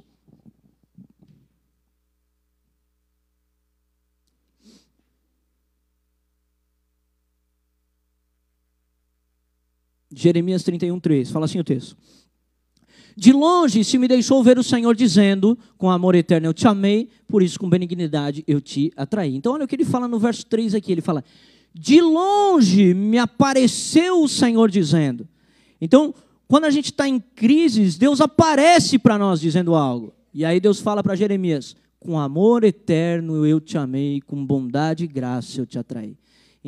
Jeremias 10.10 10.62
31, 10.62 10.98
3. 10.98 11.30
Fala 11.30 11.44
assim 11.44 11.60
o 11.60 11.64
texto. 11.64 11.94
De 13.16 13.32
longe 13.32 13.82
se 13.82 13.96
me 13.96 14.06
deixou 14.06 14.42
ver 14.44 14.58
o 14.58 14.62
Senhor 14.62 14.94
dizendo: 14.94 15.58
Com 15.78 15.90
amor 15.90 16.14
eterno 16.14 16.48
eu 16.48 16.52
te 16.52 16.68
amei, 16.68 17.08
por 17.26 17.42
isso 17.42 17.58
com 17.58 17.68
benignidade 17.68 18.44
eu 18.46 18.60
te 18.60 18.92
atraí. 18.94 19.34
Então, 19.34 19.54
olha 19.54 19.64
o 19.64 19.68
que 19.68 19.74
ele 19.74 19.86
fala 19.86 20.06
no 20.06 20.18
verso 20.18 20.44
3 20.44 20.74
aqui: 20.74 20.92
ele 20.92 21.00
fala, 21.00 21.24
De 21.72 21.98
longe 22.00 22.92
me 22.92 23.16
apareceu 23.16 24.22
o 24.22 24.28
Senhor 24.28 24.70
dizendo. 24.70 25.26
Então, 25.80 26.14
quando 26.46 26.66
a 26.66 26.70
gente 26.70 26.86
está 26.86 27.08
em 27.08 27.18
crises, 27.18 27.96
Deus 27.96 28.20
aparece 28.20 28.98
para 28.98 29.16
nós 29.16 29.40
dizendo 29.40 29.74
algo. 29.74 30.12
E 30.32 30.44
aí 30.44 30.60
Deus 30.60 30.78
fala 30.78 31.02
para 31.02 31.16
Jeremias: 31.16 31.74
Com 31.98 32.18
amor 32.18 32.64
eterno 32.64 33.46
eu 33.46 33.58
te 33.60 33.78
amei, 33.78 34.20
com 34.20 34.44
bondade 34.44 35.04
e 35.04 35.06
graça 35.06 35.58
eu 35.58 35.64
te 35.64 35.78
atraí. 35.78 36.14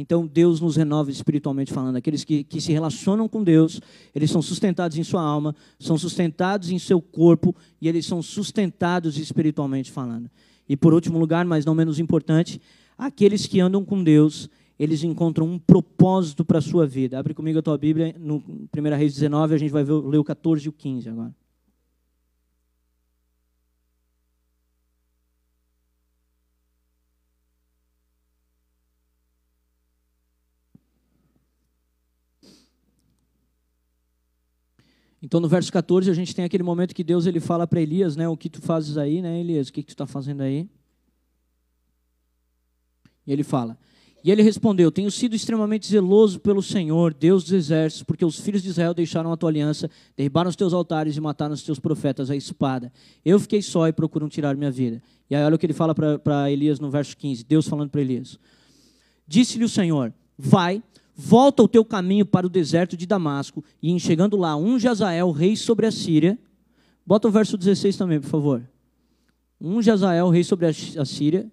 Então 0.00 0.24
Deus 0.24 0.60
nos 0.60 0.76
renova 0.76 1.10
espiritualmente 1.10 1.72
falando. 1.72 1.96
Aqueles 1.96 2.22
que, 2.22 2.44
que 2.44 2.60
se 2.60 2.72
relacionam 2.72 3.28
com 3.28 3.42
Deus, 3.42 3.80
eles 4.14 4.30
são 4.30 4.40
sustentados 4.40 4.96
em 4.96 5.02
sua 5.02 5.20
alma, 5.20 5.56
são 5.76 5.98
sustentados 5.98 6.70
em 6.70 6.78
seu 6.78 7.00
corpo 7.00 7.52
e 7.80 7.88
eles 7.88 8.06
são 8.06 8.22
sustentados 8.22 9.18
espiritualmente 9.18 9.90
falando. 9.90 10.30
E 10.68 10.76
por 10.76 10.94
último 10.94 11.18
lugar, 11.18 11.44
mas 11.44 11.64
não 11.64 11.74
menos 11.74 11.98
importante, 11.98 12.60
aqueles 12.96 13.44
que 13.44 13.58
andam 13.58 13.84
com 13.84 14.04
Deus, 14.04 14.48
eles 14.78 15.02
encontram 15.02 15.46
um 15.46 15.58
propósito 15.58 16.44
para 16.44 16.58
a 16.58 16.62
sua 16.62 16.86
vida. 16.86 17.18
Abre 17.18 17.34
comigo 17.34 17.58
a 17.58 17.62
tua 17.62 17.76
Bíblia, 17.76 18.14
no 18.20 18.36
1 18.36 18.96
Reis 18.96 19.14
19, 19.14 19.56
a 19.56 19.58
gente 19.58 19.72
vai 19.72 19.82
ver, 19.82 19.94
ler 19.94 20.18
o 20.18 20.24
14 20.24 20.64
e 20.64 20.68
o 20.68 20.72
15 20.72 21.08
agora. 21.08 21.34
Então 35.22 35.40
no 35.40 35.48
verso 35.48 35.72
14 35.72 36.10
a 36.10 36.14
gente 36.14 36.34
tem 36.34 36.44
aquele 36.44 36.62
momento 36.62 36.94
que 36.94 37.02
Deus 37.02 37.26
ele 37.26 37.40
fala 37.40 37.66
para 37.66 37.80
Elias, 37.80 38.16
né, 38.16 38.28
o 38.28 38.36
que 38.36 38.48
tu 38.48 38.60
fazes 38.60 38.96
aí, 38.96 39.20
né, 39.20 39.40
Elias, 39.40 39.68
o 39.68 39.72
que, 39.72 39.82
que 39.82 39.88
tu 39.88 39.94
está 39.94 40.06
fazendo 40.06 40.42
aí? 40.42 40.68
E 43.26 43.32
ele 43.32 43.42
fala, 43.42 43.76
e 44.24 44.30
ele 44.30 44.42
respondeu, 44.42 44.90
tenho 44.90 45.10
sido 45.10 45.36
extremamente 45.36 45.86
zeloso 45.86 46.40
pelo 46.40 46.62
Senhor, 46.62 47.14
Deus 47.14 47.44
dos 47.44 47.52
exércitos, 47.52 48.02
porque 48.02 48.24
os 48.24 48.38
filhos 48.38 48.62
de 48.62 48.68
Israel 48.68 48.92
deixaram 48.92 49.32
a 49.32 49.36
tua 49.36 49.48
aliança, 49.48 49.88
derribaram 50.16 50.50
os 50.50 50.56
teus 50.56 50.72
altares 50.72 51.16
e 51.16 51.20
mataram 51.20 51.54
os 51.54 51.62
teus 51.62 51.78
profetas 51.78 52.30
à 52.30 52.36
espada. 52.36 52.92
Eu 53.24 53.38
fiquei 53.38 53.62
só 53.62 53.86
e 53.86 53.92
procuram 53.92 54.28
tirar 54.28 54.56
minha 54.56 54.70
vida. 54.70 55.00
E 55.30 55.36
aí 55.36 55.44
olha 55.44 55.54
o 55.54 55.58
que 55.58 55.66
ele 55.66 55.72
fala 55.72 55.94
para 55.94 56.50
Elias 56.50 56.80
no 56.80 56.90
verso 56.90 57.16
15, 57.16 57.44
Deus 57.44 57.68
falando 57.68 57.90
para 57.90 58.00
Elias. 58.00 58.38
Disse-lhe 59.26 59.64
o 59.64 59.68
Senhor, 59.68 60.12
vai, 60.36 60.82
volta 61.20 61.64
o 61.64 61.68
teu 61.68 61.84
caminho 61.84 62.24
para 62.24 62.46
o 62.46 62.50
deserto 62.50 62.96
de 62.96 63.04
Damasco, 63.04 63.64
e 63.82 63.90
em 63.90 63.98
chegando 63.98 64.36
lá, 64.36 64.56
um 64.56 64.78
Jazael, 64.78 65.32
rei 65.32 65.56
sobre 65.56 65.84
a 65.84 65.90
Síria. 65.90 66.38
Bota 67.04 67.26
o 67.26 67.30
verso 67.30 67.58
16 67.58 67.96
também, 67.96 68.20
por 68.20 68.28
favor. 68.30 68.62
Um 69.60 69.82
Jazael, 69.82 70.28
rei 70.28 70.44
sobre 70.44 70.66
a 70.66 71.04
Síria. 71.04 71.50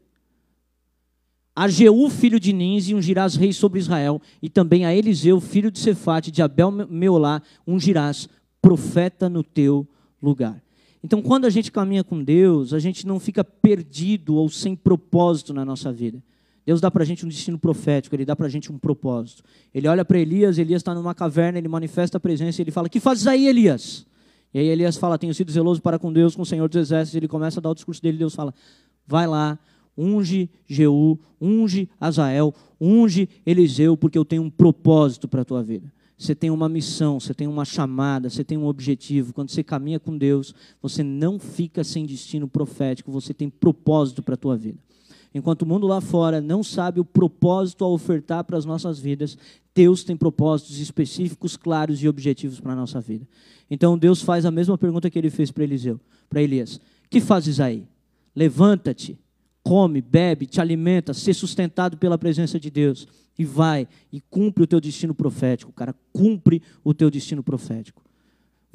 A 1.55 1.67
Jeú, 1.67 2.07
filho 2.11 2.39
de 2.39 2.53
Nins, 2.53 2.89
e 2.89 2.93
ungirás 2.93 3.35
rei 3.35 3.51
sobre 3.51 3.79
Israel. 3.79 4.21
E 4.39 4.49
também 4.49 4.85
a 4.85 4.93
Eliseu, 4.93 5.41
filho 5.41 5.71
de 5.71 5.79
Cefate, 5.79 6.29
de 6.29 6.43
Abel 6.43 6.69
Meolá, 6.69 7.41
ungirás 7.65 8.29
profeta 8.61 9.27
no 9.27 9.43
teu 9.43 9.87
lugar. 10.21 10.61
Então, 11.03 11.23
quando 11.23 11.45
a 11.45 11.49
gente 11.49 11.71
caminha 11.71 12.03
com 12.03 12.23
Deus, 12.23 12.71
a 12.71 12.77
gente 12.77 13.07
não 13.07 13.19
fica 13.19 13.43
perdido 13.43 14.35
ou 14.35 14.47
sem 14.47 14.75
propósito 14.75 15.53
na 15.53 15.65
nossa 15.65 15.91
vida. 15.91 16.21
Deus 16.65 16.81
dá 16.81 16.89
para 16.89 17.03
a 17.03 17.05
gente 17.05 17.25
um 17.25 17.29
destino 17.29 17.59
profético, 17.59 18.15
Ele 18.15 18.25
dá 18.25 18.35
para 18.35 18.47
a 18.47 18.49
gente 18.49 18.71
um 18.71 18.77
propósito. 18.77 19.43
Ele 19.73 19.87
olha 19.87 20.03
para 20.03 20.17
Elias, 20.17 20.57
Elias 20.57 20.81
está 20.81 20.95
numa 20.95 21.13
caverna, 21.13 21.59
ele 21.59 21.67
manifesta 21.67 22.17
a 22.17 22.19
presença 22.19 22.61
ele 22.61 22.71
fala: 22.71 22.89
Que 22.89 22.99
fazes 22.99 23.27
aí, 23.27 23.47
Elias? 23.47 24.05
E 24.53 24.59
aí 24.59 24.67
Elias 24.67 24.97
fala: 24.97 25.17
Tenho 25.17 25.33
sido 25.33 25.51
zeloso 25.51 25.81
para 25.81 25.99
com 25.99 26.11
Deus, 26.11 26.35
com 26.35 26.41
o 26.41 26.45
Senhor 26.45 26.67
dos 26.67 26.77
Exércitos. 26.77 27.15
Ele 27.15 27.27
começa 27.27 27.59
a 27.59 27.61
dar 27.61 27.69
o 27.69 27.75
discurso 27.75 28.01
dele. 28.01 28.17
Deus 28.17 28.33
fala: 28.33 28.53
Vai 29.05 29.27
lá, 29.27 29.59
unge 29.95 30.49
Jeú, 30.65 31.19
unge 31.39 31.87
Azael, 31.99 32.53
unge 32.81 33.29
Eliseu, 33.45 33.95
porque 33.95 34.17
eu 34.17 34.25
tenho 34.25 34.41
um 34.41 34.49
propósito 34.49 35.27
para 35.27 35.41
a 35.41 35.45
tua 35.45 35.61
vida. 35.61 35.93
Você 36.17 36.33
tem 36.33 36.49
uma 36.49 36.69
missão, 36.69 37.19
você 37.19 37.33
tem 37.33 37.45
uma 37.45 37.65
chamada, 37.65 38.29
você 38.29 38.43
tem 38.43 38.57
um 38.57 38.65
objetivo. 38.65 39.33
Quando 39.33 39.49
você 39.51 39.61
caminha 39.61 39.99
com 39.99 40.17
Deus, 40.17 40.55
você 40.81 41.03
não 41.03 41.37
fica 41.37 41.83
sem 41.83 42.05
destino 42.05 42.47
profético, 42.47 43.11
você 43.11 43.33
tem 43.33 43.49
propósito 43.49 44.23
para 44.23 44.35
a 44.35 44.37
tua 44.37 44.55
vida. 44.55 44.79
Enquanto 45.35 45.63
o 45.63 45.65
mundo 45.65 45.85
lá 45.85 45.99
fora 45.99 46.39
não 46.39 46.63
sabe 46.63 47.01
o 47.01 47.03
propósito 47.03 47.83
a 47.83 47.89
ofertar 47.89 48.45
para 48.45 48.57
as 48.57 48.63
nossas 48.63 48.97
vidas, 48.97 49.37
Deus 49.75 50.01
tem 50.01 50.15
propósitos 50.15 50.79
específicos, 50.79 51.57
claros 51.57 52.01
e 52.01 52.07
objetivos 52.07 52.61
para 52.61 52.71
a 52.71 52.75
nossa 52.75 53.01
vida. 53.01 53.27
Então 53.69 53.97
Deus 53.97 54.21
faz 54.21 54.45
a 54.45 54.51
mesma 54.51 54.77
pergunta 54.77 55.09
que 55.09 55.19
ele 55.19 55.29
fez 55.29 55.51
para 55.51 55.65
Eliseu, 55.65 55.99
para 56.29 56.41
Elias: 56.41 56.79
Que 57.09 57.19
fazes 57.19 57.59
aí? 57.59 57.83
Levanta-te, 58.33 59.19
come, 59.61 59.99
bebe, 60.01 60.45
te 60.45 60.61
alimenta, 60.61 61.13
ser 61.13 61.33
sustentado 61.33 61.97
pela 61.97 62.17
presença 62.17 62.57
de 62.57 62.71
Deus 62.71 63.05
e 63.37 63.43
vai 63.43 63.89
e 64.13 64.21
cumpre 64.21 64.63
o 64.63 64.67
teu 64.67 64.79
destino 64.79 65.13
profético, 65.13 65.73
cara, 65.73 65.93
cumpre 66.13 66.61
o 66.81 66.93
teu 66.93 67.11
destino 67.11 67.43
profético 67.43 68.01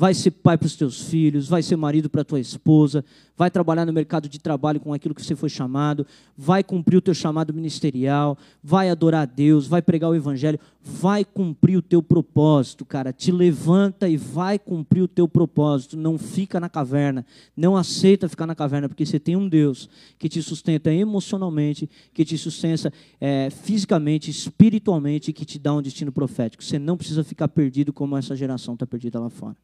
vai 0.01 0.14
ser 0.14 0.30
pai 0.30 0.57
para 0.57 0.64
os 0.64 0.76
teus 0.76 1.03
filhos, 1.11 1.46
vai 1.46 1.62
ser 1.62 1.76
marido 1.76 2.09
para 2.09 2.24
tua 2.24 2.40
esposa, 2.40 3.05
vai 3.36 3.51
trabalhar 3.51 3.84
no 3.84 3.92
mercado 3.92 4.30
de 4.30 4.38
trabalho 4.38 4.80
com 4.80 4.94
aquilo 4.94 5.14
que 5.14 5.22
você 5.22 5.36
foi 5.36 5.51
chamado, 5.51 6.07
vai 6.34 6.64
cumprir 6.64 6.96
o 6.96 7.03
teu 7.03 7.12
chamado 7.12 7.53
ministerial, 7.53 8.38
vai 8.64 8.88
adorar 8.88 9.24
a 9.24 9.26
Deus, 9.26 9.66
vai 9.66 9.82
pregar 9.82 10.09
o 10.09 10.14
evangelho, 10.14 10.59
vai 10.82 11.22
cumprir 11.22 11.76
o 11.76 11.82
teu 11.82 12.03
propósito, 12.03 12.82
cara. 12.82 13.12
Te 13.12 13.30
levanta 13.30 14.09
e 14.09 14.16
vai 14.16 14.59
cumprir 14.59 15.03
o 15.03 15.09
teu 15.09 15.28
propósito. 15.28 15.98
Não 15.98 16.16
fica 16.16 16.59
na 16.59 16.70
caverna, 16.70 17.26
não 17.55 17.76
aceita 17.76 18.26
ficar 18.26 18.46
na 18.46 18.55
caverna, 18.55 18.88
porque 18.88 19.05
você 19.05 19.20
tem 19.20 19.36
um 19.36 19.46
Deus 19.46 19.86
que 20.18 20.30
te 20.30 20.42
sustenta 20.42 20.90
emocionalmente, 20.90 21.90
que 22.14 22.24
te 22.24 22.38
sustenta 22.38 22.90
é, 23.20 23.51
fisicamente, 23.51 24.30
espiritualmente, 24.30 25.30
que 25.30 25.44
te 25.44 25.59
dá 25.59 25.74
um 25.74 25.82
destino 25.82 26.11
profético. 26.11 26.64
Você 26.64 26.78
não 26.78 26.96
precisa 26.96 27.22
ficar 27.22 27.48
perdido 27.48 27.92
como 27.92 28.16
essa 28.16 28.34
geração 28.34 28.72
está 28.72 28.86
perdida 28.86 29.20
lá 29.20 29.28
fora. 29.28 29.57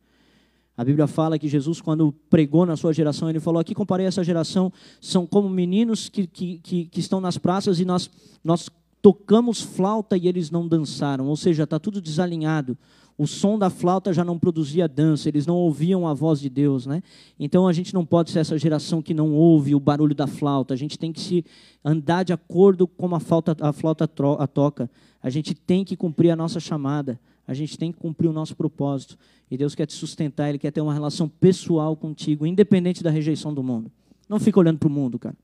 A 0.77 0.85
Bíblia 0.85 1.07
fala 1.07 1.39
que 1.39 1.49
Jesus, 1.49 1.81
quando 1.81 2.13
pregou 2.29 2.67
na 2.67 2.77
sua 2.77 2.93
geração, 2.93 3.31
ele 3.31 3.41
falou: 3.41 3.61
Aqui 3.61 3.75
comparei 3.75 4.07
essa 4.07 4.23
geração, 4.23 4.71
são 5.01 5.27
como 5.27 5.49
meninos 5.49 6.09
que, 6.09 6.27
que, 6.27 6.59
que, 6.59 6.85
que 6.87 7.01
estão 7.01 7.21
nas 7.21 7.39
praças 7.39 7.81
e 7.81 7.85
nós, 7.85 8.11
nós 8.45 8.69
tocamos 9.01 9.63
flauta 9.63 10.17
e 10.17 10.29
eles 10.29 10.51
não 10.51 10.69
dançaram. 10.69 11.27
Ou 11.29 11.37
seja, 11.37 11.63
está 11.63 11.79
tudo 11.79 12.01
desalinhado. 12.01 12.77
O 13.19 13.27
som 13.27 13.59
da 13.59 13.71
flauta 13.71 14.13
já 14.13 14.23
não 14.23 14.39
produzia 14.39 14.87
dança, 14.87 15.27
eles 15.27 15.47
não 15.47 15.55
ouviam 15.55 16.07
a 16.07 16.13
voz 16.13 16.39
de 16.39 16.51
Deus. 16.51 16.85
Né? 16.85 17.03
Então 17.41 17.67
a 17.67 17.73
gente 17.73 17.95
não 17.95 18.05
pode 18.05 18.31
ser 18.31 18.41
essa 18.41 18.59
geração 18.59 19.01
que 19.01 19.15
não 19.15 19.33
ouve 19.33 19.75
o 19.75 19.81
barulho 19.81 20.15
da 20.15 20.27
flauta. 20.27 20.75
A 20.75 20.77
gente 20.77 20.99
tem 20.99 21.11
que 21.11 21.21
se 21.21 21.45
andar 21.83 22.25
de 22.25 22.35
acordo 22.35 22.87
com 22.87 23.15
a 23.15 23.21
flauta, 23.21 23.57
a 23.61 23.73
flauta 23.73 24.05
a 24.39 24.47
toca. 24.47 24.91
A 25.23 25.31
gente 25.31 25.55
tem 25.55 25.83
que 25.83 25.97
cumprir 25.97 26.31
a 26.31 26.37
nossa 26.37 26.61
chamada 26.61 27.19
a 27.47 27.55
gente 27.55 27.79
tem 27.79 27.93
que 27.93 27.99
cumprir 27.99 28.29
o 28.29 28.33
nosso 28.33 28.57
propósito. 28.57 29.17
E 29.51 29.57
Deus 29.57 29.75
quer 29.75 29.87
te 29.87 29.93
sustentar, 29.93 30.49
Ele 30.49 30.59
quer 30.59 30.71
ter 30.71 30.81
uma 30.81 30.93
relação 30.93 31.29
pessoal 31.29 31.97
contigo, 31.97 32.47
independente 32.47 33.03
da 33.03 33.11
rejeição 33.11 33.55
do 33.55 33.63
mundo. 33.63 33.91
Não 34.29 34.41
fica 34.41 34.59
olhando 34.59 34.79
para 34.79 34.89
o 34.89 34.91
mundo, 34.91 35.19
cara. 35.19 35.37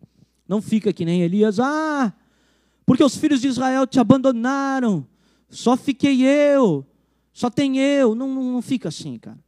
Não 0.48 0.60
fica 0.60 0.92
que 0.92 1.04
nem 1.04 1.22
Elias, 1.22 1.60
ah, 1.60 2.12
porque 2.84 3.04
os 3.04 3.16
filhos 3.16 3.40
de 3.40 3.48
Israel 3.48 3.86
te 3.86 4.00
abandonaram, 4.00 5.06
só 5.48 5.76
fiquei 5.76 6.22
eu, 6.22 6.84
só 7.32 7.48
tem 7.48 7.78
eu. 7.78 8.14
Não, 8.14 8.26
não, 8.26 8.52
não 8.52 8.62
fica 8.62 8.88
assim, 8.88 9.18
cara. 9.18 9.38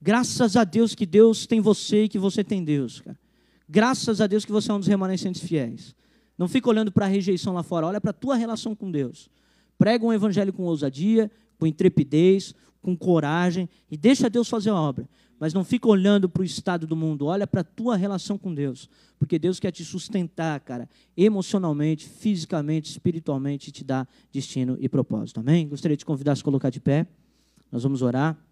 Graças 0.00 0.56
a 0.56 0.64
Deus 0.64 0.94
que 0.94 1.06
Deus 1.06 1.46
tem 1.46 1.60
você 1.60 2.04
e 2.04 2.08
que 2.08 2.18
você 2.18 2.42
tem 2.42 2.64
Deus, 2.64 3.00
cara. 3.00 3.18
Graças 3.68 4.20
a 4.20 4.26
Deus 4.26 4.44
que 4.44 4.52
você 4.52 4.70
é 4.70 4.74
um 4.74 4.78
dos 4.78 4.88
remanescentes 4.88 5.42
fiéis. 5.42 5.94
Não 6.36 6.48
fica 6.48 6.68
olhando 6.68 6.92
para 6.92 7.06
a 7.06 7.08
rejeição 7.08 7.54
lá 7.54 7.62
fora, 7.62 7.86
olha 7.86 8.00
para 8.00 8.10
a 8.10 8.14
tua 8.14 8.36
relação 8.36 8.74
com 8.74 8.90
Deus. 8.90 9.30
Prega 9.78 10.04
um 10.04 10.12
evangelho 10.12 10.52
com 10.52 10.64
ousadia, 10.64 11.30
com 11.58 11.66
intrepidez, 11.66 12.54
com 12.82 12.96
coragem 12.96 13.68
e 13.90 13.96
deixa 13.96 14.30
Deus 14.30 14.48
fazer 14.48 14.70
a 14.70 14.74
obra. 14.74 15.08
Mas 15.38 15.52
não 15.52 15.64
fica 15.64 15.86
olhando 15.88 16.28
para 16.28 16.40
o 16.40 16.44
estado 16.44 16.86
do 16.86 16.96
mundo, 16.96 17.26
olha 17.26 17.46
para 17.46 17.60
a 17.60 17.64
tua 17.64 17.96
relação 17.96 18.38
com 18.38 18.54
Deus. 18.54 18.88
Porque 19.18 19.38
Deus 19.38 19.60
quer 19.60 19.70
te 19.70 19.84
sustentar, 19.84 20.60
cara, 20.60 20.88
emocionalmente, 21.16 22.08
fisicamente, 22.08 22.90
espiritualmente, 22.90 23.68
e 23.68 23.72
te 23.72 23.84
dar 23.84 24.08
destino 24.32 24.76
e 24.80 24.88
propósito. 24.88 25.40
Amém? 25.40 25.68
Gostaria 25.68 25.96
de 25.96 26.00
te 26.00 26.06
convidar 26.06 26.32
a 26.32 26.36
se 26.36 26.44
colocar 26.44 26.70
de 26.70 26.80
pé. 26.80 27.06
Nós 27.70 27.82
vamos 27.82 28.02
orar. 28.02 28.45